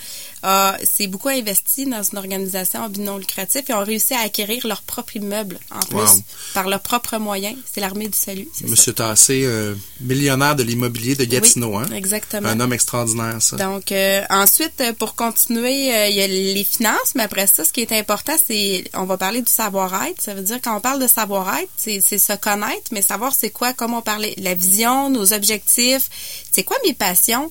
C'est 0.84 1.06
beaucoup 1.06 1.28
investi 1.28 1.86
dans 1.86 2.02
une 2.02 2.18
organisation 2.18 2.88
non 2.98 3.16
lucratif 3.18 3.68
et 3.68 3.74
ont 3.74 3.84
réussi 3.84 4.14
à 4.14 4.20
acquérir 4.20 4.66
leur 4.66 4.82
propre 4.82 5.16
immeuble 5.16 5.58
en 5.70 5.80
plus 5.80 5.94
Wow. 5.94 6.22
par 6.54 6.68
leurs 6.68 6.80
propres 6.80 7.16
moyens. 7.18 7.56
C'est 7.72 7.80
l'armée 7.80 8.08
du 8.08 8.18
salut. 8.18 8.48
ça. 8.52 8.66
Monsieur 8.66 8.92
Tassé, 8.92 9.42
euh, 9.44 9.74
millionnaire 10.00 10.56
de 10.56 10.62
l'immobilier 10.62 11.14
de 11.14 11.24
Gatineau, 11.24 11.78
Oui, 11.78 11.84
hein? 11.88 11.94
exactement. 11.94 12.48
Un 12.48 12.60
homme 12.60 12.72
extraordinaire, 12.72 13.40
ça. 13.40 13.56
Donc 13.56 13.90
euh, 13.92 14.22
ensuite, 14.30 14.80
euh, 14.80 14.92
pour 14.92 15.14
continuer, 15.14 15.94
euh, 15.94 16.08
il 16.08 16.16
y 16.16 16.22
a 16.22 16.26
les 16.26 16.64
finances, 16.64 17.14
mais 17.14 17.22
après 17.22 17.46
ça, 17.46 17.64
ce 17.64 17.72
qui 17.72 17.80
est 17.80 17.92
important, 17.92 18.34
c'est 18.46 18.84
on 18.94 19.04
va 19.04 19.16
parler 19.16 19.40
du 19.42 19.50
savoir-être. 19.50 20.20
Ça 20.20 20.34
veut 20.34 20.42
dire 20.42 20.58
quand 20.62 20.76
on 20.76 20.80
parle 20.80 21.00
de 21.00 21.06
savoir-être, 21.06 21.70
c'est 21.76 22.00
c'est 22.00 22.18
se 22.18 22.32
connaître, 22.34 22.88
mais 22.92 23.02
savoir 23.02 23.32
c'est 23.34 23.50
quoi, 23.50 23.72
comme 23.72 23.94
on 23.94 24.02
parlait, 24.02 24.34
la 24.38 24.54
vision, 24.54 25.10
nos 25.10 25.32
objectifs, 25.32 26.08
c'est 26.52 26.64
quoi 26.64 26.76
mes 26.84 26.92
passions? 26.94 27.50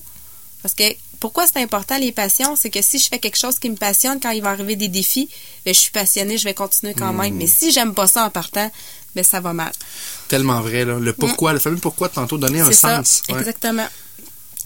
Parce 0.62 0.74
que 0.74 0.84
pourquoi 1.24 1.46
c'est 1.46 1.62
important 1.62 1.96
les 1.96 2.12
passions, 2.12 2.54
c'est 2.54 2.68
que 2.68 2.82
si 2.82 2.98
je 2.98 3.08
fais 3.08 3.18
quelque 3.18 3.38
chose 3.38 3.58
qui 3.58 3.70
me 3.70 3.76
passionne, 3.76 4.20
quand 4.20 4.28
il 4.28 4.42
va 4.42 4.50
arriver 4.50 4.76
des 4.76 4.88
défis, 4.88 5.30
ben, 5.64 5.72
je 5.72 5.80
suis 5.80 5.90
passionnée, 5.90 6.36
je 6.36 6.44
vais 6.44 6.52
continuer 6.52 6.92
quand 6.92 7.14
Hmm. 7.14 7.22
même. 7.22 7.34
Mais 7.36 7.46
si 7.46 7.72
j'aime 7.72 7.94
pas 7.94 8.06
ça 8.06 8.26
en 8.26 8.28
partant, 8.30 8.70
ben 9.14 9.24
ça 9.24 9.40
va 9.40 9.54
mal. 9.54 9.72
Tellement 10.28 10.60
vrai, 10.60 10.84
là. 10.84 10.98
Le 10.98 11.12
pourquoi, 11.14 11.54
le 11.54 11.60
fameux 11.60 11.78
pourquoi 11.78 12.10
tantôt 12.10 12.36
donner 12.36 12.60
un 12.60 12.70
ça, 12.72 12.98
sens. 13.02 13.22
Ouais. 13.30 13.42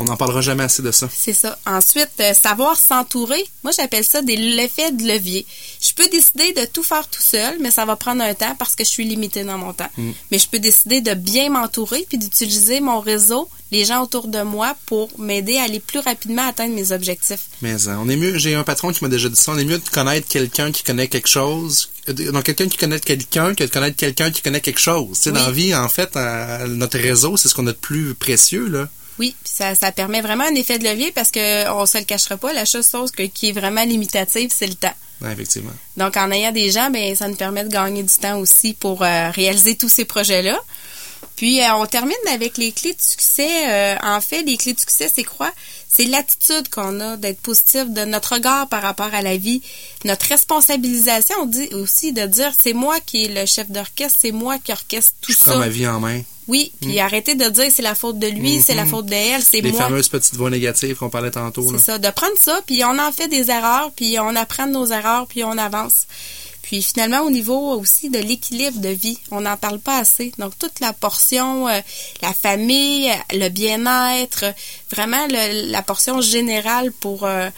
On 0.00 0.04
n'en 0.04 0.16
parlera 0.16 0.40
jamais 0.40 0.62
assez 0.62 0.82
de 0.82 0.92
ça. 0.92 1.08
C'est 1.12 1.32
ça. 1.32 1.58
Ensuite, 1.66 2.10
euh, 2.20 2.32
savoir 2.32 2.78
s'entourer. 2.78 3.44
Moi, 3.64 3.72
j'appelle 3.76 4.04
ça 4.04 4.22
des 4.22 4.36
l'effet 4.36 4.92
de 4.92 5.02
levier. 5.02 5.44
Je 5.80 5.92
peux 5.92 6.08
décider 6.08 6.52
de 6.52 6.64
tout 6.66 6.84
faire 6.84 7.08
tout 7.08 7.20
seul, 7.20 7.56
mais 7.60 7.72
ça 7.72 7.84
va 7.84 7.96
prendre 7.96 8.22
un 8.22 8.34
temps 8.34 8.54
parce 8.56 8.76
que 8.76 8.84
je 8.84 8.90
suis 8.90 9.04
limitée 9.04 9.42
dans 9.42 9.58
mon 9.58 9.72
temps. 9.72 9.90
Mm. 9.96 10.10
Mais 10.30 10.38
je 10.38 10.48
peux 10.48 10.60
décider 10.60 11.00
de 11.00 11.14
bien 11.14 11.50
m'entourer 11.50 12.06
puis 12.08 12.16
d'utiliser 12.16 12.80
mon 12.80 13.00
réseau, 13.00 13.48
les 13.72 13.84
gens 13.84 14.02
autour 14.02 14.28
de 14.28 14.40
moi 14.42 14.76
pour 14.86 15.10
m'aider 15.18 15.58
à 15.58 15.64
aller 15.64 15.80
plus 15.80 15.98
rapidement 15.98 16.42
à 16.42 16.50
atteindre 16.50 16.74
mes 16.74 16.92
objectifs. 16.92 17.46
Mais 17.60 17.88
hein, 17.88 17.98
on 18.00 18.08
est 18.08 18.16
mieux, 18.16 18.38
j'ai 18.38 18.54
un 18.54 18.64
patron 18.64 18.92
qui 18.92 19.02
m'a 19.02 19.10
déjà 19.10 19.28
dit 19.28 19.36
ça, 19.36 19.50
on 19.52 19.58
est 19.58 19.64
mieux 19.64 19.78
de 19.78 19.88
connaître 19.88 20.28
quelqu'un 20.28 20.70
qui 20.70 20.84
connaît 20.84 21.08
quelque 21.08 21.28
chose, 21.28 21.90
euh, 22.08 22.32
donc 22.32 22.44
quelqu'un 22.44 22.68
qui 22.68 22.78
connaît 22.78 23.00
quelqu'un 23.00 23.54
que 23.54 23.64
de 23.64 23.68
connaître 23.68 23.96
quelqu'un 23.96 24.30
qui 24.30 24.42
connaît 24.42 24.60
quelque 24.60 24.80
chose. 24.80 25.18
Tu 25.18 25.24
sais, 25.24 25.30
Oui. 25.30 25.38
dans 25.38 25.46
la 25.46 25.52
vie, 25.52 25.74
en 25.74 25.88
fait, 25.88 26.14
notre 26.68 26.98
réseau, 26.98 27.36
c'est 27.36 27.48
ce 27.48 27.54
qu'on 27.54 27.66
a 27.66 27.72
de 27.72 27.76
plus 27.76 28.14
précieux, 28.14 28.68
là. 28.68 28.88
Oui, 29.18 29.34
puis 29.42 29.52
ça, 29.54 29.74
ça 29.74 29.90
permet 29.92 30.20
vraiment 30.20 30.44
un 30.44 30.54
effet 30.54 30.78
de 30.78 30.84
levier 30.84 31.10
parce 31.12 31.30
que 31.30 31.68
on 31.70 31.86
se 31.86 31.98
le 31.98 32.04
cachera 32.04 32.36
pas, 32.36 32.52
la 32.52 32.64
chose 32.64 32.88
que- 33.10 33.22
qui 33.24 33.48
est 33.48 33.52
vraiment 33.52 33.84
limitative, 33.84 34.50
c'est 34.54 34.66
le 34.66 34.74
temps. 34.74 34.94
Ouais, 35.20 35.32
effectivement. 35.32 35.72
Donc, 35.96 36.16
en 36.16 36.30
ayant 36.30 36.52
des 36.52 36.70
gens, 36.70 36.90
ben, 36.90 37.14
ça 37.16 37.26
nous 37.26 37.34
permet 37.34 37.64
de 37.64 37.68
gagner 37.70 38.04
du 38.04 38.14
temps 38.14 38.38
aussi 38.38 38.74
pour 38.74 39.02
euh, 39.02 39.30
réaliser 39.30 39.76
tous 39.76 39.88
ces 39.88 40.04
projets-là. 40.04 40.56
Puis, 41.38 41.60
euh, 41.62 41.72
on 41.76 41.86
termine 41.86 42.16
avec 42.32 42.58
les 42.58 42.72
clés 42.72 42.94
de 42.94 43.00
succès. 43.00 43.48
Euh, 43.68 43.96
en 44.02 44.20
fait, 44.20 44.42
les 44.42 44.56
clés 44.56 44.72
de 44.74 44.80
succès, 44.80 45.08
c'est 45.14 45.22
quoi? 45.22 45.52
C'est 45.88 46.04
l'attitude 46.04 46.68
qu'on 46.68 46.98
a 46.98 47.16
d'être 47.16 47.38
positif, 47.40 47.84
de 47.90 48.04
notre 48.04 48.34
regard 48.34 48.68
par 48.68 48.82
rapport 48.82 49.14
à 49.14 49.22
la 49.22 49.36
vie, 49.36 49.62
notre 50.04 50.26
responsabilisation 50.26 51.34
on 51.40 51.46
dit 51.46 51.68
aussi 51.74 52.12
de 52.12 52.26
dire 52.26 52.52
c'est 52.60 52.72
moi 52.72 52.98
qui 53.00 53.24
est 53.24 53.28
le 53.28 53.46
chef 53.46 53.70
d'orchestre, 53.70 54.18
c'est 54.20 54.32
moi 54.32 54.58
qui 54.58 54.72
orchestre 54.72 55.12
tout 55.20 55.32
Je 55.32 55.38
ça. 55.38 55.52
prends 55.52 55.60
ma 55.60 55.68
vie 55.68 55.86
en 55.86 55.98
main. 56.00 56.20
Oui, 56.48 56.72
puis 56.80 56.98
arrêtez 56.98 57.34
de 57.34 57.44
dire 57.48 57.70
c'est 57.72 57.82
la 57.82 57.94
faute 57.94 58.18
de 58.18 58.26
lui, 58.26 58.60
c'est 58.60 58.74
la 58.74 58.84
Mhm. 58.84 58.90
faute 58.90 59.06
de 59.06 59.14
elle, 59.14 59.42
c'est 59.42 59.60
Les 59.60 59.70
moi. 59.72 59.82
fameuses 59.82 60.08
petites 60.08 60.34
voix 60.34 60.50
négatives 60.50 60.96
qu'on 60.96 61.10
parlait 61.10 61.30
tantôt. 61.30 61.66
C'est 61.72 61.78
ça, 61.84 61.98
de 61.98 62.10
prendre 62.10 62.36
ça, 62.40 62.60
puis 62.66 62.82
on 62.84 62.98
en 62.98 63.12
fait 63.12 63.28
des 63.28 63.50
erreurs, 63.50 63.90
puis 63.94 64.18
on 64.20 64.34
apprend 64.36 64.66
de 64.66 64.72
nos 64.72 64.86
erreurs, 64.86 65.26
puis 65.26 65.44
on 65.44 65.56
avance. 65.58 66.06
Puis 66.68 66.82
finalement, 66.82 67.20
au 67.22 67.30
niveau 67.30 67.72
aussi 67.80 68.10
de 68.10 68.18
l'équilibre 68.18 68.78
de 68.78 68.90
vie, 68.90 69.18
on 69.30 69.40
n'en 69.40 69.56
parle 69.56 69.78
pas 69.78 69.96
assez. 69.96 70.32
Donc 70.36 70.52
toute 70.58 70.80
la 70.80 70.92
portion, 70.92 71.66
euh, 71.66 71.80
la 72.20 72.34
famille, 72.34 73.10
le 73.32 73.48
bien-être, 73.48 74.44
vraiment 74.90 75.26
le- 75.30 75.70
la 75.72 75.80
portion 75.80 76.20
générale 76.20 76.92
pour 76.92 77.24
euh, 77.24 77.48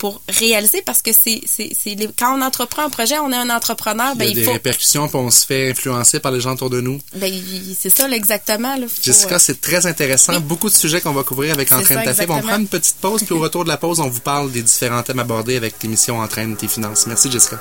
pour 0.00 0.20
réaliser, 0.28 0.80
parce 0.82 1.02
que 1.02 1.10
c'est 1.12 1.42
c'est 1.46 1.70
c'est 1.78 1.94
les- 1.94 2.08
quand 2.18 2.36
on 2.36 2.40
entreprend 2.42 2.82
un 2.84 2.90
projet, 2.90 3.18
on 3.18 3.30
est 3.30 3.36
un 3.36 3.50
entrepreneur, 3.50 4.12
Il 4.14 4.16
y 4.16 4.18
ben 4.18 4.26
a 4.26 4.28
il 4.30 4.34
des 4.34 4.42
faut, 4.44 4.52
répercussions, 4.52 5.06
puis 5.08 5.16
on 5.18 5.30
se 5.30 5.44
fait 5.46 5.70
influencer 5.70 6.18
par 6.20 6.32
les 6.32 6.40
gens 6.40 6.52
autour 6.54 6.70
de 6.70 6.80
nous. 6.80 6.98
ben 7.14 7.30
c'est 7.78 7.90
ça 7.96 8.08
là, 8.08 8.16
exactement 8.16 8.74
là. 8.76 8.86
Faut, 8.88 9.02
Jessica, 9.02 9.34
euh, 9.34 9.38
c'est 9.38 9.60
très 9.60 9.84
intéressant. 9.86 10.32
oui. 10.32 10.40
Beaucoup 10.40 10.70
de 10.70 10.74
sujets 10.74 11.00
qu'on 11.02 11.12
va 11.12 11.22
couvrir 11.22 11.52
avec 11.54 11.70
Entraîne 11.70 12.02
ta 12.02 12.14
fibre. 12.14 12.34
On 12.36 12.40
prend 12.42 12.58
une 12.58 12.66
petite 12.66 12.96
pause, 12.96 13.22
puis 13.24 13.34
au 13.34 13.38
retour 13.40 13.62
de 13.64 13.68
la 13.68 13.76
pause, 13.76 14.00
on 14.00 14.08
vous 14.08 14.20
parle 14.20 14.50
des 14.50 14.62
différents 14.62 15.02
thèmes 15.02 15.18
abordés 15.20 15.56
avec 15.56 15.74
l'émission 15.82 16.18
Entraîne 16.18 16.56
tes 16.56 16.66
finances. 16.66 17.06
Merci, 17.06 17.30
Jessica. 17.30 17.58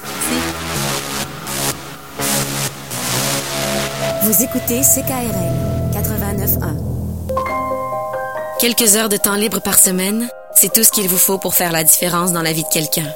Vous 4.24 4.44
écoutez 4.44 4.82
CKRL 4.82 5.92
89.1. 5.94 6.78
Quelques 8.60 8.96
heures 8.96 9.10
de 9.10 9.18
temps 9.18 9.36
libre 9.36 9.60
par 9.62 9.78
semaine, 9.80 10.30
c'est 10.60 10.74
tout 10.74 10.84
ce 10.84 10.92
qu'il 10.92 11.08
vous 11.08 11.18
faut 11.18 11.38
pour 11.38 11.56
faire 11.56 11.72
la 11.72 11.86
différence 11.86 12.34
dans 12.34 12.42
la 12.42 12.52
vie 12.52 12.64
de 12.64 12.70
quelqu'un. 12.70 13.08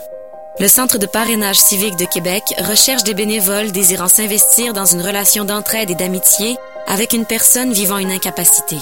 Le 0.59 0.69
Centre 0.69 0.97
de 0.97 1.05
parrainage 1.05 1.57
civique 1.57 1.97
de 1.97 2.05
Québec 2.05 2.41
recherche 2.57 3.03
des 3.03 3.13
bénévoles 3.13 3.73
désirant 3.73 4.07
s'investir 4.07 4.71
dans 4.71 4.85
une 4.85 5.01
relation 5.01 5.43
d'entraide 5.43 5.89
et 5.89 5.95
d'amitié 5.95 6.55
avec 6.87 7.11
une 7.11 7.25
personne 7.25 7.73
vivant 7.73 7.97
une 7.97 8.13
incapacité. 8.13 8.77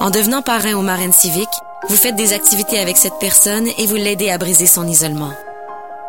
En 0.00 0.10
devenant 0.10 0.42
parrain 0.42 0.74
ou 0.74 0.82
marraine 0.82 1.12
civique, 1.12 1.48
vous 1.88 1.96
faites 1.96 2.16
des 2.16 2.32
activités 2.32 2.80
avec 2.80 2.96
cette 2.96 3.18
personne 3.20 3.68
et 3.78 3.86
vous 3.86 3.94
l'aidez 3.94 4.30
à 4.30 4.38
briser 4.38 4.66
son 4.66 4.88
isolement. 4.88 5.30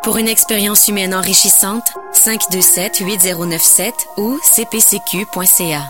Pour 0.02 0.18
une 0.18 0.28
expérience 0.28 0.88
humaine 0.88 1.14
enrichissante, 1.14 1.86
527-8097 2.16 3.92
ou 4.18 4.40
cpcq.ca. 4.44 5.84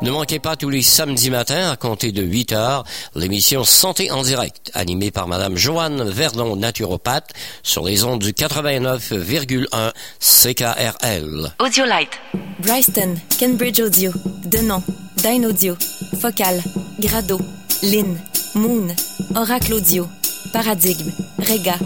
Ne 0.00 0.12
manquez 0.12 0.38
pas 0.38 0.54
tous 0.54 0.70
les 0.70 0.82
samedis 0.82 1.28
matins 1.30 1.70
à 1.70 1.76
compter 1.76 2.12
de 2.12 2.22
8 2.22 2.52
heures 2.52 2.84
l'émission 3.16 3.64
Santé 3.64 4.12
en 4.12 4.22
direct, 4.22 4.70
animée 4.74 5.10
par 5.10 5.26
Madame 5.26 5.56
Joanne 5.56 6.08
Verdon, 6.08 6.54
naturopathe, 6.54 7.30
sur 7.64 7.84
les 7.84 8.04
ondes 8.04 8.20
du 8.20 8.32
89,1 8.32 9.92
CKRL. 10.20 11.52
Audiolite. 11.58 12.20
Bryston, 12.60 13.16
Cambridge 13.40 13.80
Audio, 13.80 14.12
Denon, 14.44 14.82
Dyn 15.16 15.44
Audio, 15.44 15.76
Focal, 16.20 16.62
Grado, 17.00 17.40
Lynn, 17.82 18.18
Moon, 18.54 18.88
Oracle 19.34 19.74
Audio, 19.74 20.06
Paradigme, 20.52 21.10
Rega. 21.38 21.76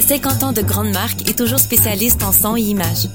50 0.00 0.42
ans 0.42 0.52
de 0.52 0.62
grande 0.62 0.90
marque 0.90 1.28
et 1.28 1.34
toujours 1.34 1.60
spécialiste 1.60 2.22
en 2.22 2.32
son 2.32 2.56
et 2.56 2.62
images. 2.62 3.08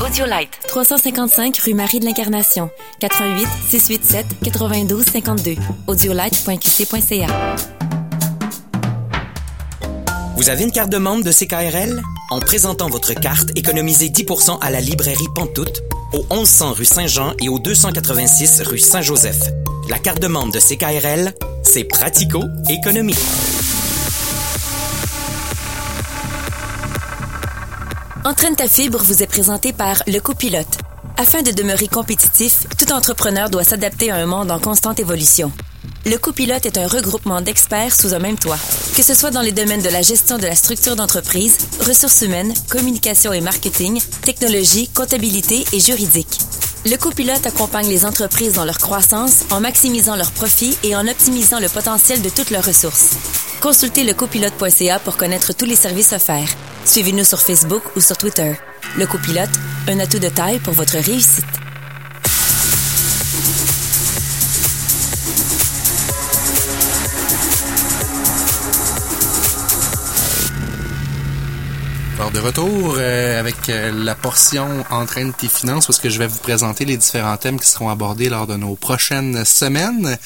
Audiolite. 0.00 0.50
355 0.68 1.56
rue 1.58 1.74
Marie 1.74 2.00
de 2.00 2.04
l'Incarnation. 2.04 2.70
88 3.00 3.46
687 3.68 4.26
92 4.42 5.04
52. 5.04 5.56
Audiolite.qc.ca. 5.86 7.56
Vous 10.36 10.50
avez 10.50 10.64
une 10.64 10.72
carte 10.72 10.90
de 10.90 10.98
membre 10.98 11.24
de 11.24 11.32
CKRL? 11.32 12.02
En 12.30 12.40
présentant 12.40 12.88
votre 12.88 13.14
carte, 13.14 13.50
économisez 13.56 14.08
10% 14.08 14.58
à 14.60 14.70
la 14.70 14.80
librairie 14.80 15.28
Pantoute, 15.34 15.82
au 16.12 16.24
1100 16.34 16.72
rue 16.72 16.84
Saint-Jean 16.84 17.34
et 17.40 17.48
au 17.48 17.58
286 17.58 18.62
rue 18.62 18.78
Saint-Joseph. 18.78 19.40
La 19.88 19.98
carte 19.98 20.20
de 20.20 20.26
membre 20.26 20.52
de 20.52 20.58
CKRL, 20.58 21.32
c'est 21.62 21.84
pratico-économique. 21.84 23.16
Entraîne 28.26 28.56
ta 28.56 28.66
fibre 28.66 28.98
vous 29.04 29.22
est 29.22 29.28
présenté 29.28 29.72
par 29.72 30.02
Le 30.08 30.18
Copilote. 30.18 30.78
Afin 31.16 31.42
de 31.42 31.52
demeurer 31.52 31.86
compétitif, 31.86 32.66
tout 32.76 32.92
entrepreneur 32.92 33.50
doit 33.50 33.62
s'adapter 33.62 34.10
à 34.10 34.16
un 34.16 34.26
monde 34.26 34.50
en 34.50 34.58
constante 34.58 34.98
évolution. 34.98 35.52
Le 36.04 36.16
Copilote 36.16 36.66
est 36.66 36.76
un 36.76 36.88
regroupement 36.88 37.40
d'experts 37.40 37.94
sous 37.94 38.14
un 38.14 38.18
même 38.18 38.36
toit. 38.36 38.58
Que 38.96 39.04
ce 39.04 39.14
soit 39.14 39.30
dans 39.30 39.42
les 39.42 39.52
domaines 39.52 39.80
de 39.80 39.90
la 39.90 40.02
gestion 40.02 40.38
de 40.38 40.46
la 40.46 40.56
structure 40.56 40.96
d'entreprise, 40.96 41.56
ressources 41.86 42.22
humaines, 42.22 42.52
communication 42.68 43.32
et 43.32 43.40
marketing, 43.40 44.02
technologie, 44.22 44.88
comptabilité 44.88 45.64
et 45.72 45.78
juridique. 45.78 46.40
Le 46.88 46.96
copilote 46.96 47.44
accompagne 47.44 47.88
les 47.88 48.04
entreprises 48.04 48.52
dans 48.52 48.64
leur 48.64 48.78
croissance 48.78 49.44
en 49.50 49.58
maximisant 49.58 50.14
leurs 50.14 50.30
profits 50.30 50.78
et 50.84 50.94
en 50.94 51.08
optimisant 51.08 51.58
le 51.58 51.68
potentiel 51.68 52.22
de 52.22 52.28
toutes 52.28 52.50
leurs 52.50 52.64
ressources. 52.64 53.16
Consultez 53.60 54.04
lecopilote.ca 54.04 55.00
pour 55.00 55.16
connaître 55.16 55.52
tous 55.52 55.64
les 55.64 55.74
services 55.74 56.12
offerts. 56.12 56.54
Suivez-nous 56.84 57.24
sur 57.24 57.40
Facebook 57.40 57.82
ou 57.96 58.00
sur 58.00 58.16
Twitter. 58.16 58.54
Le 58.96 59.06
copilote, 59.08 59.50
un 59.88 59.98
atout 59.98 60.20
de 60.20 60.28
taille 60.28 60.60
pour 60.60 60.74
votre 60.74 60.96
réussite. 60.98 61.65
Alors 72.18 72.30
de 72.30 72.38
retour 72.38 72.94
euh, 72.96 73.38
avec 73.38 73.68
euh, 73.68 73.92
la 73.92 74.14
portion 74.14 74.66
Entraîne 74.88 75.34
tes 75.34 75.48
finances, 75.48 75.86
parce 75.86 75.98
que 75.98 76.08
je 76.08 76.18
vais 76.18 76.26
vous 76.26 76.38
présenter 76.38 76.86
les 76.86 76.96
différents 76.96 77.36
thèmes 77.36 77.60
qui 77.60 77.68
seront 77.68 77.90
abordés 77.90 78.30
lors 78.30 78.46
de 78.46 78.56
nos 78.56 78.74
prochaines 78.74 79.44
semaines. 79.44 80.16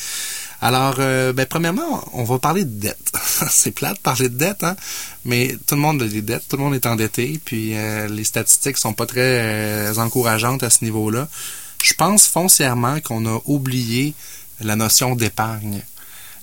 Alors, 0.62 0.96
euh, 1.00 1.32
ben, 1.32 1.46
premièrement, 1.46 2.04
on 2.12 2.22
va 2.22 2.38
parler 2.38 2.64
de 2.64 2.80
dette. 2.80 3.12
c'est 3.50 3.72
plate 3.72 3.96
de 3.96 4.02
parler 4.02 4.28
de 4.28 4.38
dette, 4.38 4.62
hein? 4.62 4.76
mais 5.24 5.56
tout 5.66 5.74
le 5.74 5.80
monde 5.80 6.00
a 6.02 6.06
des 6.06 6.22
dettes, 6.22 6.44
tout 6.48 6.56
le 6.56 6.62
monde 6.62 6.76
est 6.76 6.86
endetté, 6.86 7.40
puis 7.44 7.74
les 8.08 8.24
statistiques 8.24 8.76
sont 8.76 8.92
pas 8.92 9.06
très 9.06 9.98
encourageantes 9.98 10.62
à 10.62 10.70
ce 10.70 10.84
niveau-là. 10.84 11.26
Je 11.82 11.94
pense 11.94 12.28
foncièrement 12.28 13.00
qu'on 13.00 13.26
a 13.26 13.40
oublié 13.46 14.14
la 14.60 14.76
notion 14.76 15.16
d'épargne 15.16 15.82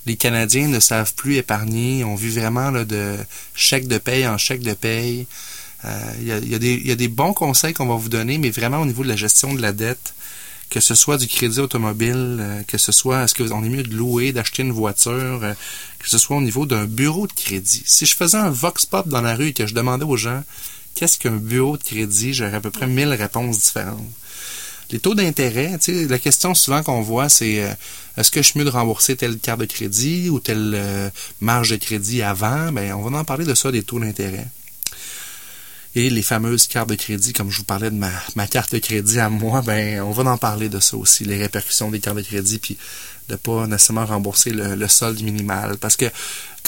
les 0.08 0.16
Canadiens 0.16 0.68
ne 0.68 0.80
savent 0.80 1.14
plus 1.14 1.36
épargner. 1.36 2.02
On 2.02 2.16
vit 2.16 2.30
vraiment 2.30 2.70
là, 2.70 2.84
de 2.84 3.16
chèque 3.54 3.86
de 3.86 3.98
paye 3.98 4.26
en 4.26 4.38
chèque 4.38 4.62
de 4.62 4.72
paye. 4.72 5.26
Euh, 5.84 6.12
il 6.20 6.48
y, 6.48 6.90
a, 6.90 6.96
des 6.96 7.08
bons 7.08 7.32
conseils 7.32 7.72
qu'on 7.72 7.86
va 7.86 7.94
vous 7.94 8.08
donner, 8.08 8.38
mais 8.38 8.50
vraiment 8.50 8.80
au 8.80 8.86
niveau 8.86 9.04
de 9.04 9.08
la 9.08 9.16
gestion 9.16 9.54
de 9.54 9.62
la 9.62 9.72
dette, 9.72 10.14
que 10.70 10.80
ce 10.80 10.96
soit 10.96 11.18
du 11.18 11.28
crédit 11.28 11.60
automobile, 11.60 12.38
euh, 12.40 12.62
que 12.66 12.78
ce 12.78 12.90
soit, 12.90 13.22
est-ce 13.22 13.34
qu'on 13.34 13.62
est 13.62 13.68
mieux 13.68 13.84
de 13.84 13.94
louer, 13.94 14.32
d'acheter 14.32 14.62
une 14.62 14.72
voiture, 14.72 15.40
euh, 15.44 15.54
que 16.00 16.08
ce 16.08 16.18
soit 16.18 16.36
au 16.36 16.42
niveau 16.42 16.66
d'un 16.66 16.86
bureau 16.86 17.28
de 17.28 17.32
crédit. 17.32 17.82
Si 17.86 18.06
je 18.06 18.16
faisais 18.16 18.38
un 18.38 18.50
vox 18.50 18.86
pop 18.86 19.06
dans 19.06 19.20
la 19.20 19.36
rue 19.36 19.48
et 19.48 19.52
que 19.52 19.66
je 19.66 19.74
demandais 19.74 20.04
aux 20.04 20.16
gens 20.16 20.42
qu'est-ce 20.96 21.16
qu'un 21.16 21.36
bureau 21.36 21.76
de 21.76 21.82
crédit, 21.84 22.34
j'aurais 22.34 22.56
à 22.56 22.60
peu 22.60 22.70
près 22.70 22.88
mille 22.88 23.12
réponses 23.12 23.60
différentes. 23.60 24.10
Les 24.90 24.98
taux 25.00 25.14
d'intérêt, 25.14 25.78
la 26.08 26.18
question 26.18 26.54
souvent 26.54 26.82
qu'on 26.82 27.02
voit, 27.02 27.28
c'est 27.28 27.62
euh, 27.62 27.72
est-ce 28.16 28.30
que 28.30 28.40
je 28.40 28.48
suis 28.48 28.58
mieux 28.58 28.64
de 28.64 28.70
rembourser 28.70 29.16
telle 29.16 29.38
carte 29.38 29.60
de 29.60 29.66
crédit 29.66 30.30
ou 30.30 30.40
telle 30.40 30.72
euh, 30.74 31.10
marge 31.40 31.70
de 31.70 31.76
crédit 31.76 32.22
avant? 32.22 32.72
Ben, 32.72 32.94
on 32.94 33.02
va 33.02 33.18
en 33.18 33.24
parler 33.24 33.44
de 33.44 33.54
ça, 33.54 33.70
des 33.70 33.82
taux 33.82 34.00
d'intérêt. 34.00 34.46
Et 35.94 36.08
les 36.08 36.22
fameuses 36.22 36.66
cartes 36.66 36.88
de 36.88 36.94
crédit, 36.94 37.32
comme 37.34 37.50
je 37.50 37.58
vous 37.58 37.64
parlais 37.64 37.90
de 37.90 37.96
ma, 37.96 38.46
carte 38.46 38.72
de 38.72 38.78
crédit 38.78 39.18
à 39.20 39.28
moi, 39.28 39.62
ben 39.62 40.00
on 40.02 40.12
va 40.12 40.30
en 40.30 40.38
parler 40.38 40.68
de 40.68 40.80
ça 40.80 40.96
aussi, 40.96 41.24
les 41.24 41.38
répercussions 41.38 41.90
des 41.90 41.98
cartes 41.98 42.18
de 42.18 42.22
crédit, 42.22 42.58
puis 42.58 42.76
de 43.28 43.36
pas 43.36 43.66
nécessairement 43.66 44.06
rembourser 44.06 44.50
le 44.50 44.88
solde 44.88 45.20
minimal. 45.22 45.76
Parce 45.78 45.96
que 45.96 46.06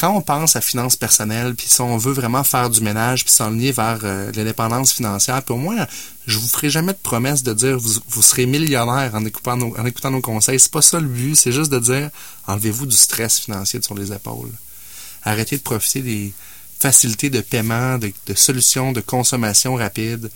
quand 0.00 0.16
on 0.16 0.22
pense 0.22 0.56
à 0.56 0.62
finances 0.62 0.96
personnelles, 0.96 1.54
puis 1.54 1.66
si 1.68 1.82
on 1.82 1.98
veut 1.98 2.14
vraiment 2.14 2.42
faire 2.42 2.70
du 2.70 2.80
ménage, 2.80 3.22
puis 3.22 3.34
s'enligner 3.34 3.70
vers 3.70 3.98
euh, 4.02 4.32
l'indépendance 4.32 4.94
financière, 4.94 5.42
puis 5.42 5.52
au 5.52 5.58
moins, 5.58 5.86
je 6.26 6.38
vous 6.38 6.48
ferai 6.48 6.70
jamais 6.70 6.94
de 6.94 6.98
promesse 6.98 7.42
de 7.42 7.52
dire 7.52 7.78
vous, 7.78 8.00
vous 8.08 8.22
serez 8.22 8.46
millionnaire 8.46 9.14
en 9.14 9.26
écoutant 9.26 9.58
nos, 9.58 9.76
en 9.78 9.84
écoutant 9.84 10.10
nos 10.10 10.22
conseils. 10.22 10.58
C'est 10.58 10.72
pas 10.72 10.80
ça 10.80 11.00
le 11.00 11.06
but, 11.06 11.36
c'est 11.36 11.52
juste 11.52 11.70
de 11.70 11.78
dire 11.78 12.08
enlevez-vous 12.46 12.86
du 12.86 12.96
stress 12.96 13.38
financier 13.40 13.82
sur 13.82 13.94
les 13.94 14.10
épaules. 14.10 14.52
Arrêtez 15.22 15.58
de 15.58 15.62
profiter 15.62 16.00
des 16.00 16.32
facilités 16.78 17.28
de 17.28 17.42
paiement, 17.42 17.98
de, 17.98 18.10
de 18.26 18.34
solutions 18.34 18.92
de 18.92 19.02
consommation 19.02 19.74
rapide. 19.74 20.30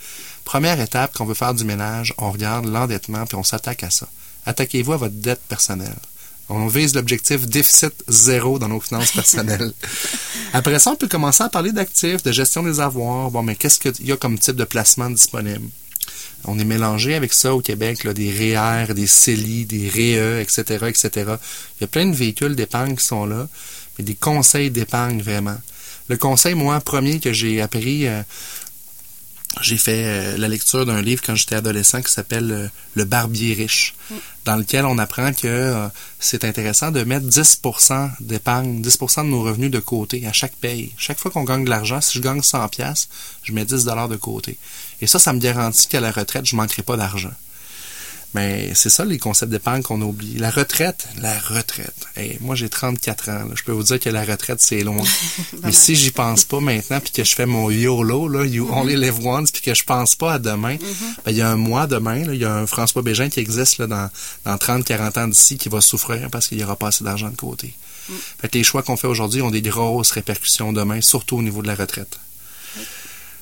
Première 0.45 0.79
étape, 0.79 1.13
quand 1.17 1.25
on 1.25 1.27
veut 1.27 1.33
faire 1.33 1.55
du 1.55 1.65
ménage, 1.65 2.13
on 2.19 2.31
regarde 2.31 2.67
l'endettement, 2.67 3.25
puis 3.25 3.37
on 3.37 3.45
s'attaque 3.45 3.83
à 3.83 3.89
ça. 3.89 4.09
Attaquez-vous 4.45 4.93
à 4.93 4.99
votre 4.99 5.15
dette 5.15 5.41
personnelle. 5.49 5.97
On 6.49 6.67
vise 6.67 6.95
l'objectif 6.95 7.47
déficit 7.47 7.95
zéro 8.07 8.59
dans 8.59 8.69
nos 8.69 8.81
finances 8.81 9.13
personnelles. 9.13 9.73
Après 10.53 10.79
ça, 10.79 10.93
on 10.93 10.97
peut 10.97 11.09
commencer 11.09 11.43
à 11.43 11.49
parler 11.49 11.73
d'actifs, 11.73 12.23
de 12.23 12.33
gestion 12.33 12.63
des 12.63 12.81
avoirs. 12.81 13.31
Bon, 13.31 13.43
mais 13.43 13.57
qu'est-ce 13.57 13.81
qu'il 13.81 14.07
y 14.07 14.13
a 14.13 14.17
comme 14.17 14.39
type 14.39 14.57
de 14.57 14.65
placement 14.65 15.11
disponible? 15.11 15.69
On 16.45 16.59
est 16.59 16.65
mélangé 16.65 17.15
avec 17.15 17.33
ça 17.33 17.55
au 17.55 17.61
Québec, 17.61 18.05
là, 18.05 18.13
des 18.13 18.31
REER, 18.31 18.93
des 18.93 19.07
CELI, 19.07 19.65
des 19.65 19.89
REE, 19.89 20.43
etc., 20.43 20.87
etc. 20.89 21.11
Il 21.17 21.81
y 21.81 21.85
a 21.85 21.87
plein 21.87 22.07
de 22.07 22.15
véhicules 22.15 22.55
d'épargne 22.55 22.97
qui 22.97 23.05
sont 23.05 23.25
là, 23.25 23.49
mais 23.99 24.05
des 24.05 24.15
conseils 24.15 24.71
d'épargne 24.71 25.23
vraiment. 25.23 25.57
Le 26.09 26.19
conseil, 26.19 26.55
moi, 26.55 26.79
premier 26.81 27.19
que 27.19 27.33
j'ai 27.33 27.63
appris, 27.63 28.07
euh, 28.07 28.23
j'ai 29.61 29.77
fait 29.77 30.05
euh, 30.05 30.37
la 30.37 30.49
lecture 30.49 30.85
d'un 30.87 31.01
livre 31.01 31.23
quand 31.25 31.35
j'étais 31.35 31.55
adolescent 31.55 32.03
qui 32.03 32.13
s'appelle 32.13 32.51
euh, 32.51 32.69
Le 32.95 33.05
Barbier 33.05 33.55
riche, 33.55 33.95
mm. 34.11 34.15
dans 34.45 34.57
lequel 34.57 34.85
on 34.85 34.99
apprend 34.99 35.33
que 35.33 35.47
euh, 35.47 35.89
c'est 36.19 36.45
intéressant 36.45 36.91
de 36.91 37.05
mettre 37.05 37.27
10% 37.27 38.11
d'épargne, 38.21 38.83
10% 38.83 39.25
de 39.25 39.29
nos 39.29 39.43
revenus 39.43 39.71
de 39.71 39.79
côté 39.79 40.27
à 40.27 40.33
chaque 40.33 40.55
paye. 40.57 40.93
Chaque 40.97 41.19
fois 41.19 41.31
qu'on 41.31 41.45
gagne 41.45 41.65
de 41.65 41.71
l'argent, 41.71 42.01
si 42.01 42.19
je 42.19 42.23
gagne 42.23 42.43
100 42.43 42.69
pièces, 42.69 43.09
je 43.43 43.53
mets 43.53 43.65
10 43.65 43.85
dollars 43.85 44.09
de 44.09 44.17
côté. 44.17 44.59
Et 45.01 45.07
ça, 45.07 45.19
ça 45.19 45.33
me 45.33 45.39
garantit 45.39 45.89
qu'à 45.89 46.01
la 46.01 46.11
retraite, 46.11 46.47
je 46.47 46.57
manquerai 46.57 46.83
pas 46.83 46.97
d'argent. 46.97 47.33
Mais 48.35 48.73
c'est 48.75 48.91
ça 48.91 49.05
les 49.05 49.19
concepts 49.19 49.53
d'épargne 49.53 49.83
qu'on 49.83 50.01
oublie. 50.01 50.35
La 50.39 50.51
retraite, 50.51 51.07
la 51.21 51.39
retraite. 51.39 51.95
Hey, 52.17 52.37
moi 52.41 52.57
j'ai 52.57 52.69
34 52.69 53.29
ans. 53.31 53.45
Je 53.55 53.63
peux 53.63 53.71
vous 53.71 53.85
dire 53.85 54.01
que 54.01 54.11
la 54.11 54.25
retraite 54.25 54.61
c'est 54.61 54.83
loin. 54.83 55.05
Mais 55.63 55.71
si 55.71 55.95
j'y 55.95 56.11
pense 56.11 56.45
pas 56.45 56.59
maintenant 56.59 56.99
puis 56.99 57.13
que 57.13 57.23
je 57.23 57.35
fais 57.35 57.47
mon 57.47 57.71
YOLO 57.71 58.29
là, 58.29 58.45
You 58.45 58.67
mm-hmm. 58.67 58.81
Only 58.81 58.97
Live 58.97 59.25
Once 59.25 59.53
puis 59.53 59.63
que 59.63 59.73
je 59.73 59.85
pense 59.85 60.17
pas 60.17 60.35
à 60.35 60.39
demain, 60.41 60.75
mm-hmm. 60.75 61.25
ben, 61.25 61.31
il 61.31 61.37
y 61.37 61.43
a 61.43 61.49
un 61.49 61.57
mois 61.57 61.87
demain, 61.87 62.25
il 62.25 62.41
y 62.41 62.45
a 62.45 62.53
un 62.53 62.67
François 62.67 63.03
Bégin 63.03 63.29
qui 63.29 63.39
existe 63.39 63.79
là, 63.79 63.87
dans, 63.87 64.11
dans 64.45 64.57
30-40 64.57 65.21
ans 65.21 65.29
d'ici 65.29 65.57
qui 65.57 65.69
va 65.69 65.81
souffrir 65.81 66.29
parce 66.31 66.49
qu'il 66.49 66.59
y 66.59 66.65
aura 66.65 66.77
pas 66.77 66.89
assez 66.89 67.05
d'argent 67.05 67.31
de 67.31 67.37
côté. 67.37 67.73
Mm. 68.09 68.13
Fait 68.41 68.49
que 68.49 68.59
les 68.59 68.65
choix 68.65 68.83
qu'on 68.83 68.97
fait 68.97 69.07
aujourd'hui 69.07 69.43
ont 69.43 69.51
des 69.53 69.63
grosses 69.63 70.11
répercussions 70.11 70.73
demain, 70.73 71.01
surtout 71.01 71.37
au 71.37 71.43
niveau 71.43 71.63
de 71.63 71.69
la 71.69 71.77
retraite. 71.77 72.19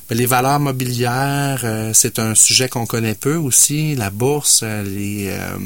Les 0.09 0.25
valeurs 0.25 0.59
mobilières, 0.59 1.61
euh, 1.63 1.91
c'est 1.93 2.19
un 2.19 2.35
sujet 2.35 2.67
qu'on 2.67 2.85
connaît 2.85 3.15
peu 3.15 3.35
aussi, 3.35 3.95
la 3.95 4.09
bourse, 4.09 4.59
euh, 4.61 4.83
les, 4.83 5.29
euh, 5.29 5.57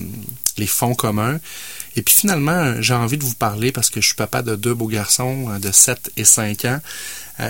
les 0.57 0.67
fonds 0.67 0.93
communs. 0.93 1.39
Et 1.95 2.03
puis 2.03 2.13
finalement, 2.13 2.79
j'ai 2.79 2.93
envie 2.93 3.17
de 3.17 3.23
vous 3.23 3.33
parler 3.33 3.71
parce 3.71 3.89
que 3.89 3.99
je 3.99 4.07
suis 4.07 4.15
papa 4.15 4.43
de 4.43 4.55
deux 4.55 4.75
beaux 4.75 4.87
garçons 4.87 5.57
de 5.59 5.71
7 5.71 6.11
et 6.15 6.23
5 6.23 6.65
ans 6.65 6.79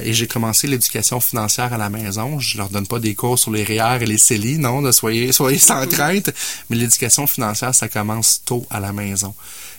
et 0.01 0.13
j'ai 0.13 0.27
commencé 0.27 0.67
l'éducation 0.67 1.19
financière 1.19 1.73
à 1.73 1.77
la 1.77 1.89
maison. 1.89 2.39
Je 2.39 2.57
leur 2.57 2.69
donne 2.69 2.87
pas 2.87 2.99
des 2.99 3.13
cours 3.13 3.37
sur 3.37 3.51
les 3.51 3.65
REER 3.65 4.01
et 4.01 4.05
les 4.05 4.17
CELI, 4.17 4.57
non, 4.57 4.81
de 4.81 4.93
soyez, 4.93 5.31
soyez 5.33 5.59
sans 5.59 5.85
crainte, 5.87 6.29
mais 6.69 6.77
l'éducation 6.77 7.27
financière, 7.27 7.75
ça 7.75 7.89
commence 7.89 8.41
tôt 8.45 8.65
à 8.69 8.79
la 8.79 8.93
maison. 8.93 9.35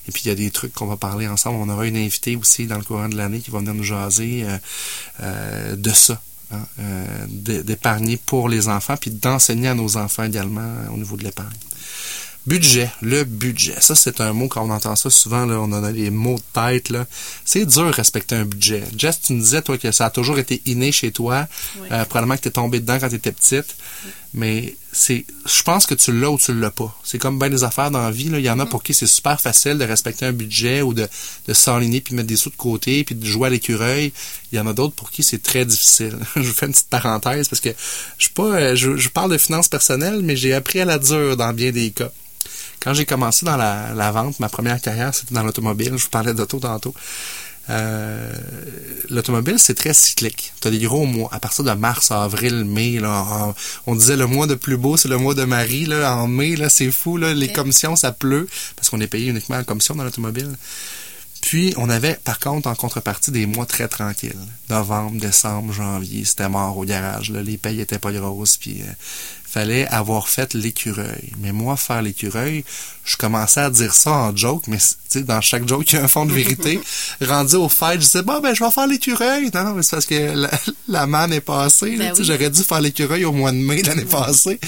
Et 0.06 0.12
puis 0.12 0.22
il 0.26 0.28
y 0.28 0.32
a 0.32 0.34
des 0.34 0.50
trucs 0.50 0.74
qu'on 0.74 0.86
va 0.86 0.98
parler 0.98 1.26
ensemble. 1.28 1.58
On 1.60 1.72
aura 1.72 1.86
une 1.86 1.96
invitée 1.96 2.36
aussi 2.36 2.66
dans 2.66 2.76
le 2.76 2.84
courant 2.84 3.08
de 3.08 3.16
l'année 3.16 3.40
qui 3.40 3.50
va 3.50 3.60
venir 3.60 3.72
nous 3.72 3.84
jaser 3.84 4.44
de 5.18 5.90
ça, 5.90 6.20
Hein, 6.50 6.64
euh, 6.80 7.26
d'épargner 7.62 8.16
pour 8.16 8.48
les 8.48 8.68
enfants, 8.68 8.96
puis 8.98 9.10
d'enseigner 9.10 9.68
à 9.68 9.74
nos 9.74 9.98
enfants 9.98 10.24
également 10.24 10.62
euh, 10.62 10.94
au 10.94 10.96
niveau 10.96 11.18
de 11.18 11.24
l'épargne. 11.24 11.50
Budget, 12.46 12.90
le 13.02 13.24
budget. 13.24 13.74
Ça, 13.80 13.94
c'est 13.94 14.22
un 14.22 14.32
mot, 14.32 14.48
quand 14.48 14.64
on 14.64 14.70
entend 14.70 14.96
ça 14.96 15.10
souvent, 15.10 15.44
là, 15.44 15.60
on 15.60 15.70
en 15.70 15.84
a 15.84 15.92
les 15.92 16.08
mots 16.08 16.36
de 16.38 16.42
tête. 16.54 16.88
Là. 16.88 17.06
C'est 17.44 17.66
dur 17.66 17.84
de 17.84 17.90
respecter 17.90 18.34
un 18.34 18.46
budget. 18.46 18.82
Jess, 18.96 19.20
tu 19.20 19.34
nous 19.34 19.42
disais, 19.42 19.60
toi, 19.60 19.76
que 19.76 19.92
ça 19.92 20.06
a 20.06 20.10
toujours 20.10 20.38
été 20.38 20.62
inné 20.64 20.90
chez 20.90 21.12
toi. 21.12 21.46
Euh, 21.92 22.06
probablement 22.06 22.36
que 22.36 22.42
tu 22.42 22.48
es 22.48 22.52
tombé 22.52 22.80
dedans 22.80 22.96
quand 22.98 23.10
tu 23.10 23.16
étais 23.16 23.32
petite. 23.32 23.76
Mais 24.34 24.76
c'est, 24.92 25.24
je 25.46 25.62
pense 25.62 25.86
que 25.86 25.94
tu 25.94 26.12
l'as 26.12 26.30
ou 26.30 26.38
tu 26.38 26.52
l'as 26.52 26.70
pas. 26.70 26.94
C'est 27.02 27.18
comme 27.18 27.38
bien 27.38 27.48
des 27.48 27.64
affaires 27.64 27.90
dans 27.90 28.02
la 28.02 28.10
vie. 28.10 28.28
Là. 28.28 28.38
Il 28.38 28.44
y 28.44 28.50
en 28.50 28.58
a 28.58 28.66
pour 28.66 28.82
qui 28.82 28.92
c'est 28.92 29.06
super 29.06 29.40
facile 29.40 29.78
de 29.78 29.84
respecter 29.84 30.26
un 30.26 30.32
budget 30.32 30.82
ou 30.82 30.92
de, 30.92 31.08
de 31.46 31.54
s'enligner 31.54 32.00
puis 32.00 32.14
mettre 32.14 32.28
des 32.28 32.36
sous 32.36 32.50
de 32.50 32.56
côté 32.56 33.04
puis 33.04 33.14
de 33.14 33.24
jouer 33.24 33.46
à 33.46 33.50
l'écureuil. 33.50 34.12
Il 34.52 34.56
y 34.56 34.60
en 34.60 34.66
a 34.66 34.72
d'autres 34.74 34.94
pour 34.94 35.10
qui 35.10 35.22
c'est 35.22 35.42
très 35.42 35.64
difficile. 35.64 36.18
je 36.36 36.42
vous 36.42 36.52
fais 36.52 36.66
une 36.66 36.72
petite 36.72 36.88
parenthèse 36.88 37.48
parce 37.48 37.60
que 37.60 37.70
je 38.18 38.24
suis 38.24 38.34
pas, 38.34 38.42
euh, 38.42 38.76
je, 38.76 38.96
je 38.96 39.08
parle 39.08 39.30
de 39.30 39.38
finances 39.38 39.68
personnelles, 39.68 40.20
mais 40.22 40.36
j'ai 40.36 40.52
appris 40.52 40.80
à 40.80 40.84
la 40.84 40.98
dure 40.98 41.36
dans 41.36 41.52
bien 41.52 41.72
des 41.72 41.90
cas. 41.90 42.10
Quand 42.80 42.94
j'ai 42.94 43.06
commencé 43.06 43.44
dans 43.44 43.56
la, 43.56 44.10
vente, 44.12 44.38
ma 44.40 44.48
première 44.48 44.80
carrière, 44.80 45.14
c'était 45.14 45.34
dans 45.34 45.42
l'automobile. 45.42 45.92
Je 45.96 46.04
vous 46.04 46.10
parlais 46.10 46.32
d'auto 46.32 46.58
tantôt. 46.60 46.94
Euh, 47.70 48.32
l'automobile, 49.10 49.58
c'est 49.58 49.74
très 49.74 49.94
cyclique. 49.94 50.52
Tu 50.60 50.68
as 50.68 50.70
des 50.70 50.78
gros 50.78 51.04
mois. 51.04 51.28
À 51.32 51.40
partir 51.40 51.64
de 51.64 51.72
mars, 51.72 52.10
avril, 52.10 52.64
mai, 52.64 52.98
là, 52.98 53.54
on 53.86 53.94
disait 53.94 54.16
le 54.16 54.26
mois 54.26 54.46
de 54.46 54.54
plus 54.54 54.76
beau, 54.76 54.96
c'est 54.96 55.08
le 55.08 55.18
mois 55.18 55.34
de 55.34 55.44
Marie. 55.44 55.86
Là, 55.86 56.14
en 56.16 56.26
mai, 56.28 56.56
là, 56.56 56.68
c'est 56.68 56.90
fou. 56.90 57.16
Là, 57.16 57.34
Les 57.34 57.52
commissions, 57.52 57.96
ça 57.96 58.12
pleut 58.12 58.48
parce 58.76 58.88
qu'on 58.90 59.00
est 59.00 59.06
payé 59.06 59.28
uniquement 59.28 59.56
en 59.56 59.64
commission 59.64 59.94
dans 59.94 60.04
l'automobile. 60.04 60.56
Puis, 61.40 61.72
on 61.76 61.88
avait, 61.88 62.18
par 62.24 62.40
contre, 62.40 62.68
en 62.68 62.74
contrepartie, 62.74 63.30
des 63.30 63.46
mois 63.46 63.64
très 63.64 63.86
tranquilles. 63.86 64.34
Novembre, 64.70 65.20
décembre, 65.20 65.72
janvier, 65.72 66.24
c'était 66.24 66.48
mort 66.48 66.76
au 66.76 66.84
garage. 66.84 67.30
Là. 67.30 67.42
Les 67.42 67.56
payes 67.56 67.80
étaient 67.80 67.98
pas 67.98 68.12
grosses. 68.12 68.56
Puis, 68.56 68.82
euh, 68.82 68.92
fallait 69.58 69.88
avoir 69.88 70.28
fait 70.28 70.54
l'écureuil. 70.54 71.32
Mais 71.40 71.50
moi, 71.50 71.76
faire 71.76 72.00
l'écureuil, 72.00 72.64
je 73.04 73.16
commençais 73.16 73.58
à 73.58 73.70
dire 73.70 73.92
ça 73.92 74.12
en 74.12 74.36
joke, 74.36 74.68
mais 74.68 74.78
dans 75.22 75.40
chaque 75.40 75.66
joke, 75.66 75.90
il 75.90 75.96
y 75.96 75.98
a 75.98 76.04
un 76.04 76.08
fond 76.08 76.26
de 76.26 76.32
vérité. 76.32 76.80
Rendu 77.20 77.56
au 77.56 77.68
fait, 77.68 77.94
je 77.94 77.98
disais, 77.98 78.22
bon, 78.22 78.38
ben, 78.38 78.54
je 78.54 78.62
vais 78.62 78.70
faire 78.70 78.86
l'écureuil. 78.86 79.50
Non, 79.52 79.74
mais 79.74 79.82
c'est 79.82 79.96
parce 79.96 80.06
que 80.06 80.14
la, 80.14 80.50
la 80.86 81.06
manne 81.08 81.32
est 81.32 81.40
passée. 81.40 81.96
Ben 81.96 82.14
j'aurais 82.20 82.50
dû 82.50 82.62
faire 82.62 82.80
l'écureuil 82.80 83.24
au 83.24 83.32
mois 83.32 83.50
de 83.50 83.56
mai 83.56 83.82
l'année 83.82 84.04
passée. 84.04 84.60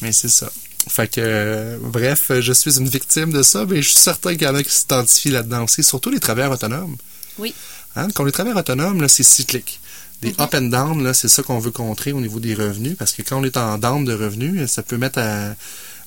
Mais 0.00 0.10
c'est 0.10 0.28
ça. 0.28 0.50
Fait 0.88 1.06
que, 1.06 1.78
bref, 1.80 2.32
je 2.40 2.52
suis 2.52 2.78
une 2.78 2.88
victime 2.88 3.32
de 3.32 3.44
ça, 3.44 3.64
mais 3.64 3.80
je 3.80 3.90
suis 3.90 4.00
certain 4.00 4.32
qu'il 4.32 4.42
y 4.42 4.48
en 4.48 4.56
a 4.56 4.62
qui 4.64 4.72
s'identifient 4.72 5.30
là-dedans 5.30 5.62
aussi, 5.62 5.84
surtout 5.84 6.10
les 6.10 6.18
travailleurs 6.18 6.50
autonomes. 6.50 6.96
Oui. 7.38 7.54
Hein? 7.94 8.08
Quand 8.12 8.24
les 8.24 8.32
travailleurs 8.32 8.58
autonomes, 8.58 9.06
c'est 9.08 9.22
cyclique 9.22 9.78
Des 10.22 10.34
up 10.40 10.54
and 10.54 10.62
down, 10.62 11.02
là, 11.02 11.12
c'est 11.12 11.28
ça 11.28 11.42
qu'on 11.42 11.58
veut 11.58 11.72
contrer 11.72 12.12
au 12.12 12.20
niveau 12.20 12.40
des 12.40 12.54
revenus, 12.54 12.96
parce 12.96 13.12
que 13.12 13.22
quand 13.22 13.40
on 13.40 13.44
est 13.44 13.56
en 13.56 13.76
down 13.76 14.04
de 14.04 14.14
revenus, 14.14 14.70
ça 14.70 14.82
peut 14.82 14.96
mettre 14.96 15.20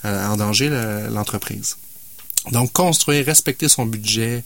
en 0.04 0.38
danger 0.38 0.70
l'entreprise. 1.12 1.78
Donc, 2.52 2.72
construire, 2.72 3.26
respecter 3.26 3.68
son 3.68 3.86
budget, 3.86 4.44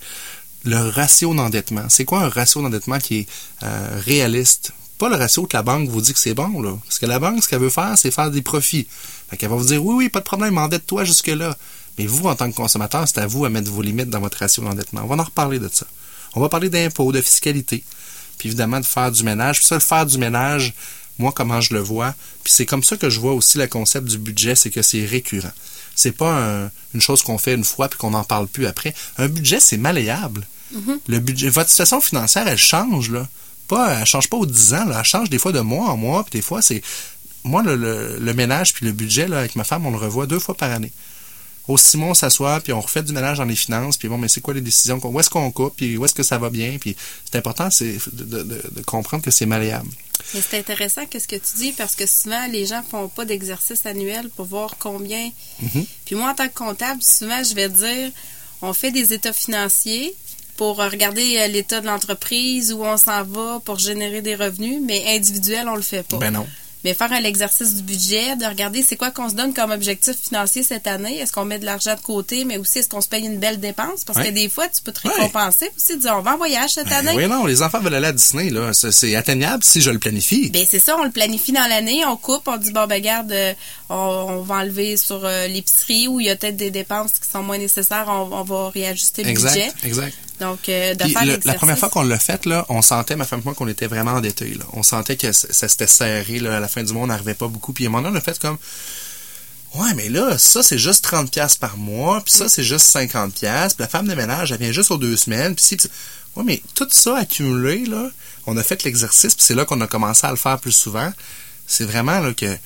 le 0.66 0.90
ratio 0.90 1.34
d'endettement. 1.34 1.86
C'est 1.90 2.06
quoi 2.06 2.22
un 2.22 2.30
ratio 2.30 2.62
d'endettement 2.62 3.00
qui 3.00 3.20
est 3.20 3.28
euh, 3.64 4.02
réaliste? 4.06 4.74
Pas 4.98 5.10
le 5.10 5.16
ratio 5.16 5.46
que 5.46 5.56
la 5.56 5.64
banque 5.64 5.88
vous 5.90 6.02
dit 6.02 6.14
que 6.14 6.20
c'est 6.20 6.34
bon, 6.34 6.62
là. 6.62 6.78
Parce 6.84 7.00
que 7.00 7.06
la 7.06 7.20
banque, 7.20 7.44
ce 7.44 7.50
qu'elle 7.50 7.60
veut 7.60 7.70
faire, 7.70 7.98
c'est 7.98 8.12
faire 8.12 8.32
des 8.32 8.42
profits. 8.42 8.88
Fait 9.30 9.38
qu'elle 9.38 9.50
va 9.50 9.56
vous 9.56 9.66
dire, 9.66 9.84
oui, 9.84 9.96
oui, 9.96 10.10
pas 10.10 10.20
de 10.20 10.26
problème, 10.26 10.58
endette-toi 10.58 11.04
jusque-là. 11.06 11.58
Mais 11.98 12.06
vous, 12.06 12.28
en 12.28 12.36
tant 12.36 12.50
que 12.50 12.56
consommateur, 12.56 13.08
c'est 13.08 13.20
à 13.20 13.28
vous 13.28 13.46
à 13.46 13.50
mettre 13.50 13.72
vos 13.72 13.82
limites 13.82 14.10
dans 14.10 14.20
votre 14.20 14.38
ratio 14.38 14.64
d'endettement. 14.64 15.02
On 15.04 15.08
va 15.08 15.16
en 15.16 15.24
reparler 15.24 15.60
de 15.60 15.70
ça. 15.72 15.86
On 16.36 16.42
va 16.42 16.50
parler 16.50 16.70
d'impôts, 16.70 17.12
de 17.12 17.22
fiscalité, 17.22 17.84
puis 18.40 18.50
évidemment 18.50 18.80
de 18.80 18.86
faire 18.86 19.12
du 19.12 19.24
ménage. 19.24 19.60
Puis 19.60 19.68
ça, 19.68 19.76
le 19.76 19.82
faire 19.82 20.08
du 20.08 20.18
ménage, 20.18 20.74
moi, 21.20 21.32
comment 21.36 21.62
je 21.62 21.76
le 21.76 21.82
vois, 21.82 22.16
puis 22.44 22.52
c'est 22.52 22.66
comme 22.66 22.84
ça 22.84 22.98
que 22.98 23.10
je 23.10 23.20
vois 23.20 23.34
aussi 23.34 23.60
le 23.60 23.68
concept 23.68 24.08
du 24.08 24.18
budget, 24.18 24.56
c'est 24.56 24.72
que 24.72 24.82
c'est 24.82 25.06
récurrent. 25.06 25.52
C'est 25.94 26.14
pas 26.14 26.72
une 26.94 27.02
chose 27.02 27.22
qu'on 27.22 27.38
fait 27.38 27.54
une 27.54 27.66
fois 27.66 27.90
puis 27.90 28.00
qu'on 28.00 28.12
n'en 28.12 28.24
parle 28.24 28.48
plus 28.48 28.66
après. 28.66 28.96
Un 29.18 29.28
budget, 29.28 29.60
c'est 29.60 29.78
malléable. 29.78 30.48
Mm-hmm. 30.74 31.00
Le 31.08 31.20
budget, 31.20 31.50
votre 31.50 31.70
situation 31.70 32.00
financière, 32.00 32.48
elle 32.48 32.58
change, 32.58 33.12
là. 33.12 33.28
Pas, 33.68 34.00
elle 34.00 34.06
change 34.06 34.30
pas 34.30 34.38
aux 34.38 34.46
10 34.46 34.74
ans, 34.76 34.86
là. 34.86 35.00
Elle 35.00 35.06
change 35.06 35.30
des 35.30 35.40
fois 35.40 35.52
de 35.52 35.60
mois 35.60 35.90
en 35.90 35.98
mois, 35.98 36.24
puis 36.24 36.40
des 36.40 36.42
fois, 36.42 36.62
c'est. 36.62 36.82
Moi, 37.44 37.64
le, 37.64 38.34
ménage 38.34 38.74
puis 38.74 38.86
le 38.86 38.92
budget, 38.92 39.28
là, 39.28 39.40
avec 39.40 39.56
ma 39.56 39.64
femme, 39.64 39.86
on 39.86 39.92
le 39.92 39.98
revoit 39.98 40.26
deux 40.26 40.40
fois 40.40 40.56
par 40.56 40.72
année. 40.72 40.92
Au 41.70 41.78
Simon, 41.78 42.10
on 42.10 42.14
s'assoit, 42.16 42.60
puis 42.62 42.74
on 42.74 42.82
refait 42.82 43.04
du 43.04 43.14
ménage 43.14 43.38
dans 43.38 43.46
les 43.46 43.56
finances, 43.56 43.96
puis 43.96 44.08
bon, 44.08 44.18
mais 44.18 44.28
c'est 44.28 44.42
quoi 44.42 44.56
les 44.56 44.62
décisions, 44.62 45.00
où 45.04 45.20
est-ce 45.20 45.30
qu'on 45.30 45.52
coupe, 45.52 45.76
puis 45.76 45.98
où 45.98 46.04
est-ce 46.04 46.16
que 46.16 46.24
ça 46.24 46.40
va 46.40 46.50
bien, 46.50 46.78
puis 46.80 46.96
c'est 47.24 47.38
important 47.38 47.70
c'est 47.70 48.00
de, 48.12 48.82
comprendre 48.88 49.24
que 49.24 49.30
c'est 49.30 49.46
malléable. 49.46 49.88
Mais 50.34 50.42
c'est 50.42 50.58
intéressant 50.58 51.06
qu'est-ce 51.06 51.28
que 51.28 51.36
tu 51.36 51.58
dis 51.58 51.72
parce 51.74 51.96
que 51.96 52.08
souvent 52.08 52.48
les 52.48 52.66
gens 52.66 52.82
font 52.82 53.08
pas 53.08 53.24
d'exercice 53.24 53.86
annuel 53.86 54.32
pour 54.36 54.46
voir 54.46 54.78
combien. 54.80 55.30
Mm-hmm. 55.64 55.86
Puis 56.06 56.16
moi 56.16 56.32
en 56.32 56.34
tant 56.34 56.48
que 56.48 56.56
comptable, 56.56 57.04
souvent 57.04 57.44
je 57.44 57.54
vais 57.54 57.70
dire 57.70 58.12
on 58.64 58.74
fait 58.74 58.92
des 58.92 59.14
états 59.14 59.32
financiers 59.32 60.16
pour 60.58 60.78
regarder 60.78 61.38
euh, 61.38 61.48
l'état 61.48 61.82
de 61.82 61.86
l'entreprise 61.86 62.74
où 62.74 62.84
on 62.84 62.98
s'en 62.98 63.24
va 63.24 63.62
pour 63.64 63.78
générer 63.78 64.24
des 64.24 64.36
revenus, 64.36 64.82
mais 64.84 65.16
individuel 65.16 65.70
on 65.70 65.76
le 65.76 65.84
fait 65.84 66.04
pas. 66.04 66.18
Ben 66.18 66.32
non 66.32 66.48
mais 66.84 66.94
faire 66.94 67.10
l'exercice 67.22 67.76
du 67.76 67.84
budget, 67.84 68.36
de 68.36 68.46
regarder 68.46 68.82
c'est 68.82 68.96
quoi 68.96 69.12
qu'on 69.12 69.30
se 69.30 69.36
donne 69.36 69.54
comme 69.54 69.72
objectif 69.72 70.16
financier 70.16 70.64
cette 70.64 70.88
année. 70.88 71.18
Est-ce 71.18 71.34
qu'on 71.34 71.46
met 71.46 71.60
de 71.60 71.66
l'argent 71.66 71.96
de 71.96 72.00
côté, 72.02 72.46
mais 72.46 72.58
aussi 72.58 72.80
est-ce 72.80 72.90
qu'on 72.90 73.02
se 73.02 73.10
paye 73.10 73.26
une 73.26 73.38
belle 73.38 73.60
dépense? 73.60 74.06
Parce 74.06 74.20
que 74.20 74.32
des 74.32 74.50
fois, 74.50 74.68
tu 74.68 74.82
peux 74.82 74.92
te 74.92 75.08
récompenser 75.08 75.70
aussi, 75.76 75.98
dire 75.98 76.16
on 76.18 76.22
va 76.22 76.36
en 76.36 76.38
voyage 76.38 76.72
cette 76.72 76.88
ben 76.88 77.08
année. 77.08 77.14
Oui, 77.16 77.28
non, 77.28 77.46
les 77.46 77.62
enfants 77.62 77.80
veulent 77.80 77.96
aller 77.96 78.08
à 78.08 78.14
Disney, 78.14 78.50
là. 78.50 78.72
C'est 78.74 79.16
atteignable 79.16 79.64
si 79.64 79.82
je 79.82 79.92
le 79.92 80.00
planifie. 80.00 80.50
Ben, 80.50 80.66
c'est 80.70 80.80
ça, 80.80 80.98
on 80.98 81.04
le 81.04 81.12
planifie 81.12 81.52
dans 81.52 81.68
l'année, 81.68 82.06
on 82.06 82.16
coupe, 82.16 82.48
on 82.48 82.58
dit 82.58 82.72
bon, 82.72 82.88
ben, 82.88 83.02
garde, 83.02 83.32
euh, 83.32 83.54
on, 83.90 84.42
va 84.42 84.56
enlever 84.56 84.98
sur 84.98 85.26
euh, 85.26 85.48
l'épicerie 85.48 86.08
où 86.08 86.20
il 86.20 86.28
y 86.28 86.30
a 86.30 86.36
peut-être 86.36 86.58
des 86.58 86.72
dépenses 86.72 87.14
qui 87.20 87.30
sont 87.30 87.44
moins 87.44 87.58
nécessaires, 87.58 88.06
on, 88.08 88.44
va 88.44 88.70
réajuster 88.70 89.24
le 89.24 89.30
exact, 89.30 89.54
budget. 89.54 89.72
Exact. 89.84 90.14
Donc, 90.40 90.70
euh, 90.70 90.96
de 90.96 91.04
faire 91.04 91.26
La 91.44 91.54
première 91.54 91.78
fois 91.78 91.90
qu'on 91.90 92.04
l'a 92.04 92.20
fait, 92.20 92.46
là, 92.46 92.66
on 92.70 92.82
sentait, 92.82 93.16
ma 93.16 93.26
femme 93.26 93.42
et 93.42 93.44
moi, 93.44 93.54
qu'on 93.54 93.68
était 93.68 93.88
vraiment 93.88 94.12
endettés. 94.12 94.54
Là. 94.54 94.66
On 94.74 94.84
sentait 94.84 95.18
que 95.18 95.32
ça, 95.32 95.68
s'était 95.68 95.88
serré. 95.88 96.40
Là, 96.40 96.58
à 96.58 96.60
la 96.60 96.68
fin 96.68 96.84
du 96.84 96.94
mois, 96.94 97.04
on 97.04 97.08
n'arrivait 97.08 97.34
pas 97.34 97.48
beaucoup. 97.48 97.74
Puis 97.74 97.86
à 97.86 97.88
un 97.88 97.92
moment 97.92 98.04
donné, 98.04 98.16
on 98.16 98.18
a 98.18 98.22
fait 98.22 98.40
comme... 98.40 98.58
Ouais, 99.76 99.94
mais 99.96 100.10
là, 100.10 100.38
ça, 100.38 100.64
c'est 100.64 100.80
juste 100.80 101.04
30 101.04 101.32
pièces 101.32 101.56
par 101.56 101.78
mois, 101.78 102.22
puis 102.22 102.34
ça, 102.34 102.50
c'est 102.50 102.64
juste 102.64 102.88
50 102.88 103.36
pièces. 103.36 103.76
Puis 103.76 103.84
la 103.84 103.88
femme 103.88 104.08
de 104.08 104.16
ménage, 104.16 104.52
elle 104.52 104.58
vient 104.58 104.72
juste 104.72 104.90
aux 104.90 104.98
deux 104.98 105.16
semaines. 105.16 105.56
Puis 105.56 105.66
si... 105.66 105.78
Ouais, 106.36 106.44
mais 106.44 106.62
tout 106.74 106.88
ça 106.90 107.18
accumulé, 107.18 107.86
là, 107.86 108.10
on 108.48 108.58
a 108.58 108.64
fait 108.64 108.84
l'exercice, 108.84 109.36
puis 109.36 109.44
c'est 109.46 109.56
là 109.56 109.66
qu'on 109.66 109.82
a 109.82 109.88
commencé 109.88 110.26
à 110.26 110.32
le 110.32 110.38
faire 110.38 110.60
plus 110.60 110.72
souvent. 110.72 111.12
C'est 111.68 111.84
vraiment 111.84 112.20
là 112.20 112.34
que 112.34 112.58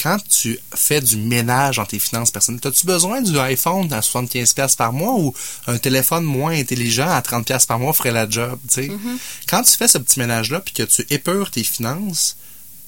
quand 0.00 0.18
tu 0.28 0.58
fais 0.74 1.00
du 1.00 1.16
ménage 1.16 1.76
dans 1.76 1.84
tes 1.84 1.98
finances 1.98 2.30
personnelles, 2.30 2.60
as-tu 2.64 2.86
besoin 2.86 3.20
du 3.20 3.38
iPhone 3.38 3.92
à 3.92 4.00
75$ 4.00 4.76
par 4.76 4.92
mois 4.92 5.14
ou 5.14 5.34
un 5.66 5.78
téléphone 5.78 6.24
moins 6.24 6.52
intelligent 6.52 7.08
à 7.08 7.20
30$ 7.20 7.66
par 7.66 7.78
mois 7.78 7.92
ferait 7.92 8.12
la 8.12 8.28
job, 8.28 8.58
tu 8.70 8.80
mm-hmm. 8.80 9.18
Quand 9.48 9.62
tu 9.62 9.76
fais 9.76 9.88
ce 9.88 9.98
petit 9.98 10.18
ménage-là 10.18 10.60
puis 10.60 10.72
que 10.72 10.82
tu 10.84 11.04
épures 11.10 11.50
tes 11.50 11.64
finances, 11.64 12.36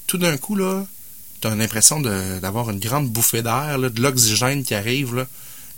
tout 0.07 0.17
d'un 0.17 0.37
coup, 0.37 0.55
là, 0.55 0.85
tu 1.41 1.47
as 1.47 1.55
l'impression 1.55 1.99
d'avoir 1.99 2.71
une 2.71 2.79
grande 2.79 3.09
bouffée 3.09 3.43
d'air, 3.43 3.77
de 3.77 4.01
l'oxygène 4.01 4.63
qui 4.63 4.73
arrive, 4.73 5.15
là. 5.15 5.27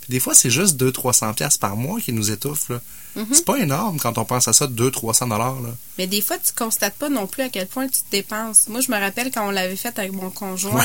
des 0.08 0.20
fois, 0.20 0.34
c'est 0.34 0.50
juste 0.50 0.80
200-300$ 0.80 1.58
par 1.58 1.76
mois 1.76 2.00
qui 2.00 2.12
nous 2.12 2.30
étouffe, 2.30 2.70
mm-hmm. 2.70 3.26
C'est 3.32 3.44
pas 3.44 3.58
énorme 3.58 3.98
quand 3.98 4.16
on 4.16 4.24
pense 4.24 4.48
à 4.48 4.54
ça, 4.54 4.66
200-300$, 4.66 5.28
là. 5.28 5.56
Mais 5.98 6.06
des 6.06 6.22
fois, 6.22 6.38
tu 6.38 6.52
constates 6.54 6.94
pas 6.94 7.10
non 7.10 7.26
plus 7.26 7.42
à 7.42 7.50
quel 7.50 7.66
point 7.66 7.88
tu 7.88 8.00
te 8.00 8.10
dépenses. 8.10 8.68
Moi, 8.68 8.80
je 8.80 8.90
me 8.90 8.98
rappelle 8.98 9.30
quand 9.30 9.46
on 9.46 9.50
l'avait 9.50 9.76
fait 9.76 9.98
avec 9.98 10.12
mon 10.12 10.30
conjoint 10.30 10.84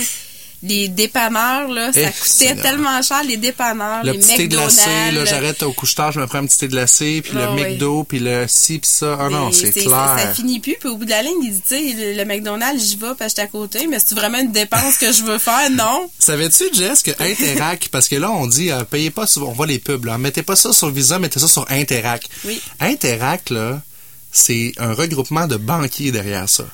les 0.63 0.89
dépanneurs, 0.89 1.67
là, 1.69 1.91
ça 1.91 2.11
coûtait 2.11 2.55
tellement 2.55 3.01
cher, 3.01 3.23
les 3.23 3.37
dépanneurs, 3.37 4.03
le 4.03 4.11
les 4.11 4.19
petit 4.19 4.35
thé 4.35 4.47
glacé, 4.47 5.11
là, 5.11 5.25
j'arrête 5.25 5.63
au 5.63 5.73
couche-tard, 5.73 6.11
je 6.11 6.19
me 6.19 6.27
prends 6.27 6.39
un 6.39 6.45
petit 6.45 6.57
thé 6.57 6.67
glacé, 6.67 7.21
puis 7.21 7.33
le 7.33 7.43
ah 7.43 7.51
McDo, 7.53 8.03
puis 8.03 8.19
le 8.19 8.45
ci, 8.47 8.79
puis 8.79 8.89
ça. 8.89 9.17
Ah 9.19 9.29
non, 9.29 9.51
c'est 9.51 9.71
clair. 9.71 10.17
Ça, 10.19 10.33
finit 10.33 10.59
plus, 10.59 10.75
puis 10.79 10.89
au 10.89 10.97
bout 10.97 11.05
de 11.05 11.09
la 11.09 11.23
ligne, 11.23 11.43
il 11.43 11.51
dit, 11.51 11.61
tu 11.61 11.75
sais, 11.75 12.13
le, 12.15 12.25
McDonald's, 12.25 12.83
j'y 12.83 12.97
vais, 12.97 13.15
parce 13.17 13.33
que 13.33 13.41
à 13.41 13.47
côté, 13.47 13.87
mais 13.87 13.97
c'est 13.99 14.15
vraiment 14.15 14.37
une 14.37 14.51
dépense 14.51 14.97
que 14.97 15.11
je 15.11 15.23
veux 15.23 15.37
faire? 15.37 15.51
Non. 15.71 16.09
Savais-tu, 16.19 16.65
Jess, 16.73 17.01
que 17.01 17.11
Interac, 17.11 17.89
parce 17.91 18.09
que 18.09 18.15
là, 18.15 18.29
on 18.29 18.45
dit, 18.45 18.71
euh, 18.71 18.83
payez 18.83 19.09
pas 19.09 19.25
on 19.37 19.51
voit 19.51 19.67
les 19.67 19.79
pubs, 19.79 20.05
là, 20.05 20.17
mettez 20.17 20.43
pas 20.43 20.55
ça 20.55 20.73
sur 20.73 20.89
Visa, 20.89 21.17
mettez 21.17 21.39
ça 21.39 21.47
sur 21.47 21.65
Interac. 21.71 22.27
Oui. 22.45 22.61
Interac, 22.79 23.49
là, 23.49 23.81
c'est 24.31 24.73
un 24.77 24.93
regroupement 24.93 25.47
de 25.47 25.55
banquiers 25.55 26.11
derrière 26.11 26.49
ça. 26.49 26.65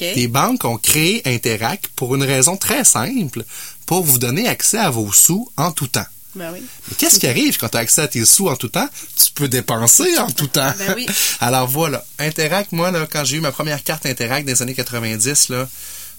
Les 0.00 0.28
banques 0.28 0.64
ont 0.64 0.78
créé 0.78 1.22
Interac 1.26 1.88
pour 1.94 2.14
une 2.14 2.24
raison 2.24 2.56
très 2.56 2.84
simple, 2.84 3.44
pour 3.86 4.04
vous 4.04 4.18
donner 4.18 4.48
accès 4.48 4.78
à 4.78 4.90
vos 4.90 5.12
sous 5.12 5.50
en 5.56 5.70
tout 5.70 5.86
temps. 5.86 6.06
Ben 6.34 6.50
oui. 6.52 6.62
Mais 6.88 6.96
qu'est-ce 6.96 7.18
qui 7.18 7.26
arrive 7.26 7.56
quand 7.56 7.68
tu 7.68 7.78
as 7.78 7.80
accès 7.80 8.02
à 8.02 8.08
tes 8.08 8.24
sous 8.24 8.48
en 8.48 8.56
tout 8.56 8.68
temps? 8.68 8.88
Tu 9.16 9.32
peux 9.32 9.48
dépenser 9.48 10.18
en 10.18 10.30
tout 10.30 10.48
temps. 10.48 10.72
Ben 10.78 10.92
oui. 10.94 11.06
Alors 11.40 11.66
voilà, 11.66 12.04
Interac, 12.18 12.72
moi, 12.72 12.90
là, 12.90 13.06
quand 13.10 13.24
j'ai 13.24 13.38
eu 13.38 13.40
ma 13.40 13.52
première 13.52 13.82
carte 13.82 14.06
Interac 14.06 14.44
des 14.44 14.60
années 14.60 14.74
90, 14.74 15.48
là, 15.48 15.66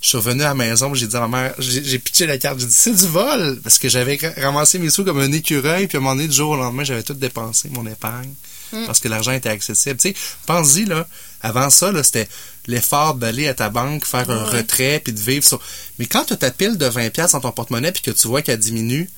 je 0.01 0.07
suis 0.09 0.17
revenu 0.17 0.41
à 0.43 0.49
la 0.49 0.53
maison, 0.53 0.93
j'ai 0.93 1.07
dit 1.07 1.15
à 1.15 1.21
ma 1.21 1.27
mère, 1.27 1.55
j'ai 1.59 1.99
pitché 1.99 2.25
la 2.25 2.37
carte, 2.37 2.59
j'ai 2.59 2.67
dit 2.67 2.73
c'est 2.73 2.93
du 2.93 3.07
vol, 3.07 3.59
parce 3.63 3.77
que 3.77 3.89
j'avais 3.89 4.17
ramassé 4.37 4.79
mes 4.79 4.89
sous 4.89 5.03
comme 5.03 5.19
un 5.19 5.31
écureuil, 5.31 5.87
puis 5.87 5.97
à 5.97 5.99
un 5.99 6.03
moment 6.03 6.15
donné, 6.15 6.27
du 6.27 6.35
jour 6.35 6.51
au 6.51 6.55
lendemain, 6.55 6.83
j'avais 6.83 7.03
tout 7.03 7.13
dépensé, 7.13 7.69
mon 7.69 7.85
épargne, 7.87 8.33
mm. 8.73 8.85
parce 8.85 8.99
que 8.99 9.07
l'argent 9.07 9.31
était 9.31 9.49
accessible. 9.49 9.97
Tu 9.97 10.09
sais, 10.09 10.15
pense-y, 10.45 10.85
là, 10.85 11.07
avant 11.41 11.69
ça, 11.69 11.91
c'était 12.03 12.27
l'effort 12.67 13.15
d'aller 13.15 13.47
à 13.47 13.53
ta 13.53 13.69
banque, 13.69 14.05
faire 14.05 14.29
un 14.29 14.43
retrait, 14.43 15.01
puis 15.03 15.13
de 15.13 15.19
vivre 15.19 15.45
sur... 15.45 15.59
Mais 15.99 16.05
quand 16.05 16.25
tu 16.25 16.33
as 16.33 16.37
ta 16.37 16.51
pile 16.51 16.77
de 16.77 16.85
20 16.85 17.09
pièces 17.11 17.31
dans 17.31 17.39
ton 17.39 17.51
porte-monnaie, 17.51 17.91
puis 17.91 18.01
que 18.01 18.11
tu 18.11 18.27
vois 18.27 18.41
qu'elle 18.41 18.59
diminue, 18.59 19.09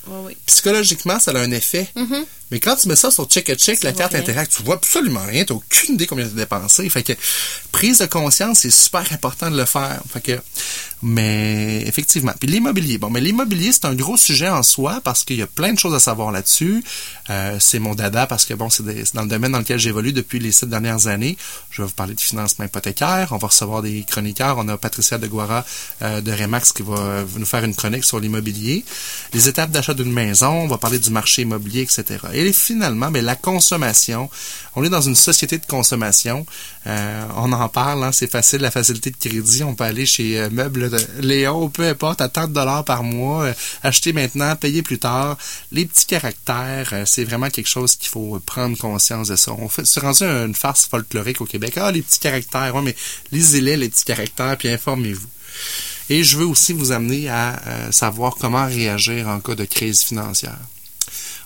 psychologiquement, 0.46 1.18
ça 1.18 1.32
a 1.32 1.38
un 1.38 1.50
effet. 1.50 1.88
Mm-hmm. 1.96 2.24
Mais 2.50 2.58
quand 2.58 2.74
tu 2.74 2.88
mets 2.88 2.96
ça 2.96 3.10
sur 3.10 3.26
check 3.26 3.48
a 3.48 3.54
check, 3.54 3.82
la 3.84 3.92
carte 3.92 4.14
Interact, 4.14 4.52
tu 4.56 4.62
vois 4.64 4.74
absolument 4.74 5.24
rien, 5.24 5.44
tu 5.44 5.52
n'as 5.52 5.58
aucune 5.58 5.94
idée 5.94 6.06
combien 6.06 6.24
tu 6.24 6.32
as 6.32 6.36
dépensé. 6.36 6.88
Fait 6.88 7.04
que 7.04 7.12
prise 7.70 7.98
de 7.98 8.06
conscience, 8.06 8.60
c'est 8.60 8.70
super 8.70 9.04
important 9.12 9.50
de 9.50 9.56
le 9.56 9.64
faire. 9.64 10.00
Fait 10.12 10.20
que, 10.20 10.40
mais 11.02 11.82
effectivement. 11.86 12.32
Puis 12.38 12.48
l'immobilier. 12.48 12.98
Bon, 12.98 13.08
mais 13.08 13.20
l'immobilier, 13.20 13.70
c'est 13.72 13.84
un 13.84 13.94
gros 13.94 14.16
sujet 14.16 14.48
en 14.48 14.64
soi 14.64 15.00
parce 15.04 15.24
qu'il 15.24 15.36
y 15.36 15.42
a 15.42 15.46
plein 15.46 15.72
de 15.72 15.78
choses 15.78 15.94
à 15.94 16.00
savoir 16.00 16.32
là-dessus. 16.32 16.82
Euh, 17.30 17.56
c'est 17.60 17.78
mon 17.78 17.94
dada 17.94 18.26
parce 18.26 18.44
que 18.44 18.54
bon, 18.54 18.68
c'est 18.68 18.82
dans 19.14 19.22
le 19.22 19.28
domaine 19.28 19.52
dans 19.52 19.60
lequel 19.60 19.78
j'évolue 19.78 20.12
depuis 20.12 20.40
les 20.40 20.50
sept 20.50 20.68
dernières 20.68 21.06
années. 21.06 21.36
Je 21.70 21.82
vais 21.82 21.86
vous 21.86 21.94
parler 21.94 22.09
de 22.14 22.20
financement 22.20 22.64
hypothécaire. 22.64 23.28
On 23.32 23.36
va 23.36 23.48
recevoir 23.48 23.82
des 23.82 24.04
chroniqueurs. 24.04 24.56
On 24.58 24.68
a 24.68 24.76
Patricia 24.76 25.18
de 25.18 25.26
Guara 25.26 25.64
euh, 26.02 26.20
de 26.20 26.32
Remax 26.32 26.72
qui 26.72 26.82
va 26.82 27.24
nous 27.36 27.46
faire 27.46 27.64
une 27.64 27.74
chronique 27.74 28.04
sur 28.04 28.20
l'immobilier. 28.20 28.84
Les 29.32 29.48
étapes 29.48 29.70
d'achat 29.70 29.94
d'une 29.94 30.12
maison. 30.12 30.50
On 30.50 30.68
va 30.68 30.78
parler 30.78 30.98
du 30.98 31.10
marché 31.10 31.42
immobilier, 31.42 31.82
etc. 31.82 32.04
Et 32.32 32.52
finalement, 32.52 33.10
ben, 33.10 33.24
la 33.24 33.36
consommation. 33.36 34.30
On 34.76 34.84
est 34.84 34.88
dans 34.88 35.00
une 35.00 35.16
société 35.16 35.58
de 35.58 35.66
consommation. 35.66 36.46
Euh, 36.86 37.24
on 37.36 37.52
en 37.52 37.68
parle, 37.68 38.04
hein, 38.04 38.12
c'est 38.12 38.30
facile, 38.30 38.60
la 38.60 38.70
facilité 38.70 39.10
de 39.10 39.16
crédit. 39.16 39.62
On 39.62 39.74
peut 39.74 39.84
aller 39.84 40.06
chez 40.06 40.40
euh, 40.40 40.48
Meubles 40.50 40.90
Léon, 41.20 41.68
peu 41.68 41.86
importe, 41.86 42.20
à 42.22 42.28
30 42.28 42.52
dollars 42.52 42.84
par 42.84 43.02
mois, 43.02 43.44
euh, 43.44 43.52
acheter 43.82 44.12
maintenant, 44.12 44.56
payer 44.56 44.82
plus 44.82 44.98
tard. 44.98 45.36
Les 45.72 45.84
petits 45.84 46.06
caractères, 46.06 47.02
c'est 47.04 47.24
vraiment 47.24 47.50
quelque 47.50 47.68
chose 47.68 47.96
qu'il 47.96 48.08
faut 48.08 48.40
prendre 48.46 48.78
conscience 48.78 49.28
de 49.28 49.36
ça. 49.36 49.52
On 49.52 49.68
fait, 49.68 49.84
c'est 49.84 50.00
rendu 50.00 50.24
une 50.24 50.54
farce 50.54 50.86
folklorique 50.86 51.40
au 51.42 51.46
Québec. 51.46 51.74
Ah, 51.76 51.92
les 51.92 52.02
petits 52.02 52.18
caractères, 52.20 52.74
ouais, 52.74 52.82
mais 52.82 52.96
lisez-les, 53.30 53.76
les 53.76 53.88
petits 53.90 54.04
caractères, 54.04 54.56
puis 54.56 54.68
informez-vous. 54.68 55.28
Et 56.08 56.24
je 56.24 56.38
veux 56.38 56.46
aussi 56.46 56.72
vous 56.72 56.92
amener 56.92 57.28
à 57.28 57.60
savoir 57.92 58.34
comment 58.34 58.66
réagir 58.66 59.28
en 59.28 59.38
cas 59.40 59.54
de 59.54 59.64
crise 59.64 60.00
financière. 60.00 60.58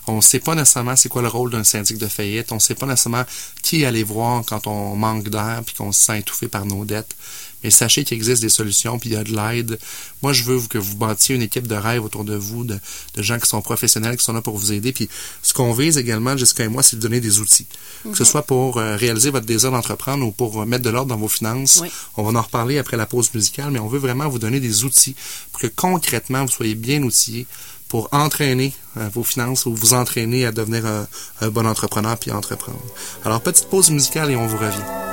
On 0.07 0.17
ne 0.17 0.21
sait 0.21 0.39
pas 0.39 0.55
nécessairement 0.55 0.95
c'est 0.95 1.09
quoi 1.09 1.21
le 1.21 1.27
rôle 1.27 1.51
d'un 1.51 1.63
syndic 1.63 1.97
de 1.97 2.07
faillite. 2.07 2.51
On 2.51 2.55
ne 2.55 2.59
sait 2.59 2.75
pas 2.75 2.85
nécessairement 2.85 3.25
qui 3.61 3.85
aller 3.85 4.03
voir 4.03 4.43
quand 4.45 4.67
on 4.67 4.95
manque 4.95 5.29
d'air 5.29 5.61
puis 5.65 5.75
qu'on 5.75 5.91
se 5.91 6.03
sent 6.03 6.19
étouffé 6.19 6.47
par 6.47 6.65
nos 6.65 6.85
dettes. 6.85 7.15
Et 7.65 7.71
sachez 7.71 8.03
qu'il 8.03 8.15
existe 8.15 8.43
des 8.43 8.49
solutions, 8.49 8.99
puis 8.99 9.09
il 9.09 9.13
y 9.13 9.15
a 9.15 9.23
de 9.23 9.35
l'aide. 9.35 9.79
Moi, 10.21 10.33
je 10.33 10.43
veux 10.43 10.59
que 10.69 10.77
vous 10.77 10.95
bâtiez 10.97 11.33
une 11.33 11.41
équipe 11.41 11.65
de 11.65 11.73
rêve 11.73 12.05
autour 12.05 12.23
de 12.23 12.35
vous, 12.35 12.63
de, 12.63 12.77
de, 13.15 13.23
gens 13.23 13.39
qui 13.39 13.49
sont 13.49 13.59
professionnels, 13.63 14.17
qui 14.17 14.23
sont 14.23 14.33
là 14.33 14.41
pour 14.43 14.55
vous 14.55 14.71
aider. 14.71 14.91
Puis 14.91 15.09
ce 15.41 15.51
qu'on 15.55 15.73
vise 15.73 15.97
également, 15.97 16.37
Jessica 16.37 16.63
et 16.63 16.67
moi, 16.67 16.83
c'est 16.83 16.97
de 16.97 17.01
donner 17.01 17.19
des 17.19 17.39
outils. 17.39 17.65
Que 18.03 18.13
ce 18.15 18.21
mhm. 18.21 18.29
soit 18.29 18.43
pour 18.43 18.77
euh, 18.77 18.95
réaliser 18.97 19.31
votre 19.31 19.47
désir 19.47 19.71
d'entreprendre 19.71 20.23
ou 20.27 20.31
pour 20.31 20.63
mettre 20.67 20.83
de 20.83 20.91
l'ordre 20.91 21.09
dans 21.09 21.17
vos 21.17 21.27
finances. 21.27 21.81
On 22.17 22.23
va 22.23 22.37
en 22.37 22.43
reparler 22.43 22.77
après 22.77 22.97
la 22.97 23.07
pause 23.07 23.33
musicale, 23.33 23.71
mais 23.71 23.79
on 23.79 23.87
veut 23.87 23.97
vraiment 23.97 24.29
vous 24.29 24.37
donner 24.37 24.59
des 24.59 24.83
outils 24.83 25.15
pour 25.51 25.59
que 25.59 25.67
concrètement, 25.67 26.45
vous 26.45 26.51
soyez 26.51 26.75
bien 26.75 27.01
outillés 27.01 27.47
pour 27.87 28.09
entraîner 28.11 28.73
euh, 28.97 29.09
vos 29.13 29.23
finances 29.23 29.65
ou 29.65 29.75
vous 29.75 29.93
entraîner 29.93 30.45
à 30.45 30.51
devenir 30.51 30.85
un, 30.85 31.07
un 31.41 31.49
bon 31.49 31.65
entrepreneur 31.65 32.17
puis 32.17 32.31
entreprendre. 32.31 32.81
Alors, 33.23 33.41
petite 33.41 33.69
pause 33.69 33.91
musicale 33.91 34.31
et 34.31 34.35
on 34.35 34.47
vous 34.47 34.57
revient. 34.57 35.05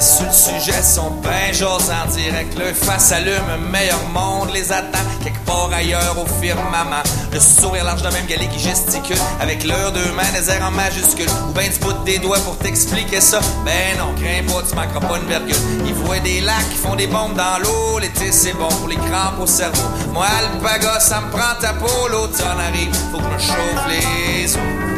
Sur 0.00 0.26
le 0.26 0.32
sujet 0.32 0.82
sont 0.82 1.10
ben 1.22 1.52
j'ose 1.52 1.90
en 1.90 2.10
direct. 2.10 2.58
Le 2.58 2.72
face 2.72 3.12
allume, 3.12 3.34
un 3.52 3.70
meilleur 3.70 4.02
monde 4.08 4.50
les 4.52 4.72
attend 4.72 4.98
quelque 5.22 5.38
part 5.44 5.70
ailleurs 5.72 6.16
au 6.18 6.26
firmament. 6.40 7.02
Le 7.32 7.38
sourire 7.38 7.84
large 7.84 8.02
de 8.02 8.08
même 8.08 8.26
galé 8.26 8.48
qui 8.48 8.58
gesticule 8.58 9.18
avec 9.40 9.64
leurs 9.64 9.92
deux 9.92 10.12
mains 10.12 10.32
des 10.32 10.50
airs 10.50 10.66
en 10.66 10.70
majuscule. 10.70 11.28
Ou 11.48 11.52
ben 11.52 11.70
tu 11.70 11.78
bout 11.80 11.92
des 12.04 12.18
doigts 12.18 12.40
pour 12.40 12.56
t'expliquer 12.58 13.20
ça. 13.20 13.40
Ben 13.64 13.98
non, 13.98 14.14
crains 14.14 14.42
pas, 14.46 14.66
tu 14.66 14.74
manqueras 14.74 15.00
pas 15.00 15.18
une 15.18 15.28
virgule. 15.28 15.86
Ils 15.86 15.94
voient 15.94 16.20
des 16.20 16.40
lacs 16.40 16.68
qui 16.70 16.76
font 16.76 16.96
des 16.96 17.06
bombes 17.06 17.36
dans 17.36 17.58
l'eau. 17.62 17.98
L'été 17.98 18.32
c'est 18.32 18.54
bon 18.54 18.68
pour 18.68 18.88
les 18.88 18.96
crampes 18.96 19.38
au 19.40 19.46
cerveau. 19.46 19.88
Moi 20.12 20.26
le 20.54 20.60
paga 20.60 20.98
ça 20.98 21.20
me 21.20 21.30
prend 21.30 21.54
ta 21.60 21.74
peau. 21.74 22.08
L'automne 22.10 22.60
arrive, 22.68 22.94
faut 23.12 23.18
que 23.18 23.24
je 23.24 23.28
me 23.28 23.38
chauffe 23.38 23.86
les 23.88 24.56
os. 24.56 24.89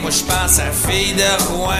Moi 0.00 0.10
je 0.10 0.22
pense 0.24 0.58
à 0.58 0.70
fille 0.72 1.14
de 1.14 1.44
Rouen. 1.52 1.70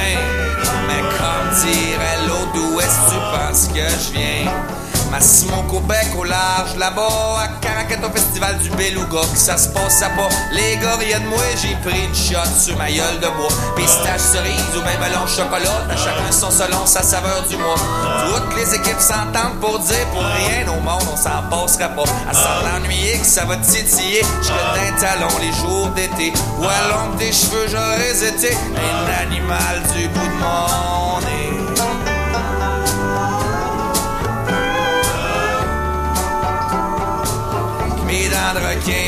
Mais 0.87 1.03
comme 1.19 1.49
dirait 1.65 2.27
l'autre, 2.27 2.53
d'où 2.55 2.81
est-ce 2.81 3.11
tu 3.11 3.19
penses 3.33 3.69
que 3.69 3.89
je 3.89 4.13
viens? 4.13 4.82
Massimo 5.13 5.63
Québec 5.71 6.09
au 6.17 6.25
large, 6.25 6.75
là-bas, 6.79 7.43
à 7.43 7.49
Caracat 7.61 7.99
au 8.03 8.11
festival 8.11 8.57
du 8.57 8.71
Beluga, 8.71 9.21
que 9.31 9.39
ça 9.39 9.59
se 9.59 9.69
passe 9.69 10.03
à 10.03 10.09
pas. 10.09 10.31
Les 10.53 10.79
gars, 10.79 10.97
rien 10.97 11.21
de 11.21 11.27
moi, 11.27 11.39
j'ai 11.61 11.77
pris 11.87 12.01
une 12.01 12.15
shot 12.15 12.49
sur 12.59 12.79
ma 12.79 12.91
gueule 12.91 13.21
de 13.21 13.27
bois. 13.37 13.53
Pistache 13.77 14.23
cerise 14.23 14.75
ou 14.75 14.81
même 14.81 14.99
melon 15.01 15.27
chocolat, 15.27 15.85
à 15.91 15.97
chacun 15.99 16.33
son 16.33 16.51
selon 16.51 16.87
sa 16.87 17.03
saveur 17.03 17.43
du 17.47 17.59
mois. 17.59 17.77
Toutes 18.25 18.57
les 18.57 18.75
équipes 18.75 19.01
s'entendent 19.01 19.61
pour 19.61 19.81
dire 19.81 20.07
pour 20.15 20.25
rien 20.25 20.67
au 20.73 20.81
monde, 20.81 21.05
on 21.13 21.17
s'en 21.17 21.43
passera 21.51 21.91
pas. 21.91 22.09
À 22.31 22.33
s'en 22.33 22.77
ennuyer 22.79 23.19
que 23.19 23.27
ça 23.27 23.45
va 23.45 23.59
titiller, 23.59 24.23
je 24.41 24.49
d'un 24.49 24.97
talon 24.99 25.29
les 25.43 25.53
jours 25.53 25.89
d'été. 25.89 26.33
Ou 26.59 26.65
à 26.65 26.89
l'ombre 26.89 27.17
des 27.19 27.33
cheveux, 27.33 27.69
j'aurais 27.69 28.29
été 28.29 28.57
un 28.57 29.29
animal 29.29 29.83
du 29.95 30.09
bout 30.09 30.27
de 30.27 30.41
mon 30.41 31.21
nez. 31.21 31.52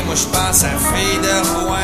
Moi 0.07 0.15
je 0.15 0.25
pense 0.25 0.65
à 0.65 0.71
fille 0.71 1.19
de 1.19 1.37
Rouen. 1.53 1.77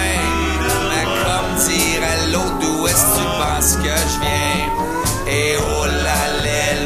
Mais 0.88 1.04
comme 1.24 1.50
dirait 1.66 2.32
l'autre, 2.32 2.58
d'où 2.61 2.86
est-ce 2.86 3.04
que 3.04 3.18
tu 3.18 3.24
penses 3.38 3.76
que 3.76 3.94
je 4.12 4.20
viens? 4.20 5.32
Et 5.32 5.56
oh 5.58 5.86
là 5.86 6.22
là, 6.44 6.80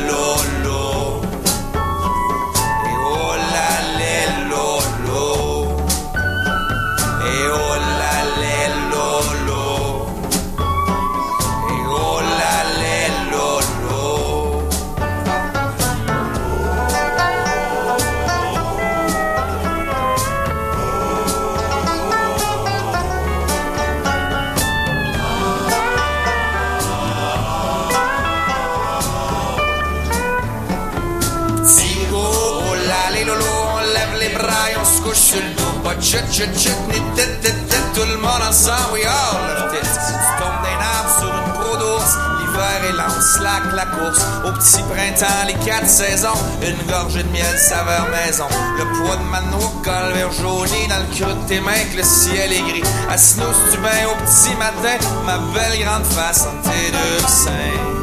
chut, 36.14 36.32
chut, 36.32 36.58
chut, 36.58 36.76
ni 36.88 37.00
tête, 37.16 37.40
tête, 37.40 37.68
tête, 37.68 37.92
tout 37.94 38.08
le 38.08 38.16
monde 38.18 38.42
ensemble, 38.48 38.92
we 38.92 39.04
all 39.04 39.38
love 39.48 39.72
tits. 39.72 39.88
Tu 40.06 40.14
tombes 40.38 40.62
d'un 40.62 40.80
arbre 40.80 41.18
sur 41.18 41.28
une 41.28 41.52
peau 41.52 41.76
d'ours, 41.76 42.16
l'hiver 42.38 42.80
est 42.88 42.92
lent, 42.92 43.20
slack 43.20 43.72
la 43.72 43.86
course. 43.86 44.20
Au 44.44 44.52
petit 44.52 44.82
printemps, 44.82 45.46
les 45.46 45.54
quatre 45.64 45.88
saisons, 45.88 46.38
une 46.62 46.90
gorgée 46.90 47.22
de 47.22 47.28
miel, 47.30 47.58
saveur 47.58 48.06
maison. 48.10 48.46
Le 48.78 48.84
poids 48.98 49.16
de 49.16 49.24
ma 49.24 49.40
noix, 49.42 49.72
quand 49.84 50.08
le 50.14 50.30
jauni 50.30 50.86
dans 50.88 50.98
le 50.98 51.14
creux 51.14 51.34
de 51.34 51.48
tes 51.48 51.60
mains, 51.60 51.84
que 51.92 51.96
le 51.98 52.04
ciel 52.04 52.52
est 52.52 52.62
gris. 52.62 52.84
Assis-nous 53.10 53.70
du 53.70 53.78
bain 53.78 54.06
au 54.10 54.16
petit 54.24 54.54
matin, 54.56 55.04
ma 55.26 55.38
belle 55.38 55.80
grande 55.82 56.04
face 56.06 56.46
entre 56.46 56.70
tes 56.70 56.90
deux 56.90 57.26
seins. 57.26 57.93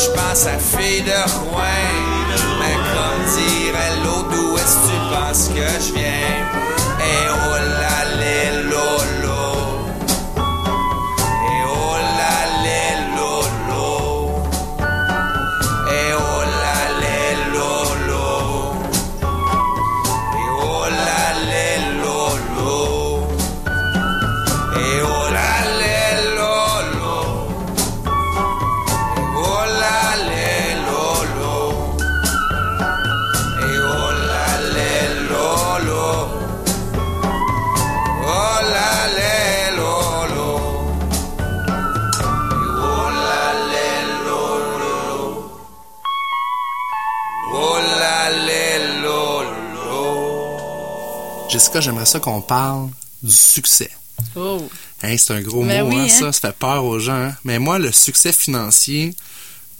Je 0.00 0.10
pense 0.12 0.46
à 0.46 0.58
fille 0.58 1.02
de 1.02 1.10
Rouen. 1.10 1.90
Mais 2.60 2.76
comme 2.94 3.22
dirait 3.36 3.96
l'autre, 4.04 4.30
d'où 4.30 4.56
est-ce 4.56 4.76
que 4.76 4.86
tu 4.88 4.96
penses 5.14 5.48
que 5.48 5.68
je 5.84 5.92
viens? 5.94 6.32
Et 7.00 7.22
oh 7.28 7.56
là, 7.80 7.98
les 8.04 8.09
Jessica, 51.70 51.80
j'aimerais 51.80 52.06
ça 52.06 52.18
qu'on 52.18 52.40
parle 52.40 52.90
du 53.22 53.32
succès. 53.32 53.90
Oh. 54.34 54.68
Hein, 55.02 55.16
c'est 55.16 55.32
un 55.34 55.40
gros 55.40 55.64
ben 55.64 55.88
mot, 55.88 55.96
hein, 55.96 56.08
ça, 56.08 56.26
hein. 56.26 56.32
ça 56.32 56.48
fait 56.48 56.56
peur 56.56 56.84
aux 56.84 56.98
gens. 56.98 57.12
Hein. 57.12 57.36
Mais 57.44 57.60
moi, 57.60 57.78
le 57.78 57.92
succès 57.92 58.32
financier, 58.32 59.14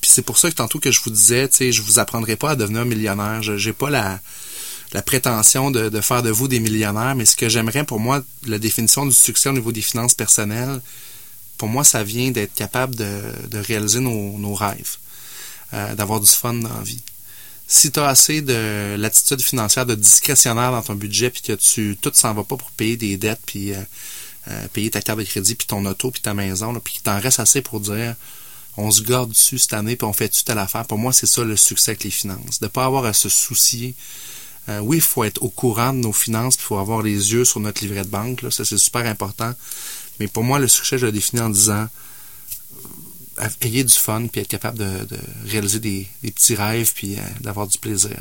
puis 0.01 0.09
c'est 0.09 0.23
pour 0.23 0.39
ça 0.39 0.51
que 0.51 0.55
tantôt 0.55 0.79
que 0.79 0.93
je 0.93 1.01
vous 1.03 1.11
disais, 1.11 1.49
tu 1.49 1.57
sais, 1.57 1.73
je 1.73 1.83
vous 1.83 1.99
apprendrai 1.99 2.37
pas 2.37 2.51
à 2.51 2.57
devenir 2.57 2.85
millionnaire. 2.85 3.43
Je 3.43 3.57
j'ai 3.57 3.73
pas 3.73 3.91
la, 3.91 4.21
la 4.93 5.03
prétention 5.03 5.73
de, 5.73 5.89
de, 5.89 6.01
faire 6.01 6.23
de 6.23 6.31
vous 6.31 6.47
des 6.47 6.61
millionnaires, 6.61 7.17
mais 7.17 7.25
ce 7.25 7.35
que 7.35 7.49
j'aimerais 7.49 7.83
pour 7.83 7.99
moi, 7.99 8.23
la 8.47 8.61
définition 8.61 9.05
du 9.05 9.13
succès 9.13 9.49
au 9.49 9.53
niveau 9.53 9.73
des 9.73 9.83
finances 9.83 10.15
personnelles, 10.15 10.81
pour 11.59 11.69
moi, 11.69 11.83
ça 11.83 12.05
vient 12.05 12.31
d'être 12.31 12.55
capable 12.55 12.95
de, 12.95 13.21
de 13.49 13.59
réaliser 13.59 13.99
nos, 13.99 14.39
nos 14.39 14.55
rêves, 14.55 14.97
euh, 15.75 15.95
d'avoir 15.97 16.21
du 16.21 16.31
fun 16.31 16.55
dans 16.55 16.73
la 16.73 16.85
vie 16.85 17.03
si 17.73 17.93
tu 17.93 18.01
as 18.01 18.09
assez 18.09 18.43
de 18.43 18.97
l'attitude 18.99 19.41
financière 19.41 19.87
de 19.87 19.95
discrétionnaire 19.95 20.73
dans 20.73 20.83
ton 20.83 20.97
budget 20.97 21.31
puis 21.31 21.41
que 21.41 21.53
tu 21.53 21.97
tout 22.03 22.11
s'en 22.13 22.35
va 22.35 22.43
pas 22.43 22.57
pour 22.57 22.73
payer 22.73 22.97
des 22.97 23.17
dettes 23.17 23.41
puis 23.47 23.73
euh, 23.73 23.81
euh, 24.49 24.67
payer 24.73 24.91
ta 24.91 25.01
carte 25.01 25.21
de 25.21 25.25
crédit 25.25 25.55
puis 25.55 25.69
ton 25.69 25.87
auto 25.87 26.11
puis 26.11 26.21
ta 26.21 26.35
maison 26.35 26.75
puis 26.81 26.95
qu'il 26.95 27.03
t'en 27.03 27.21
reste 27.21 27.39
assez 27.39 27.63
pour 27.63 27.79
dire 27.79 28.17
on 28.77 28.91
se 28.91 29.03
garde 29.03 29.31
dessus 29.31 29.59
cette 29.59 29.75
année 29.75 29.95
puis 29.95 30.05
on 30.05 30.13
fait 30.13 30.29
tout 30.29 30.51
à 30.51 30.57
l'affaire 30.57 30.85
pour 30.85 30.99
moi 30.99 31.13
c'est 31.13 31.29
ça 31.29 31.45
le 31.45 31.57
succès 31.57 31.93
avec 31.93 32.03
les 32.03 32.11
finances. 32.11 32.59
De 32.59 32.67
pas 32.67 32.85
avoir 32.85 33.05
à 33.05 33.13
se 33.13 33.29
soucier 33.29 33.95
euh, 34.69 34.81
oui 34.81 34.97
il 34.97 35.03
faut 35.03 35.23
être 35.23 35.41
au 35.41 35.49
courant 35.49 35.93
de 35.93 35.99
nos 35.99 36.13
finances 36.13 36.57
il 36.57 36.63
faut 36.63 36.79
avoir 36.79 37.03
les 37.03 37.33
yeux 37.33 37.45
sur 37.45 37.61
notre 37.61 37.83
livret 37.85 38.03
de 38.03 38.09
banque 38.09 38.43
là, 38.43 38.51
ça 38.51 38.65
c'est 38.65 38.79
super 38.79 39.07
important 39.07 39.55
mais 40.19 40.27
pour 40.27 40.43
moi 40.43 40.59
le 40.59 40.67
succès 40.67 40.99
je 40.99 41.07
le 41.07 41.13
définis 41.13 41.43
en 41.43 41.51
disant 41.51 41.87
ayez 43.63 43.85
du 43.85 43.95
fun 43.95 44.27
puis 44.27 44.41
être 44.41 44.49
capable 44.49 44.79
de, 44.79 45.07
réaliser 45.47 45.81
des, 45.81 46.09
petits 46.23 46.55
rêves 46.55 46.93
puis 46.95 47.17
euh, 47.17 47.23
d'avoir 47.41 47.67
du 47.67 47.79
plaisir. 47.79 48.17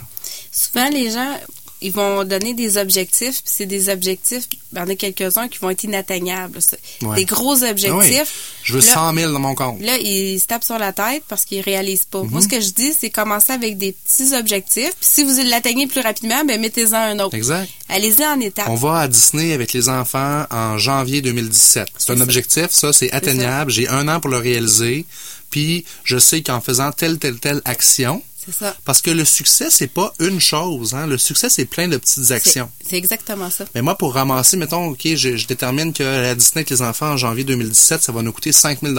Souvent, 0.52 0.90
les 0.90 1.12
gens 1.12 1.38
ils 1.82 1.92
vont 1.92 2.24
donner 2.26 2.54
des 2.54 2.78
objectifs, 2.78 3.42
puis 3.42 3.54
c'est 3.54 3.66
des 3.66 3.90
objectifs, 3.90 4.44
il 4.74 4.78
y 4.78 4.82
en 4.82 4.88
a 4.90 4.96
quelques-uns 4.96 5.48
qui 5.48 5.60
vont 5.60 5.70
être 5.70 5.84
inatteignables. 5.84 6.60
Ouais. 7.02 7.16
Des 7.16 7.26
gros 7.26 7.64
Ah 7.64 7.70
objectifs. 7.72 7.94
oui. 8.00 8.62
Je 8.64 8.74
veux 8.74 8.80
Là- 8.86 8.94
100 8.94 9.14
000 9.14 9.32
dans 9.34 9.40
mon 9.40 9.56
compte. 9.56 9.82
Là, 9.82 9.98
ils 9.98 10.40
se 10.40 10.46
tapent 10.46 10.64
sur 10.64 10.78
la 10.78 10.94
tête 10.94 11.24
parce 11.28 11.46
qu'ils 11.46 11.62
réalisent 11.62 12.06
pas. 12.06 12.22
Mhm. 12.24 12.30
Moi, 12.32 12.42
ce 12.42 12.48
que 12.48 12.60
je 12.60 12.70
dis, 12.72 12.94
c'est 13.00 13.10
commencer 13.10 13.54
avec 13.54 13.78
des 13.78 13.94
petits 13.94 14.34
objectifs. 14.36 14.92
Puis 15.00 15.10
si 15.10 15.24
vous 15.24 15.32
l'atteignez 15.50 15.88
plus 15.88 16.02
rapidement, 16.02 16.44
ben 16.46 16.60
mettez-en 16.60 16.94
un 16.96 17.20
autre. 17.20 17.36
Exact. 17.36 17.70
Allez-y 17.88 18.26
en 18.26 18.40
étapes. 18.40 18.68
On 18.70 18.76
va 18.76 19.00
à 19.00 19.08
Disney 19.08 19.54
avec 19.54 19.74
les 19.74 19.90
enfants 19.90 20.46
en 20.52 20.78
janvier 20.78 21.22
2017. 21.22 21.88
C'est 21.98 22.12
un 22.12 22.18
ça. 22.18 22.24
objectif, 22.24 22.68
ça, 22.72 22.94
c'est 22.94 23.12
atteignable. 23.12 23.72
J'ai 23.72 23.88
un 23.88 24.08
an 24.08 24.20
pour 24.20 24.30
le 24.32 24.38
réaliser. 24.38 25.06
Puis, 25.50 25.84
je 26.04 26.20
sais 26.20 26.44
qu'en 26.44 26.62
faisant 26.62 26.92
telle, 26.92 27.18
telle, 27.18 27.40
telle 27.40 27.62
action, 27.66 28.22
C'est 28.52 28.66
ça. 28.66 28.76
parce 28.86 29.02
que 29.02 29.12
le 29.12 29.26
succès, 29.26 29.68
c'est 29.70 29.88
pas 29.88 30.14
une 30.20 30.40
chose. 30.40 30.94
Hein? 30.94 31.08
Le 31.08 31.18
succès, 31.18 31.50
c'est 31.50 31.66
plein 31.66 31.88
de 31.88 31.98
petites 31.98 32.32
actions. 32.32 32.70
c'est 32.88 32.98
exactement 32.98 33.50
ça. 33.50 33.66
Mais 33.76 33.82
moi, 33.82 33.96
pour 33.98 34.14
ramasser, 34.14 34.58
mettons, 34.58 34.88
OK, 34.88 35.02
je, 35.16 35.38
je 35.38 35.48
détermine 35.48 35.94
que 35.94 36.04
la 36.04 36.36
Disney 36.36 36.58
avec 36.60 36.70
les 36.70 36.82
enfants 36.82 37.12
en 37.12 37.18
janvier 37.18 37.44
2017, 37.44 38.02
ça 38.04 38.12
va 38.12 38.22
nous 38.22 38.32
coûter 38.32 38.52
5 38.52 38.80
000 38.82 38.96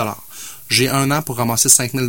J'ai 0.69 0.89
un 0.89 1.11
an 1.11 1.23
pour 1.23 1.37
ramasser 1.37 1.69
5 1.69 1.93
000 1.93 2.07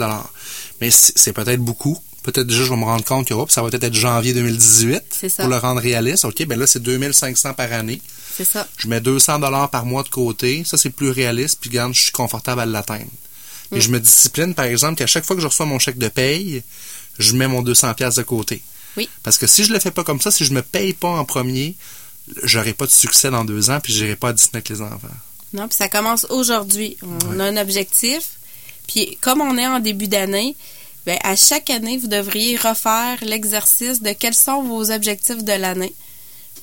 Mais 0.80 0.90
c'est 0.92 1.34
peut-être 1.34 1.62
beaucoup. 1.62 1.98
Peut-être 2.24 2.46
déjà, 2.46 2.64
je 2.64 2.70
vais 2.70 2.76
me 2.78 2.84
rendre 2.86 3.04
compte 3.04 3.28
que 3.28 3.34
ça 3.52 3.64
va 3.64 3.70
peut-être 3.70 3.86
être 3.86 3.96
janvier 3.96 4.34
2018 4.34 5.02
C'est 5.10 5.28
ça. 5.30 5.42
pour 5.44 5.50
le 5.50 5.58
rendre 5.58 5.82
réaliste. 5.82 6.24
OK, 6.26 6.46
ben 6.46 6.60
là, 6.60 6.68
c'est 6.68 6.80
2500 6.82 7.54
par 7.56 7.72
année. 7.74 8.00
C'est 8.38 8.46
ça. 8.46 8.68
Je 8.78 8.88
mets 8.88 9.02
200 9.02 9.40
dollars 9.40 9.70
par 9.72 9.86
mois 9.86 10.04
de 10.04 10.10
côté. 10.10 10.62
Ça, 10.64 10.78
c'est 10.78 10.92
plus 10.92 11.10
réaliste. 11.10 11.58
Puis, 11.60 11.70
regarde, 11.72 11.94
je 11.96 12.02
suis 12.04 12.12
confortable 12.12 12.62
à 12.62 12.66
l'atteindre. 12.68 13.08
Mais 13.72 13.80
Mm. 13.80 13.82
je 13.82 13.90
me 13.90 14.00
discipline, 14.00 14.54
par 14.54 14.66
exemple, 14.66 14.96
qu'à 14.96 15.08
chaque 15.08 15.26
fois 15.26 15.36
que 15.36 15.42
je 15.42 15.48
reçois 15.48 15.66
mon 15.66 15.80
chèque 15.80 15.98
de 15.98 16.10
paye, 16.10 16.62
je 17.22 17.36
mets 17.36 17.48
mon 17.48 17.62
200 17.62 17.94
pièces 17.94 18.16
de 18.16 18.24
côté. 18.24 18.62
Oui. 18.98 19.08
Parce 19.24 19.38
que 19.38 19.48
si 19.48 19.64
je 19.64 19.72
le 19.72 19.80
fais 19.80 19.92
pas 19.92 20.04
comme 20.04 20.20
ça, 20.20 20.32
si 20.32 20.46
je 20.46 20.54
me 20.54 20.62
paye 20.62 20.94
pas 20.94 21.10
en 21.10 21.26
premier, 21.26 21.76
j'aurai 22.44 22.74
pas 22.74 22.86
de 22.86 22.92
succès 22.92 23.32
dans 23.32 23.46
deux 23.46 23.70
ans, 23.70 23.80
puis 23.82 23.94
j'irai 23.94 24.16
pas 24.16 24.30
à 24.30 24.34
Disney 24.34 24.56
avec 24.56 24.70
les 24.70 24.82
enfants. 24.82 25.08
Non, 25.54 25.68
puis 25.68 25.76
ça 25.76 25.90
commence 25.90 26.26
aujourd'hui. 26.30 26.98
On 27.02 27.40
a 27.40 27.46
un 27.46 27.58
objectif. 27.58 28.32
Puis 28.88 29.18
comme 29.22 29.42
on 29.42 29.58
est 29.58 29.68
en 29.68 29.80
début 29.80 30.08
d'année, 30.08 30.56
ben 31.06 31.18
à 31.24 31.36
chaque 31.36 31.70
année, 31.70 31.98
vous 31.98 32.08
devriez 32.08 32.58
refaire 32.58 33.18
l'exercice 33.22 34.02
de 34.02 34.12
quels 34.12 34.34
sont 34.34 34.64
vos 34.64 34.92
objectifs 34.92 35.44
de 35.44 35.54
l'année 35.54 35.94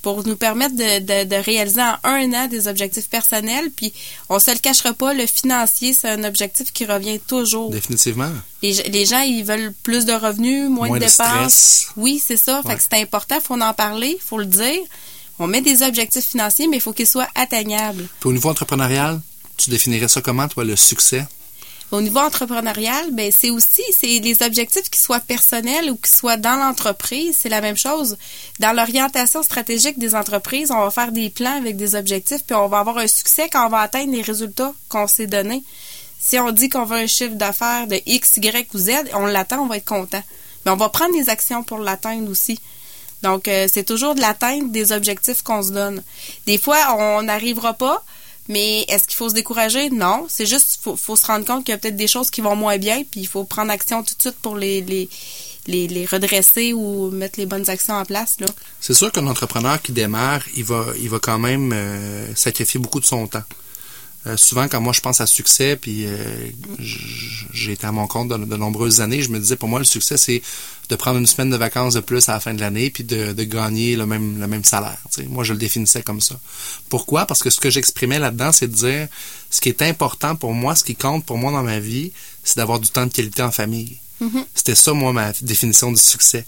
pour 0.01 0.25
nous 0.27 0.35
permettre 0.35 0.75
de, 0.75 0.99
de- 0.99 1.27
de 1.29 1.35
réaliser 1.35 1.81
en 1.81 1.95
un 2.03 2.33
an 2.33 2.47
des 2.47 2.67
objectifs 2.67 3.09
personnels. 3.09 3.69
Puis 3.75 3.93
on 4.29 4.39
se 4.39 4.51
le 4.51 4.57
cachera 4.57 4.93
pas, 4.93 5.13
le 5.13 5.25
financier, 5.25 5.93
c'est 5.93 6.09
un 6.09 6.23
objectif 6.23 6.71
qui 6.73 6.85
revient 6.85 7.19
toujours. 7.19 7.69
Définitivement. 7.69 8.29
Les, 8.61 8.73
les 8.73 9.05
gens, 9.05 9.21
ils 9.21 9.43
veulent 9.43 9.73
plus 9.83 10.05
de 10.05 10.13
revenus, 10.13 10.69
moins, 10.69 10.87
Moins 10.87 10.97
de 10.99 11.05
dépenses. 11.05 11.13
stress. 11.13 11.87
Oui, 11.97 12.21
c'est 12.25 12.37
ça. 12.37 12.61
Fait 12.65 12.75
que 12.75 12.81
c'est 12.81 13.01
important, 13.01 13.39
faut 13.41 13.59
en 13.59 13.73
parler, 13.73 14.17
faut 14.23 14.37
le 14.39 14.45
dire. 14.45 14.79
On 15.39 15.47
met 15.47 15.61
des 15.61 15.83
objectifs 15.83 16.25
financiers, 16.25 16.67
mais 16.67 16.77
il 16.77 16.81
faut 16.81 16.91
qu'ils 16.93 17.07
soient 17.07 17.29
atteignables. 17.35 18.07
Puis 18.19 18.29
au 18.29 18.33
niveau 18.33 18.49
entrepreneurial, 18.49 19.21
tu 19.55 19.69
définirais 19.69 20.07
ça 20.09 20.21
comment, 20.21 20.47
toi, 20.47 20.63
le 20.65 20.75
succès? 20.75 21.25
Au 21.91 22.01
niveau 22.01 22.19
entrepreneurial, 22.19 23.11
ben 23.11 23.31
c'est 23.35 23.49
aussi 23.49 23.81
c'est 23.97 24.19
les 24.19 24.43
objectifs 24.43 24.91
qui 24.91 24.99
soient 24.99 25.19
personnels 25.19 25.89
ou 25.89 25.95
qui 25.95 26.11
soient 26.11 26.37
dans 26.37 26.55
l'entreprise, 26.55 27.37
c'est 27.39 27.49
la 27.49 27.61
même 27.61 27.77
chose. 27.77 28.17
Dans 28.59 28.75
l'orientation 28.75 29.41
stratégique 29.41 29.97
des 29.97 30.13
entreprises, 30.13 30.69
on 30.69 30.81
va 30.81 30.91
faire 30.91 31.11
des 31.11 31.31
plans 31.31 31.57
avec 31.57 31.77
des 31.77 31.95
objectifs, 31.95 32.43
puis 32.45 32.55
on 32.55 32.67
va 32.67 32.79
avoir 32.79 32.99
un 32.99 33.07
succès 33.07 33.49
quand 33.49 33.65
on 33.65 33.69
va 33.69 33.79
atteindre 33.79 34.11
les 34.11 34.21
résultats 34.21 34.73
qu'on 34.87 35.07
s'est 35.07 35.25
donnés. 35.25 35.63
Si 36.19 36.37
on 36.37 36.51
dit 36.51 36.69
qu'on 36.69 36.85
veut 36.85 36.97
un 36.97 37.07
chiffre 37.07 37.35
d'affaires 37.35 37.87
de 37.87 37.99
X, 38.05 38.37
Y 38.37 38.67
ou 38.75 38.77
Z, 38.77 38.91
on 39.13 39.25
l'attend, 39.25 39.63
on 39.63 39.67
va 39.67 39.77
être 39.77 39.85
content. 39.85 40.21
Mais 40.65 40.71
on 40.71 40.75
va 40.75 40.89
prendre 40.89 41.13
des 41.13 41.29
actions 41.29 41.63
pour 41.63 41.79
l'atteindre 41.79 42.29
aussi. 42.29 42.59
Donc, 43.23 43.47
euh, 43.47 43.67
c'est 43.71 43.83
toujours 43.83 44.15
de 44.15 44.21
l'atteinte 44.21 44.71
des 44.71 44.91
objectifs 44.91 45.41
qu'on 45.41 45.63
se 45.63 45.71
donne. 45.71 46.03
Des 46.45 46.57
fois, 46.57 46.95
on 46.97 47.23
n'arrivera 47.23 47.73
pas, 47.73 48.03
mais 48.49 48.81
est-ce 48.87 49.07
qu'il 49.07 49.15
faut 49.15 49.29
se 49.29 49.35
décourager? 49.35 49.91
Non. 49.91 50.25
C'est 50.27 50.47
juste, 50.47 50.79
faut, 50.81 50.95
faut 50.95 51.15
se 51.15 51.25
rendre 51.27 51.45
compte 51.45 51.63
qu'il 51.63 51.71
y 51.71 51.75
a 51.75 51.77
peut-être 51.77 51.95
des 51.95 52.07
choses 52.07 52.31
qui 52.31 52.41
vont 52.41 52.55
moins 52.55 52.77
bien, 52.77 53.03
puis 53.09 53.21
il 53.21 53.27
faut 53.27 53.43
prendre 53.43 53.71
action 53.71 54.03
tout 54.03 54.15
de 54.15 54.21
suite 54.21 54.37
pour 54.41 54.57
les, 54.57 55.07
redresser 56.11 56.73
ou 56.73 57.11
mettre 57.11 57.39
les 57.39 57.45
bonnes 57.45 57.69
actions 57.69 57.93
en 57.93 58.05
place. 58.05 58.37
C'est 58.81 58.95
sûr 58.95 59.11
qu'un 59.11 59.27
entrepreneur 59.27 59.79
qui 59.79 59.91
démarre, 59.91 60.41
il 60.55 60.63
va, 60.63 60.87
il 60.99 61.09
va 61.09 61.19
quand 61.19 61.37
même 61.37 61.71
euh, 61.73 62.35
sacrifier 62.35 62.79
beaucoup 62.79 62.99
de 62.99 63.05
son 63.05 63.27
temps. 63.27 63.43
Euh, 64.27 64.35
souvent, 64.35 64.67
quand 64.67 64.81
moi 64.81 64.91
je 64.91 64.99
pense 64.99 65.21
à 65.21 65.25
succès, 65.25 65.77
puis 65.77 66.05
euh, 66.05 66.49
j'ai 67.53 67.71
été 67.71 67.87
à 67.87 67.91
mon 67.93 68.05
compte 68.05 68.27
de, 68.27 68.37
de 68.37 68.55
nombreuses 68.57 68.99
années, 68.99 69.21
je 69.21 69.29
me 69.29 69.39
disais 69.39 69.55
pour 69.55 69.69
moi 69.69 69.79
le 69.79 69.85
succès 69.85 70.17
c'est 70.17 70.41
de 70.89 70.95
prendre 70.95 71.19
une 71.19 71.25
semaine 71.25 71.49
de 71.49 71.55
vacances 71.55 71.93
de 71.93 72.01
plus 72.01 72.27
à 72.27 72.33
la 72.33 72.39
fin 72.39 72.53
de 72.53 72.59
l'année, 72.59 72.89
puis 72.89 73.03
de, 73.05 73.31
de 73.31 73.43
gagner 73.43 73.95
le 73.95 74.05
même 74.05 74.39
le 74.39 74.47
même 74.47 74.63
salaire. 74.65 74.97
Moi, 75.27 75.43
je 75.43 75.53
le 75.53 75.59
définissais 75.59 76.01
comme 76.01 76.19
ça. 76.19 76.39
Pourquoi? 76.89 77.25
Parce 77.27 77.43
que 77.43 77.49
ce 77.49 77.59
que 77.59 77.69
j'exprimais 77.69 78.19
là-dedans, 78.19 78.51
c'est 78.51 78.67
de 78.67 78.75
dire 78.75 79.07
ce 79.49 79.61
qui 79.61 79.69
est 79.69 79.81
important 79.83 80.35
pour 80.35 80.53
moi, 80.53 80.75
ce 80.75 80.83
qui 80.83 80.95
compte 80.95 81.25
pour 81.25 81.37
moi 81.37 81.51
dans 81.51 81.63
ma 81.63 81.79
vie, 81.79 82.11
c'est 82.43 82.57
d'avoir 82.57 82.79
du 82.79 82.89
temps 82.89 83.05
de 83.05 83.13
qualité 83.13 83.41
en 83.43 83.51
famille. 83.51 83.97
C'était 84.53 84.75
ça, 84.75 84.91
moi, 84.91 85.13
ma 85.13 85.31
définition 85.41 85.91
du 85.93 85.99
succès. 85.99 86.45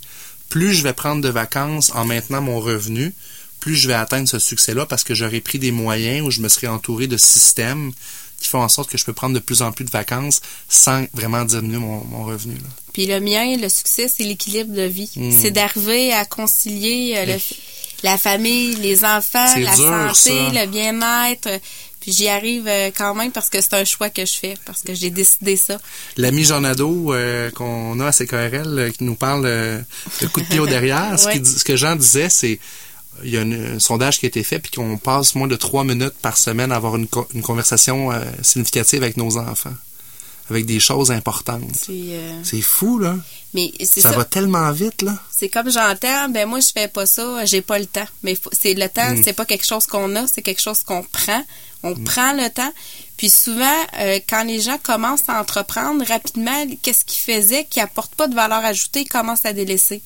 Plus 0.50 0.74
je 0.74 0.84
vais 0.84 0.92
prendre 0.92 1.22
de 1.22 1.30
vacances 1.30 1.92
en 1.96 2.04
maintenant 2.04 2.42
mon 2.42 2.60
revenu, 2.60 3.14
plus 3.62 3.76
je 3.76 3.88
vais 3.88 3.94
atteindre 3.94 4.28
ce 4.28 4.40
succès-là 4.40 4.86
parce 4.86 5.06
que 5.06 5.14
j'aurai 5.16 5.40
pris 5.40 5.58
des 5.60 5.72
moyens 5.72 6.26
où 6.28 6.32
je 6.32 6.42
me 6.42 6.50
serai 6.50 6.68
entouré 6.68 7.08
de 7.08 7.16
systèmes 7.18 7.94
qui 8.40 8.50
font 8.50 8.60
en 8.62 8.68
sorte 8.70 8.90
que 8.90 8.98
je 8.98 9.06
peux 9.06 9.14
prendre 9.14 9.36
de 9.36 9.40
plus 9.40 9.62
en 9.62 9.72
plus 9.72 9.86
de 9.86 9.92
vacances 9.92 10.42
sans 10.68 11.06
vraiment 11.14 11.46
diminuer 11.46 11.78
mon, 11.78 12.04
mon 12.06 12.24
revenu. 12.26 12.56
là. 12.56 12.70
Puis 12.92 13.06
le 13.06 13.20
mien, 13.22 13.56
le 13.56 13.70
succès, 13.70 14.08
c'est 14.14 14.24
l'équilibre 14.24 14.74
de 14.74 14.82
vie. 14.82 15.12
Mm. 15.16 15.32
C'est 15.40 15.52
d'arriver 15.52 16.12
à 16.12 16.26
concilier 16.26 17.14
euh, 17.18 17.26
le- 17.26 17.40
la 18.04 18.18
famille, 18.18 18.76
les 18.78 19.06
enfants, 19.06 19.46
la 19.60 19.76
dur, 19.76 20.16
santé, 20.16 20.52
ça. 20.54 20.66
le 20.66 20.68
bien-être. 20.72 21.50
Puis 22.00 22.14
j'y 22.14 22.28
arrive 22.30 22.68
euh, 22.68 22.90
quand 22.98 23.14
même 23.14 23.32
parce 23.32 23.48
que 23.48 23.62
c'est 23.62 23.76
un 23.76 23.86
choix 23.86 24.10
que 24.10 24.26
je 24.26 24.34
fais, 24.34 24.56
parce 24.66 24.82
que 24.82 24.96
j'ai 24.96 25.12
décidé 25.12 25.56
ça. 25.56 25.78
L'ami 26.18 26.44
Jornado 26.44 27.14
euh, 27.14 27.52
qu'on 27.52 28.00
a 28.00 28.08
à 28.08 28.12
CKRL 28.12 28.80
euh, 28.80 28.90
qui 28.90 29.04
nous 29.04 29.14
parle 29.14 29.44
de 29.46 30.28
coup 30.34 30.42
de 30.42 30.48
pied 30.48 30.60
au 30.60 30.66
derrière, 30.66 31.12
Ouais. 31.28 31.40
ce 31.46 31.64
que 31.64 31.76
Jean 31.76 31.96
disait, 31.96 32.30
c'est 32.30 32.60
il 33.24 33.30
y 33.30 33.38
a 33.38 33.42
un 33.42 33.80
sondage 33.80 34.20
qui 34.20 34.26
a 34.26 34.30
été 34.30 34.44
fait 34.44 34.60
puis 34.60 34.72
qu'on 34.72 34.98
passe 34.98 35.36
moins 35.36 35.48
de 35.48 35.56
trois 35.56 35.84
minutes 35.84 36.16
par 36.22 36.38
semaine 36.38 36.72
à 36.72 36.76
avoir 36.76 36.96
une, 36.96 37.08
co- 37.08 37.28
une 37.34 37.42
conversation 37.42 38.12
euh, 38.12 38.20
significative 38.42 39.04
avec 39.04 39.18
nos 39.18 39.38
enfants, 39.38 39.74
avec 40.50 40.66
des 40.66 40.80
choses 40.80 41.12
importantes. 41.12 41.64
C'est, 41.80 41.92
euh, 41.94 42.62
fou 42.62 42.98
là, 43.00 43.16
mais 43.54 43.72
ça, 43.84 44.02
ça. 44.02 44.12
va 44.12 44.26
tellement 44.26 44.72
vite 44.72 45.02
là. 45.02 45.18
C'est 45.30 45.50
comme 45.50 45.70
j'entends, 45.72 46.30
ben 46.30 46.48
moi 46.48 46.60
je 46.62 46.70
fais 46.74 46.88
pas 46.88 47.06
ça, 47.06 47.46
j'ai 47.46 47.62
pas 47.62 47.80
le 47.80 47.86
temps. 47.86 48.08
Mais 48.24 48.38
c'est 48.54 48.74
le 48.74 48.88
temps, 48.90 49.12
Mm. 49.14 49.24
c'est 49.24 49.34
pas 49.34 49.46
quelque 49.46 49.66
chose 49.66 49.86
qu'on 49.86 50.16
a, 50.16 50.26
c'est 50.28 50.42
quelque 50.42 50.62
chose 50.62 50.84
qu'on 50.84 51.04
prend. 51.04 51.44
On 51.84 51.96
prend 51.96 52.34
le 52.34 52.48
temps. 52.50 52.72
Puis 53.18 53.30
souvent, 53.30 53.66
euh, 54.00 54.20
quand 54.30 54.44
les 54.44 54.62
gens 54.62 54.78
commencent 54.82 55.28
à 55.28 55.40
entreprendre 55.42 56.06
rapidement, 56.08 56.66
qu'est-ce 56.84 57.04
qu'ils 57.06 57.22
faisaient 57.36 57.66
qui 57.70 57.80
apporte 57.80 58.14
pas 58.16 58.28
de 58.28 58.36
valeur 58.36 58.64
ajoutée, 58.64 59.02
ils 59.02 59.08
commencent 59.10 59.46
à 59.46 59.54
délaisser. 59.54 60.02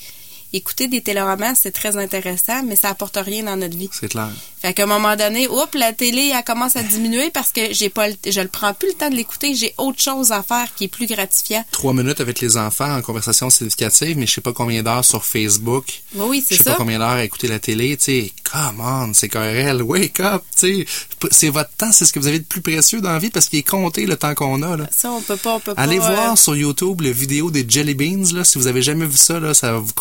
Écouter 0.55 0.87
des 0.87 1.01
téléromans, 1.01 1.53
c'est 1.53 1.71
très 1.71 1.97
intéressant, 1.97 2.63
mais 2.63 2.77
ça 2.77 2.87
apporte 2.89 3.17
rien 3.17 3.43
dans 3.43 3.57
notre 3.57 3.75
vie. 3.77 3.89
C'est 3.91 4.07
clair. 4.09 4.29
Fait 4.61 4.73
qu'à 4.73 4.83
un 4.83 4.85
moment 4.85 5.15
donné, 5.17 5.47
oups, 5.49 5.73
la 5.75 5.91
télé, 5.91 6.31
elle 6.33 6.43
commence 6.45 6.77
à 6.77 6.81
diminuer 6.83 7.29
parce 7.29 7.51
que 7.51 7.73
j'ai 7.73 7.89
pas, 7.89 8.07
le- 8.07 8.15
je 8.25 8.39
le 8.39 8.47
prends 8.47 8.73
plus 8.73 8.87
le 8.87 8.93
temps 8.95 9.09
de 9.09 9.15
l'écouter. 9.15 9.53
J'ai 9.53 9.73
autre 9.77 10.01
chose 10.01 10.31
à 10.31 10.41
faire 10.43 10.67
qui 10.75 10.85
est 10.85 10.87
plus 10.87 11.07
gratifiant. 11.07 11.63
Trois 11.71 11.93
minutes 11.93 12.21
avec 12.21 12.39
les 12.39 12.55
enfants 12.55 12.95
en 12.95 13.01
conversation 13.01 13.49
significative, 13.49 14.17
mais 14.17 14.25
je 14.27 14.31
sais 14.33 14.41
pas 14.41 14.53
combien 14.53 14.81
d'heures 14.81 15.03
sur 15.03 15.25
Facebook. 15.25 16.01
Oui, 16.15 16.25
oui, 16.29 16.39
Je 16.41 16.55
c'est 16.55 16.57
sais 16.59 16.63
pas 16.63 16.71
ça. 16.71 16.77
combien 16.77 16.99
d'heures 16.99 17.09
à 17.09 17.23
écouter 17.25 17.47
la 17.49 17.59
télé, 17.59 17.97
tu 17.97 18.03
sais. 18.05 18.31
Come 18.49 18.79
on, 18.79 19.13
c'est 19.13 19.27
KRL, 19.27 19.81
wake 19.83 20.21
up, 20.21 20.43
tu 20.57 20.85
sais. 20.85 20.85
C'est 21.31 21.49
votre 21.49 21.71
temps, 21.71 21.91
c'est 21.91 22.05
ce 22.05 22.13
que 22.13 22.19
vous 22.19 22.27
avez 22.27 22.39
de 22.39 22.45
plus 22.45 22.61
précieux 22.61 23.01
dans 23.01 23.11
la 23.11 23.19
vie 23.19 23.29
parce 23.29 23.49
qu'il 23.49 23.59
est 23.59 23.63
compté 23.67 24.05
le 24.05 24.15
temps 24.15 24.33
qu'on 24.35 24.61
a, 24.61 24.77
là. 24.77 24.87
Ça, 24.95 25.11
on 25.11 25.21
peut 25.21 25.35
pas, 25.35 25.55
on 25.55 25.59
peut 25.59 25.73
Allez 25.75 25.97
pas. 25.97 26.09
euh, 26.11 26.15
voir 26.15 26.37
sur 26.37 26.55
YouTube 26.55 27.01
la 27.01 27.11
vidéo 27.11 27.51
des 27.51 27.65
Jelly 27.67 27.93
Beans, 27.93 28.31
là. 28.33 28.43
Si 28.45 28.57
vous 28.57 28.67
avez 28.67 28.81
jamais 28.81 29.05
vu 29.05 29.17
ça, 29.17 29.39
là, 29.39 29.53
ça 29.53 29.73
va 29.73 29.79
vous 29.79 29.93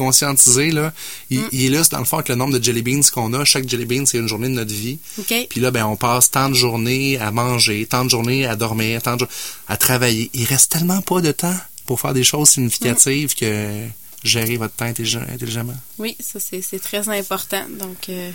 là. 0.72 0.92
Il, 1.30 1.40
Mm. 1.40 1.48
il 1.52 1.64
est 1.64 1.68
là, 1.70 1.82
dans 1.90 1.98
le 1.98 2.04
fond, 2.04 2.16
avec 2.16 2.28
le 2.28 2.34
nombre 2.34 2.58
de 2.58 2.62
Jelly 2.62 2.82
Beans 2.82 3.00
qu'on 3.12 3.32
a. 3.34 3.44
Chaque 3.44 3.68
Jelly 3.68 3.84
Bean, 3.86 4.06
c'est 4.06 4.18
une 4.18 4.28
journée 4.28 4.48
de 4.48 4.54
notre 4.54 4.72
vie. 4.74 4.98
Puis 5.48 5.60
là, 5.60 5.70
ben, 5.70 5.86
on 5.86 5.96
passe 5.96 6.30
tant 6.30 6.48
de 6.48 6.54
journées 6.54 7.18
à 7.18 7.30
manger, 7.30 7.86
tant 7.86 8.04
de 8.04 8.10
journées 8.10 8.46
à 8.46 8.56
dormir, 8.56 9.02
tant 9.02 9.16
de 9.16 9.26
à 9.68 9.76
travailler. 9.76 10.30
Il 10.34 10.44
reste 10.44 10.72
tellement 10.72 11.00
pas 11.02 11.20
de 11.20 11.32
temps 11.32 11.56
pour 11.86 12.00
faire 12.00 12.14
des 12.14 12.24
choses 12.24 12.50
significatives 12.50 13.32
Mm. 13.32 13.40
que 13.40 13.86
gérer 14.24 14.56
votre 14.56 14.74
temps 14.74 14.86
intelligemment. 14.86 15.76
Oui, 15.98 16.16
ça, 16.20 16.40
c'est 16.40 16.62
c'est 16.62 16.78
très 16.78 17.08
important. 17.08 17.62
Donc, 17.78 18.08
euh, 18.08 18.30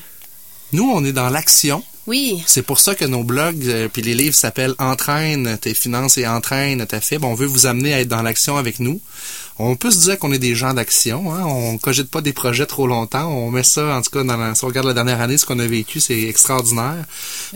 Nous, 0.71 0.83
on 0.87 1.03
est 1.03 1.13
dans 1.13 1.29
l'action. 1.29 1.83
Oui. 2.07 2.41
C'est 2.47 2.61
pour 2.63 2.79
ça 2.79 2.95
que 2.95 3.05
nos 3.05 3.23
blogs 3.23 3.65
euh, 3.67 3.87
puis 3.91 4.01
les 4.01 4.15
livres 4.15 4.35
s'appellent 4.35 4.75
Entraîne 4.79 5.57
tes 5.61 5.73
finances 5.73 6.17
et 6.17 6.27
entraîne 6.27 6.85
ta 6.87 6.99
fibre. 7.01 7.27
On 7.27 7.35
veut 7.35 7.45
vous 7.47 7.65
amener 7.65 7.93
à 7.93 7.99
être 8.01 8.07
dans 8.07 8.21
l'action 8.23 8.57
avec 8.57 8.79
nous. 8.79 8.99
On 9.61 9.75
peut 9.75 9.91
se 9.91 9.99
dire 9.99 10.17
qu'on 10.17 10.31
est 10.31 10.39
des 10.39 10.55
gens 10.55 10.73
d'action. 10.73 11.33
Hein? 11.33 11.43
On 11.45 11.77
cogite 11.77 12.09
pas 12.09 12.21
des 12.21 12.31
projets 12.31 12.65
trop 12.65 12.87
longtemps. 12.87 13.27
On 13.27 13.51
met 13.51 13.63
ça, 13.63 13.97
en 13.97 14.01
tout 14.01 14.09
cas, 14.09 14.23
dans 14.23 14.37
la, 14.37 14.55
si 14.55 14.63
on 14.63 14.67
regarde 14.67 14.87
la 14.87 14.93
dernière 14.93 15.19
année, 15.19 15.37
ce 15.37 15.45
qu'on 15.45 15.59
a 15.59 15.67
vécu, 15.67 15.99
c'est 15.99 16.17
extraordinaire. 16.23 17.03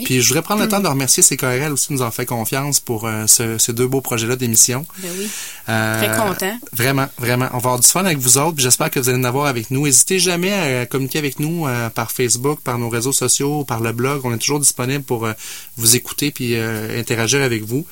Puis 0.03 0.21
je 0.21 0.27
voudrais 0.27 0.41
prendre 0.41 0.61
le 0.61 0.67
temps 0.67 0.81
de 0.81 0.87
remercier 0.89 1.23
CKRL 1.23 1.71
aussi, 1.71 1.87
qui 1.87 1.93
nous 1.93 2.01
en 2.01 2.11
fait 2.11 2.25
confiance 2.25 2.81
pour 2.81 3.07
euh, 3.07 3.25
ce- 3.27 3.57
ces 3.57 3.71
deux 3.71 3.87
beaux 3.87 4.01
projets-là 4.01 4.35
d'émission. 4.35 4.85
Ben 4.97 5.09
oui. 5.17 5.29
Euh, 5.69 6.03
Très 6.05 6.17
content. 6.27 6.59
Vraiment, 6.73 7.07
vraiment. 7.17 7.45
On 7.53 7.59
va 7.59 7.69
avoir 7.69 7.79
du 7.79 7.87
fun 7.87 8.03
avec 8.03 8.17
vous 8.17 8.37
autres. 8.37 8.55
J'espère 8.59 8.91
que 8.91 8.99
vous 8.99 9.07
allez 9.07 9.19
en 9.19 9.23
avoir 9.23 9.45
avec 9.45 9.71
nous. 9.71 9.85
N'hésitez 9.85 10.19
jamais 10.19 10.51
à 10.81 10.85
communiquer 10.85 11.19
avec 11.19 11.39
nous 11.39 11.67
euh, 11.67 11.89
par 11.89 12.11
Facebook, 12.11 12.59
par 12.65 12.77
nos 12.79 12.89
réseaux 12.89 13.13
sociaux, 13.13 13.63
par 13.63 13.79
le 13.79 13.93
blog. 13.93 14.19
On 14.25 14.32
est 14.33 14.37
toujours 14.39 14.59
disponible 14.59 15.03
pour 15.03 15.25
euh, 15.25 15.33
vous 15.77 15.95
écouter 15.95 16.31
puis 16.31 16.55
euh, 16.55 16.99
interagir 16.99 17.41
avec 17.41 17.63
vous. 17.63 17.85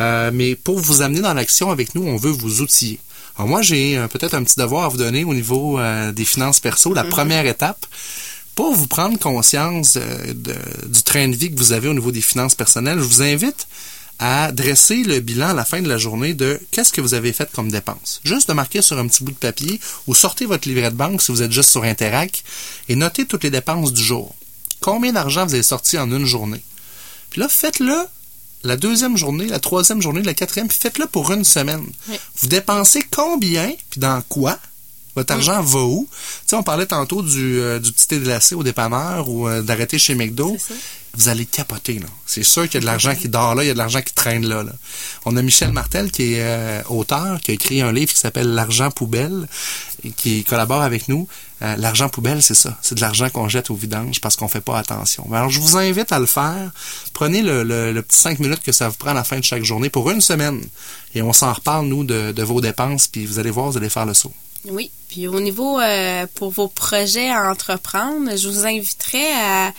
Euh, 0.00 0.30
mais 0.32 0.54
pour 0.54 0.78
vous 0.78 1.02
amener 1.02 1.20
dans 1.20 1.34
l'action 1.34 1.70
avec 1.70 1.94
nous, 1.94 2.02
on 2.06 2.16
veut 2.16 2.30
vous 2.30 2.60
outiller. 2.62 2.98
Alors 3.36 3.48
moi, 3.48 3.62
j'ai 3.62 3.98
peut-être 4.10 4.34
un 4.34 4.42
petit 4.42 4.58
devoir 4.58 4.84
à 4.84 4.88
vous 4.88 4.96
donner 4.96 5.24
au 5.24 5.32
niveau 5.34 5.78
des 6.12 6.24
finances 6.24 6.58
perso. 6.60 6.92
La 6.92 7.04
première 7.04 7.46
étape, 7.46 7.86
pour 8.56 8.74
vous 8.74 8.88
prendre 8.88 9.16
conscience 9.18 9.94
euh, 9.96 10.32
de- 10.34 10.54
du 10.88 11.02
train 11.04 11.28
de 11.28 11.36
vie 11.36 11.48
que 11.52 11.56
vous 11.56 11.70
avez 11.72 11.86
au 11.88 11.94
niveau 11.94 12.10
des 12.10 12.20
finances 12.20 12.56
personnelles, 12.56 12.98
je 12.98 13.04
vous 13.04 13.22
invite 13.22 13.68
à 14.18 14.50
dresser 14.50 15.04
le 15.04 15.20
bilan 15.20 15.50
à 15.50 15.54
la 15.54 15.64
fin 15.64 15.80
de 15.80 15.88
la 15.88 15.96
journée 15.98 16.34
de 16.34 16.60
qu'est-ce 16.72 16.92
que 16.92 17.00
vous 17.00 17.14
avez 17.14 17.32
fait 17.32 17.48
comme 17.52 17.70
dépenses. 17.70 18.20
Juste 18.24 18.48
de 18.48 18.54
marquer 18.54 18.82
sur 18.82 18.98
un 18.98 19.06
petit 19.06 19.22
bout 19.22 19.30
de 19.30 19.36
papier 19.36 19.78
ou 20.08 20.14
sortez 20.16 20.44
votre 20.44 20.68
livret 20.68 20.90
de 20.90 20.96
banque 20.96 21.22
si 21.22 21.30
vous 21.30 21.40
êtes 21.42 21.52
juste 21.52 21.70
sur 21.70 21.84
Interac 21.84 22.42
et 22.88 22.96
notez 22.96 23.26
toutes 23.26 23.44
les 23.44 23.50
dépenses 23.50 23.92
du 23.92 24.02
jour. 24.02 24.34
Combien 24.80 25.12
d'argent 25.12 25.46
vous 25.46 25.54
avez 25.54 25.62
sorti 25.62 25.98
en 25.98 26.10
une 26.10 26.26
journée? 26.26 26.62
Puis 27.30 27.40
là, 27.40 27.48
faites-le 27.48 27.96
la 28.64 28.76
deuxième 28.76 29.16
journée, 29.16 29.46
la 29.46 29.60
troisième 29.60 30.02
journée, 30.02 30.22
la 30.22 30.34
quatrième, 30.34 30.68
puis 30.68 30.78
faites-le 30.80 31.06
pour 31.06 31.30
une 31.32 31.44
semaine. 31.44 31.86
Oui. 32.08 32.18
Vous 32.38 32.48
dépensez 32.48 33.04
combien, 33.10 33.72
puis 33.90 34.00
dans 34.00 34.20
quoi? 34.28 34.58
Votre 35.14 35.32
argent 35.32 35.62
va 35.62 35.80
où? 35.80 36.08
Tu 36.10 36.18
sais, 36.46 36.56
on 36.56 36.62
parlait 36.62 36.86
tantôt 36.86 37.22
du, 37.22 37.60
euh, 37.60 37.78
du 37.78 37.92
petit 37.92 38.06
thé 38.06 38.18
glacé 38.18 38.54
au 38.54 38.62
dépanneur 38.62 39.28
ou 39.28 39.48
euh, 39.48 39.62
d'arrêter 39.62 39.98
chez 39.98 40.14
McDo. 40.14 40.56
Vous 41.16 41.28
allez 41.28 41.46
capoter. 41.46 42.00
C'est 42.26 42.42
sûr 42.42 42.64
qu'il 42.64 42.74
y 42.74 42.76
a 42.76 42.80
de 42.80 42.86
l'argent 42.86 43.14
qui 43.14 43.28
dort 43.28 43.54
là, 43.54 43.64
il 43.64 43.66
y 43.66 43.70
a 43.70 43.72
de 43.72 43.78
l'argent 43.78 44.02
qui 44.02 44.12
traîne 44.12 44.46
là, 44.46 44.62
là. 44.62 44.72
On 45.24 45.36
a 45.36 45.42
Michel 45.42 45.72
Martel, 45.72 46.10
qui 46.10 46.34
est 46.34 46.42
euh, 46.42 46.82
auteur, 46.88 47.40
qui 47.40 47.50
a 47.50 47.54
écrit 47.54 47.80
un 47.80 47.92
livre 47.92 48.12
qui 48.12 48.18
s'appelle 48.18 48.54
L'argent 48.54 48.90
poubelle, 48.90 49.48
et 50.04 50.10
qui 50.10 50.44
collabore 50.44 50.82
avec 50.82 51.08
nous. 51.08 51.26
Euh, 51.62 51.74
L'argent 51.76 52.08
poubelle, 52.08 52.42
c'est 52.42 52.54
ça. 52.54 52.78
C'est 52.82 52.94
de 52.94 53.00
l'argent 53.00 53.30
qu'on 53.30 53.48
jette 53.48 53.70
au 53.70 53.74
vidange 53.74 54.20
parce 54.20 54.36
qu'on 54.36 54.48
fait 54.48 54.60
pas 54.60 54.78
attention. 54.78 55.26
Alors, 55.32 55.50
je 55.50 55.60
vous 55.60 55.76
invite 55.76 56.12
à 56.12 56.20
le 56.20 56.26
faire. 56.26 56.70
Prenez 57.14 57.42
le, 57.42 58.00
petit 58.02 58.18
cinq 58.18 58.38
minutes 58.38 58.62
que 58.62 58.72
ça 58.72 58.88
vous 58.88 58.94
prend 58.94 59.10
à 59.10 59.14
la 59.14 59.24
fin 59.24 59.38
de 59.38 59.44
chaque 59.44 59.64
journée 59.64 59.90
pour 59.90 60.10
une 60.10 60.20
semaine. 60.20 60.62
Et 61.14 61.22
on 61.22 61.32
s'en 61.32 61.52
reparle, 61.52 61.86
nous, 61.86 62.04
de, 62.04 62.42
vos 62.42 62.60
dépenses, 62.60 63.08
puis 63.08 63.26
vous 63.26 63.38
allez 63.38 63.50
voir, 63.50 63.70
vous 63.70 63.76
allez 63.76 63.88
faire 63.88 64.06
le 64.06 64.14
saut. 64.14 64.32
Oui. 64.66 64.90
Puis 65.08 65.26
au 65.26 65.40
niveau 65.40 65.80
euh, 65.80 66.26
pour 66.34 66.50
vos 66.50 66.68
projets 66.68 67.30
à 67.30 67.50
entreprendre, 67.50 68.36
je 68.36 68.48
vous 68.48 68.66
inviterais 68.66 69.32
à, 69.32 69.72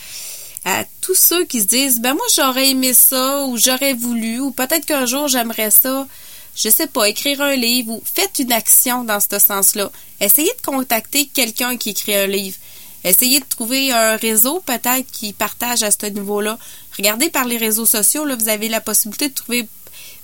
à 0.69 0.85
tous 1.01 1.15
ceux 1.15 1.45
qui 1.45 1.61
se 1.61 1.67
disent 1.67 1.99
ben 1.99 2.13
moi 2.13 2.25
j'aurais 2.35 2.69
aimé 2.69 2.93
ça 2.93 3.45
ou 3.45 3.57
j'aurais 3.57 3.93
voulu 3.93 4.39
ou 4.39 4.51
peut-être 4.51 4.85
qu'un 4.85 5.05
jour 5.05 5.27
j'aimerais 5.27 5.71
ça. 5.71 6.07
Je 6.55 6.69
sais 6.69 6.87
pas, 6.87 7.07
écrire 7.07 7.41
un 7.41 7.55
livre 7.55 7.93
ou 7.93 8.03
faites 8.03 8.39
une 8.39 8.51
action 8.51 9.03
dans 9.03 9.19
ce 9.19 9.39
sens-là. 9.39 9.91
Essayez 10.19 10.51
de 10.57 10.61
contacter 10.65 11.25
quelqu'un 11.27 11.77
qui 11.77 11.91
écrit 11.91 12.15
un 12.15 12.27
livre. 12.27 12.57
Essayez 13.03 13.39
de 13.39 13.45
trouver 13.45 13.91
un 13.91 14.17
réseau 14.17 14.61
peut-être 14.65 15.09
qui 15.11 15.31
partage 15.31 15.83
à 15.83 15.91
ce 15.91 16.05
niveau-là. 16.07 16.57
Regardez 16.97 17.29
par 17.29 17.45
les 17.45 17.57
réseaux 17.57 17.85
sociaux, 17.85 18.25
là, 18.25 18.35
vous 18.35 18.49
avez 18.49 18.67
la 18.67 18.81
possibilité 18.81 19.29
de 19.29 19.33
trouver 19.33 19.67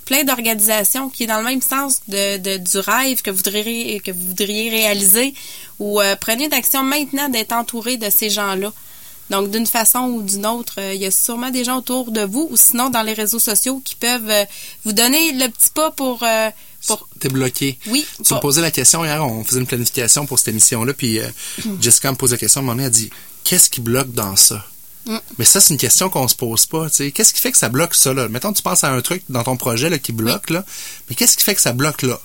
plein 0.04 0.24
d'organisations 0.24 1.08
qui 1.08 1.24
est 1.24 1.26
dans 1.26 1.38
le 1.38 1.44
même 1.44 1.62
sens 1.62 2.02
de, 2.06 2.58
du 2.58 2.78
rêve 2.78 3.22
que 3.22 3.30
vous 3.30 3.38
voudriez 3.38 3.98
que 4.00 4.12
vous 4.12 4.28
voudriez 4.28 4.70
réaliser 4.70 5.34
ou 5.78 6.00
euh, 6.00 6.14
prenez 6.20 6.44
une 6.44 6.54
action 6.54 6.82
maintenant 6.82 7.28
d'être 7.28 7.52
entouré 7.52 7.96
de 7.96 8.10
ces 8.10 8.30
gens-là. 8.30 8.72
Donc 9.30 9.50
d'une 9.50 9.66
façon 9.66 10.00
ou 10.02 10.22
d'une 10.22 10.46
autre, 10.46 10.74
euh, 10.78 10.94
il 10.94 11.00
y 11.00 11.06
a 11.06 11.10
sûrement 11.10 11.50
des 11.50 11.64
gens 11.64 11.78
autour 11.78 12.12
de 12.12 12.20
vous 12.22 12.46
ou 12.50 12.56
sinon 12.56 12.90
dans 12.90 13.02
les 13.02 13.12
réseaux 13.12 13.38
sociaux 13.40 13.80
qui 13.84 13.96
peuvent 13.96 14.30
euh, 14.30 14.44
vous 14.84 14.92
donner 14.92 15.32
le 15.32 15.48
petit 15.48 15.70
pas 15.74 15.90
pour 15.90 16.22
euh, 16.22 16.50
pour 16.86 17.08
T'es 17.18 17.28
bloqué. 17.28 17.78
oui, 17.88 18.06
Tu 18.16 18.22
me 18.22 18.28
pour- 18.28 18.40
posais 18.40 18.60
la 18.60 18.70
question 18.70 19.04
hier, 19.04 19.24
on 19.24 19.42
faisait 19.42 19.58
une 19.58 19.66
planification 19.66 20.26
pour 20.26 20.38
cette 20.38 20.48
émission-là, 20.48 20.92
puis 20.94 21.18
euh, 21.18 21.28
Jessica 21.80 22.12
me 22.12 22.16
pose 22.16 22.30
la 22.30 22.38
question, 22.38 22.60
à 22.60 22.62
un 22.62 22.66
moment 22.66 22.74
donné, 22.76 22.86
elle 22.86 22.92
dit 22.92 23.10
Qu'est-ce 23.42 23.68
qui 23.70 23.80
bloque 23.80 24.12
dans 24.12 24.36
ça? 24.36 24.64
Mm. 25.06 25.16
Mais 25.38 25.44
ça, 25.44 25.60
c'est 25.60 25.74
une 25.74 25.78
question 25.80 26.08
qu'on 26.10 26.28
se 26.28 26.36
pose 26.36 26.66
pas. 26.66 26.88
Qu'est-ce 26.90 27.32
qui 27.34 27.40
fait 27.40 27.50
que 27.52 27.58
ça 27.58 27.68
bloque 27.68 27.94
ça 27.94 28.12
là? 28.14 28.28
Mettons, 28.28 28.52
tu 28.52 28.62
penses 28.62 28.84
à 28.84 28.92
un 28.92 29.00
truc 29.00 29.22
dans 29.28 29.42
ton 29.44 29.56
projet 29.56 29.88
là, 29.90 29.98
qui 29.98 30.12
bloque, 30.12 30.50
là, 30.50 30.64
mais 31.08 31.16
qu'est-ce 31.16 31.36
qui 31.36 31.42
fait 31.44 31.54
que 31.56 31.60
ça 31.60 31.72
bloque 31.72 32.02
là? 32.02 32.20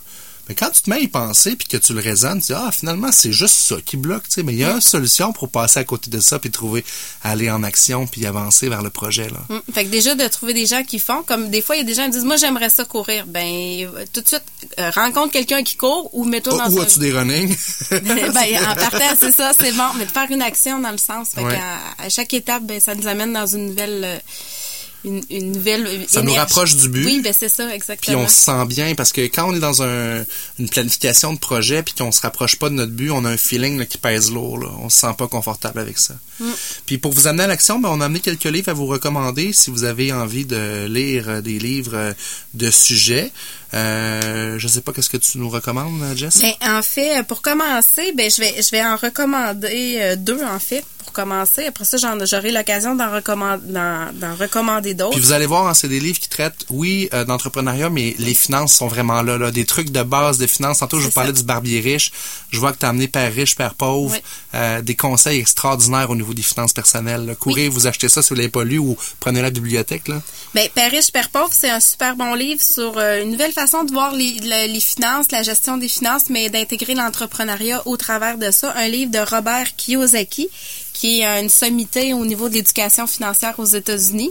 Mais 0.50 0.56
quand 0.56 0.70
tu 0.70 0.82
te 0.82 0.90
mets 0.90 0.98
à 0.98 1.00
y 1.00 1.08
penser 1.08 1.56
puis 1.56 1.68
que 1.68 1.78
tu 1.78 1.94
le 1.94 2.02
raisonnes, 2.02 2.40
tu 2.40 2.48
dis 2.48 2.54
ah 2.54 2.72
finalement 2.72 3.12
c'est 3.12 3.32
juste 3.32 3.56
ça 3.56 3.76
qui 3.84 3.98
bloque, 3.98 4.24
tu 4.24 4.32
sais, 4.36 4.44
mais 4.44 4.54
il 4.54 4.60
y 4.60 4.64
a 4.64 4.72
une 4.72 4.82
solution 4.82 5.34
pour 5.34 5.50
passer 5.50 5.80
à 5.80 5.84
côté 5.84 6.10
de 6.10 6.20
ça 6.20 6.40
puis 6.40 6.52
trouver 6.52 6.84
aller 7.24 7.50
en 7.52 7.64
action 7.64 8.08
puis 8.08 8.26
avancer 8.26 8.70
vers 8.70 8.82
le 8.82 8.90
projet 8.90 9.30
là. 9.30 9.40
Mm. 9.50 9.60
Fait 9.74 9.86
que 9.86 9.90
déjà 9.90 10.16
de 10.16 10.28
trouver 10.28 10.54
des 10.54 10.66
gens 10.66 10.84
qui 10.84 11.00
font, 11.00 11.24
comme 11.24 11.50
des 11.50 11.62
fois 11.62 11.76
il 11.76 11.80
y 11.80 11.82
a 11.82 11.86
des 11.86 11.94
gens 11.94 12.06
qui 12.06 12.12
disent 12.12 12.26
moi 12.26 12.36
j'aimerais 12.38 12.70
ça 12.70 12.86
courir, 12.86 13.26
ben 13.28 13.90
tout 14.14 14.22
de 14.22 14.28
suite 14.28 14.44
euh, 14.80 14.90
rencontre 14.92 15.32
quelqu'un 15.32 15.64
qui 15.64 15.76
court 15.78 16.10
ou 16.14 16.24
mets-toi 16.26 16.58
Ah, 16.60 16.70
dans 16.70 16.76
Où 16.76 16.80
un 16.80 16.84
as-tu 16.84 17.00
des 17.00 17.12
running? 17.12 17.56
Ben, 17.92 18.58
en 18.70 18.76
partant, 18.76 19.16
c'est 19.20 19.32
ça, 19.32 19.52
c'est 19.60 19.72
bon. 19.74 19.84
Mais 19.98 20.06
de 20.06 20.12
faire 20.12 20.28
une 20.30 20.42
action 20.42 20.80
dans 20.80 20.92
le 20.92 20.98
sens. 20.98 21.30
Fait 21.36 21.42
Ouais. 21.44 21.60
à, 21.98 22.10
chaque 22.10 22.34
étape, 22.34 22.64
ben, 22.64 22.80
ça 22.80 22.96
nous 22.96 23.08
amène 23.08 23.34
dans 23.34 23.46
une 23.46 23.68
nouvelle. 23.68 24.02
euh, 24.04 24.18
Une, 25.04 25.24
une 25.30 25.54
nouvelle. 25.54 26.06
Ça 26.08 26.22
nous 26.22 26.34
rapproche 26.34 26.76
du 26.76 26.90
but. 26.90 27.06
Oui, 27.06 27.22
ben 27.24 27.34
c'est 27.38 27.50
ça, 27.50 27.66
puis 27.66 27.76
exactement. 27.76 28.20
on 28.20 28.28
se 28.28 28.36
sent 28.36 28.66
bien 28.68 28.94
parce 28.94 29.12
que 29.12 29.22
quand 29.22 29.50
on 29.50 29.56
est 29.56 29.60
dans 29.60 29.82
un, 29.82 30.24
une 30.60 30.70
planification 30.70 31.34
de 31.34 31.40
projet 31.40 31.82
puis 31.82 31.96
qu'on 31.98 32.12
se 32.12 32.22
rapproche 32.22 32.56
pas 32.58 32.70
de 32.70 32.76
notre 32.76 32.92
but, 32.92 33.10
on 33.10 33.26
a 33.26 33.30
un 33.30 33.38
feeling 33.38 33.80
là, 33.80 33.86
qui 33.86 33.98
pèse 33.98 34.32
lourd. 34.32 34.60
Là. 34.60 34.70
On 34.80 34.90
se 34.90 34.98
sent 35.00 35.14
pas 35.18 35.28
confortable 35.28 35.80
avec 35.80 35.98
ça. 35.98 36.14
Mm. 36.40 36.50
Puis 36.86 36.98
pour 36.98 37.14
vous 37.14 37.28
amener 37.28 37.44
à 37.44 37.48
l'action, 37.48 37.80
ben, 37.80 37.90
on 37.92 38.00
a 38.02 38.06
amené 38.06 38.20
quelques 38.20 38.44
livres 38.46 38.70
à 38.70 38.74
vous 38.74 38.86
recommander 38.86 39.54
si 39.54 39.72
vous 39.72 39.84
avez 39.84 40.14
envie 40.14 40.46
de 40.46 40.86
lire 40.88 41.26
euh, 41.28 41.42
des 41.42 41.58
livres 41.58 41.96
euh, 41.96 42.14
de 42.54 42.70
sujets. 42.70 43.32
Euh, 43.74 44.60
je 44.60 44.68
sais 44.68 44.82
pas 44.82 44.92
qu'est-ce 44.92 45.10
que 45.10 45.18
tu 45.18 45.38
nous 45.38 45.50
recommandes, 45.50 46.04
Jess? 46.16 46.42
Ben, 46.42 46.78
en 46.78 46.82
fait, 46.82 47.24
pour 47.26 47.42
commencer, 47.42 48.12
ben, 48.16 48.30
je 48.30 48.42
vais, 48.42 48.62
je 48.62 48.70
vais 48.72 48.84
en 48.84 48.98
recommander 48.98 49.98
euh, 50.00 50.16
deux, 50.16 50.44
en 50.44 50.60
fait, 50.60 50.84
pour 51.02 51.12
commencer. 51.12 51.66
Après 51.66 51.86
ça, 51.86 51.98
j'aurai 51.98 52.52
l'occasion 52.52 52.96
d'en 52.96 53.12
recommander, 53.12 53.64
recommander 54.40 54.94
d'autres. 54.94 55.12
Puis 55.12 55.22
vous 55.22 55.32
allez 55.32 55.46
voir, 55.46 55.68
hein, 55.68 55.74
c'est 55.74 55.88
des 55.88 56.00
livres 56.00 56.20
qui 56.20 56.30
traitent, 56.30 56.66
oui, 56.70 57.10
euh, 57.14 57.26
d'entrepreneuriat, 57.26 57.90
mais 57.90 58.16
les 58.20 58.34
finances 58.34 58.74
sont 58.74 58.88
vraiment 58.88 59.22
là, 59.22 59.38
là. 59.38 59.52
Des 59.52 59.66
trucs 59.66 59.90
de 59.92 60.04
base 60.04 60.38
de 60.38 60.48
finances. 60.48 60.80
Tantôt, 60.80 61.00
je 61.00 61.06
vous 61.06 61.12
parlais 61.12 61.32
ça. 61.34 61.40
du 61.40 61.44
barbier 61.44 61.80
riche. 61.80 62.12
Je 62.52 62.60
vois 62.60 62.72
que 62.74 62.78
tu 62.80 62.86
as 62.86 62.90
amené 62.90 63.08
Père 63.08 63.34
riche, 63.34 63.56
Père 63.56 63.74
pauvre. 63.76 64.14
Oui. 64.14 64.20
Euh, 64.54 64.82
des 64.82 64.96
conseils 64.96 65.40
extraordinaires 65.40 66.10
au 66.10 66.16
niveau 66.16 66.34
des 66.34 66.42
finances 66.42 66.74
personnelles. 66.74 67.26
là. 67.26 67.36
Courez, 67.36 67.70
vous 67.70 67.88
achetez 67.88 68.10
ça 68.10 68.22
si 68.22 68.30
vous 68.30 68.36
l'avez 68.36 68.50
pas 68.50 68.64
lu 68.64 68.78
ou 68.78 68.98
prenez 69.20 69.42
la 69.42 69.50
bibliothèque. 69.50 70.08
Là. 70.08 70.22
Ben, 70.54 70.68
Père 70.74 70.92
riche, 70.92 71.12
Père 71.12 71.30
pauvre, 71.30 71.50
c'est 71.52 71.70
un 71.70 71.80
super 71.80 72.16
bon 72.16 72.34
livre 72.34 72.62
sur 72.62 72.98
euh, 72.98 73.22
une 73.24 73.32
nouvelle 73.32 73.54
façon 73.54 73.84
de 73.84 73.92
voir 73.92 74.14
les, 74.14 74.34
le- 74.42 74.72
les 74.72 74.80
finances, 74.80 75.32
la 75.32 75.44
gestion 75.44 75.78
des 75.78 75.88
finances, 75.88 76.24
mais 76.30 76.50
d'intégrer 76.50 76.94
l'entrepreneuriat 76.96 77.82
au 77.86 77.98
travers 77.98 78.38
de 78.38 78.52
ça. 78.52 78.74
Un 78.76 78.88
livre 78.88 79.12
de 79.12 79.20
Robert 79.20 79.76
Kiyosaki, 79.78 80.50
qui 81.02 81.22
est 81.22 81.42
une 81.42 81.50
sommité 81.50 82.14
au 82.14 82.24
niveau 82.28 82.48
de 82.48 82.54
l'éducation 82.54 83.08
financière 83.08 83.56
aux 83.58 83.66
États-Unis. 83.66 84.30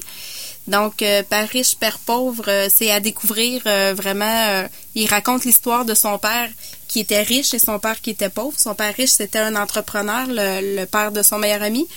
Donc, 0.68 1.02
euh, 1.02 1.24
Père 1.24 1.48
riche, 1.48 1.74
Père 1.74 1.98
pauvre, 1.98 2.44
euh, 2.46 2.68
c'est 2.72 2.92
à 2.92 3.00
découvrir 3.00 3.60
euh, 3.66 3.92
vraiment. 3.92 4.48
euh, 4.50 4.68
il 4.94 5.08
raconte 5.08 5.44
l'histoire 5.44 5.84
de 5.84 5.94
son 5.94 6.16
père 6.18 6.48
qui 6.86 7.00
était 7.00 7.22
riche 7.22 7.54
et 7.54 7.58
son 7.58 7.80
père 7.80 8.00
qui 8.00 8.10
était 8.10 8.28
pauvre. 8.28 8.56
Son 8.56 8.76
père 8.76 8.94
riche, 8.94 9.10
c'était 9.10 9.40
un 9.40 9.56
entrepreneur, 9.56 10.26
le, 10.28 10.84
père 10.84 11.10
de 11.10 11.22
son 11.24 11.38
meilleur 11.38 11.62
ami. 11.62 11.88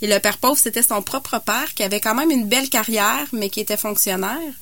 Et 0.00 0.06
le 0.06 0.20
père 0.20 0.38
pauvre, 0.38 0.58
c'était 0.62 0.84
son 0.84 1.02
propre 1.02 1.40
père 1.40 1.74
qui 1.74 1.82
avait 1.82 2.00
quand 2.00 2.14
même 2.14 2.30
une 2.30 2.46
belle 2.46 2.68
carrière, 2.68 3.26
mais 3.32 3.50
qui 3.50 3.58
était 3.58 3.76
fonctionnaire. 3.76 4.54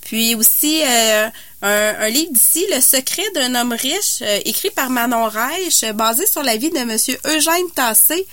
Puis 0.00 0.34
aussi 0.34 0.82
un, 0.84 1.30
un 1.62 2.08
livre 2.08 2.32
d'ici, 2.32 2.64
Le 2.74 2.80
secret 2.80 3.30
d'un 3.36 3.54
homme 3.54 3.74
riche, 3.74 4.22
écrit 4.44 4.70
par 4.70 4.90
Manon 4.90 5.28
Reich, 5.28 5.84
basé 5.94 6.26
sur 6.26 6.42
la 6.42 6.56
vie 6.56 6.70
de 6.70 6.80
Monsieur 6.80 7.16
Eugène 7.26 7.70
Tassé, 7.74 8.26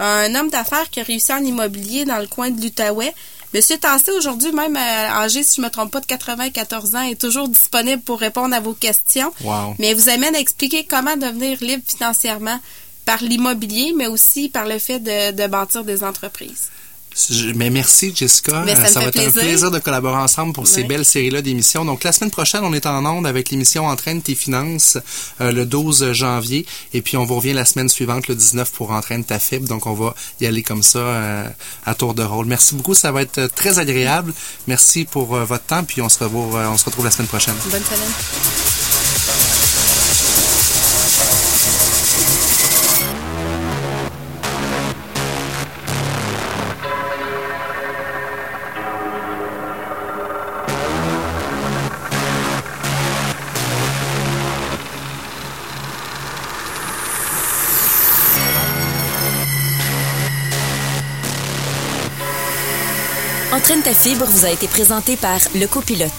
un 0.00 0.34
homme 0.34 0.50
d'affaires 0.50 0.88
qui 0.90 1.00
a 1.00 1.02
réussi 1.02 1.32
en 1.32 1.44
immobilier 1.44 2.04
dans 2.04 2.18
le 2.18 2.26
coin 2.26 2.50
de 2.50 2.60
l'Outaouais. 2.60 3.14
Monsieur 3.52 3.76
Tassé, 3.78 4.12
aujourd'hui, 4.12 4.52
même 4.52 4.76
euh, 4.76 5.08
âgé, 5.22 5.42
si 5.42 5.56
je 5.56 5.60
me 5.60 5.70
trompe 5.70 5.90
pas, 5.90 6.00
de 6.00 6.06
94 6.06 6.94
ans, 6.94 7.02
est 7.02 7.20
toujours 7.20 7.48
disponible 7.48 8.00
pour 8.00 8.20
répondre 8.20 8.54
à 8.54 8.60
vos 8.60 8.74
questions. 8.74 9.32
Wow. 9.42 9.74
Mais 9.78 9.90
il 9.90 9.96
vous 9.96 10.08
amène 10.08 10.36
à 10.36 10.38
expliquer 10.38 10.84
comment 10.84 11.16
devenir 11.16 11.58
libre 11.60 11.82
financièrement 11.86 12.60
par 13.04 13.22
l'immobilier, 13.22 13.92
mais 13.96 14.06
aussi 14.06 14.48
par 14.48 14.66
le 14.66 14.78
fait 14.78 15.00
de, 15.00 15.32
de 15.32 15.46
bâtir 15.48 15.84
des 15.84 16.04
entreprises. 16.04 16.68
Mais 17.56 17.70
merci, 17.70 18.12
Jessica. 18.14 18.62
Mais 18.64 18.74
ça 18.76 19.00
Euh, 19.00 19.02
va 19.02 19.08
être 19.08 19.18
un 19.18 19.30
plaisir. 19.30 19.70
de 19.70 19.78
collaborer 19.78 20.16
ensemble 20.16 20.52
pour 20.52 20.66
ces 20.66 20.84
belles 20.84 21.04
séries-là 21.04 21.42
d'émissions. 21.42 21.84
Donc, 21.84 22.04
la 22.04 22.12
semaine 22.12 22.30
prochaine, 22.30 22.62
on 22.64 22.72
est 22.72 22.86
en 22.86 23.04
onde 23.04 23.26
avec 23.26 23.50
l'émission 23.50 23.86
Entraîne 23.86 24.22
tes 24.22 24.34
finances 24.34 24.96
euh, 25.40 25.52
le 25.52 25.66
12 25.66 26.12
janvier. 26.12 26.64
Et 26.94 27.02
puis, 27.02 27.16
on 27.16 27.24
vous 27.24 27.36
revient 27.36 27.52
la 27.52 27.64
semaine 27.64 27.88
suivante, 27.88 28.28
le 28.28 28.34
19, 28.36 28.70
pour 28.72 28.92
Entraîne 28.92 29.24
ta 29.24 29.38
fibre. 29.38 29.66
Donc, 29.68 29.86
on 29.86 29.94
va 29.94 30.14
y 30.40 30.46
aller 30.46 30.62
comme 30.62 30.82
ça 30.82 30.98
euh, 30.98 31.48
à 31.84 31.94
tour 31.94 32.14
de 32.14 32.22
rôle. 32.22 32.46
Merci 32.46 32.74
beaucoup. 32.74 32.94
Ça 32.94 33.12
va 33.12 33.22
être 33.22 33.46
très 33.54 33.78
agréable. 33.78 34.32
Merci 34.66 35.04
pour 35.04 35.34
euh, 35.34 35.44
votre 35.44 35.64
temps. 35.64 35.84
Puis, 35.84 36.00
on 36.02 36.08
se, 36.08 36.22
revoit, 36.24 36.60
euh, 36.60 36.68
on 36.68 36.78
se 36.78 36.84
retrouve 36.84 37.04
la 37.04 37.10
semaine 37.10 37.28
prochaine. 37.28 37.54
Bonne 37.70 37.82
semaine. 37.82 39.59
Entraîne 63.70 63.84
ta 63.84 63.94
fibre 63.94 64.24
vous 64.24 64.44
a 64.44 64.50
été 64.50 64.66
présenté 64.66 65.16
par 65.16 65.38
Le 65.54 65.66
Copilote. 65.66 66.10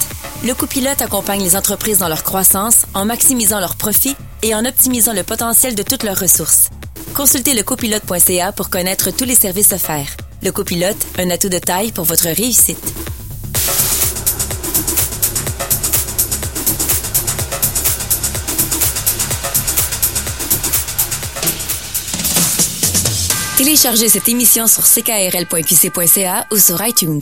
Le 0.45 0.53
Copilote 0.53 1.01
accompagne 1.01 1.43
les 1.43 1.57
entreprises 1.57 1.97
dans 1.97 2.07
leur 2.07 2.23
croissance 2.23 2.85
en 2.93 3.03
maximisant 3.03 3.59
leurs 3.59 3.75
profits 3.75 4.15
et 4.41 4.55
en 4.55 4.63
optimisant 4.63 5.11
le 5.11 5.23
potentiel 5.23 5.75
de 5.75 5.83
toutes 5.83 6.03
leurs 6.03 6.17
ressources. 6.17 6.69
Consultez 7.13 7.53
lecopilote.ca 7.53 8.53
pour 8.53 8.69
connaître 8.69 9.11
tous 9.11 9.25
les 9.25 9.35
services 9.35 9.73
offerts. 9.73 10.15
Le 10.41 10.53
Copilote, 10.53 11.05
un 11.19 11.29
atout 11.29 11.49
de 11.49 11.57
taille 11.57 11.91
pour 11.91 12.05
votre 12.05 12.29
réussite. 12.29 13.00
Téléchargez 23.63 24.09
cette 24.09 24.27
émission 24.27 24.65
sur 24.65 24.85
ckrl.qc.ca 24.85 26.47
ou 26.49 26.57
sur 26.57 26.83
iTunes. 26.83 27.21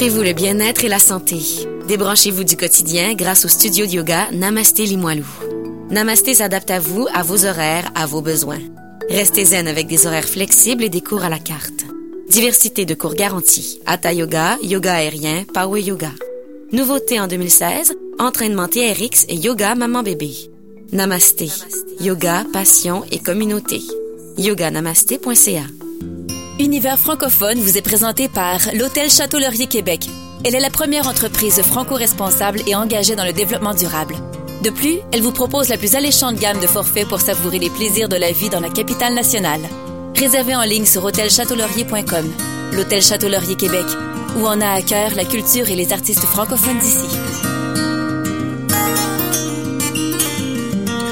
Offrez-vous 0.00 0.22
le 0.22 0.32
bien-être 0.32 0.82
et 0.82 0.88
la 0.88 0.98
santé. 0.98 1.36
Débranchez-vous 1.86 2.44
du 2.44 2.56
quotidien 2.56 3.12
grâce 3.12 3.44
au 3.44 3.48
studio 3.48 3.84
de 3.84 3.90
yoga 3.90 4.30
Namasté 4.32 4.86
Limoilou. 4.86 5.26
Namasté 5.90 6.32
s'adapte 6.32 6.70
à 6.70 6.80
vous, 6.80 7.06
à 7.12 7.22
vos 7.22 7.44
horaires, 7.44 7.92
à 7.94 8.06
vos 8.06 8.22
besoins. 8.22 8.60
Restez 9.10 9.44
zen 9.44 9.68
avec 9.68 9.88
des 9.88 10.06
horaires 10.06 10.26
flexibles 10.26 10.84
et 10.84 10.88
des 10.88 11.02
cours 11.02 11.22
à 11.22 11.28
la 11.28 11.38
carte. 11.38 11.84
Diversité 12.30 12.86
de 12.86 12.94
cours 12.94 13.14
garantis. 13.14 13.78
Hatha 13.84 14.14
Yoga, 14.14 14.56
Yoga 14.62 14.94
aérien, 14.94 15.44
Power 15.52 15.82
Yoga. 15.82 16.12
Nouveauté 16.72 17.20
en 17.20 17.28
2016, 17.28 17.92
entraînement 18.18 18.68
TRX 18.68 19.26
et 19.28 19.36
Yoga 19.36 19.74
Maman-Bébé. 19.74 20.30
Namasté. 20.92 21.50
Yoga, 22.00 22.46
passion 22.54 23.04
et 23.12 23.18
communauté. 23.18 23.82
yoganamasté.ca 24.38 25.89
Univers 26.60 26.98
francophone 26.98 27.58
vous 27.58 27.78
est 27.78 27.82
présenté 27.82 28.28
par 28.28 28.58
l'Hôtel 28.74 29.08
Château 29.08 29.38
Laurier 29.38 29.66
Québec. 29.66 30.10
Elle 30.44 30.54
est 30.54 30.60
la 30.60 30.68
première 30.68 31.08
entreprise 31.08 31.62
franco-responsable 31.62 32.60
et 32.66 32.74
engagée 32.74 33.16
dans 33.16 33.24
le 33.24 33.32
développement 33.32 33.72
durable. 33.72 34.14
De 34.62 34.68
plus, 34.68 34.98
elle 35.10 35.22
vous 35.22 35.32
propose 35.32 35.70
la 35.70 35.78
plus 35.78 35.94
alléchante 35.94 36.36
gamme 36.36 36.60
de 36.60 36.66
forfaits 36.66 37.08
pour 37.08 37.22
savourer 37.22 37.58
les 37.58 37.70
plaisirs 37.70 38.10
de 38.10 38.16
la 38.16 38.30
vie 38.30 38.50
dans 38.50 38.60
la 38.60 38.68
capitale 38.68 39.14
nationale. 39.14 39.62
Réservez 40.14 40.54
en 40.54 40.60
ligne 40.60 40.84
sur 40.84 41.02
hôtelchâteaulaurier.com. 41.02 42.30
L'Hôtel 42.74 43.00
Château 43.00 43.30
Laurier 43.30 43.56
Québec, 43.56 43.86
où 44.36 44.40
on 44.40 44.60
a 44.60 44.70
à 44.70 44.82
cœur 44.82 45.14
la 45.14 45.24
culture 45.24 45.70
et 45.70 45.76
les 45.76 45.94
artistes 45.94 46.26
francophones 46.26 46.78
d'ici. 46.78 47.59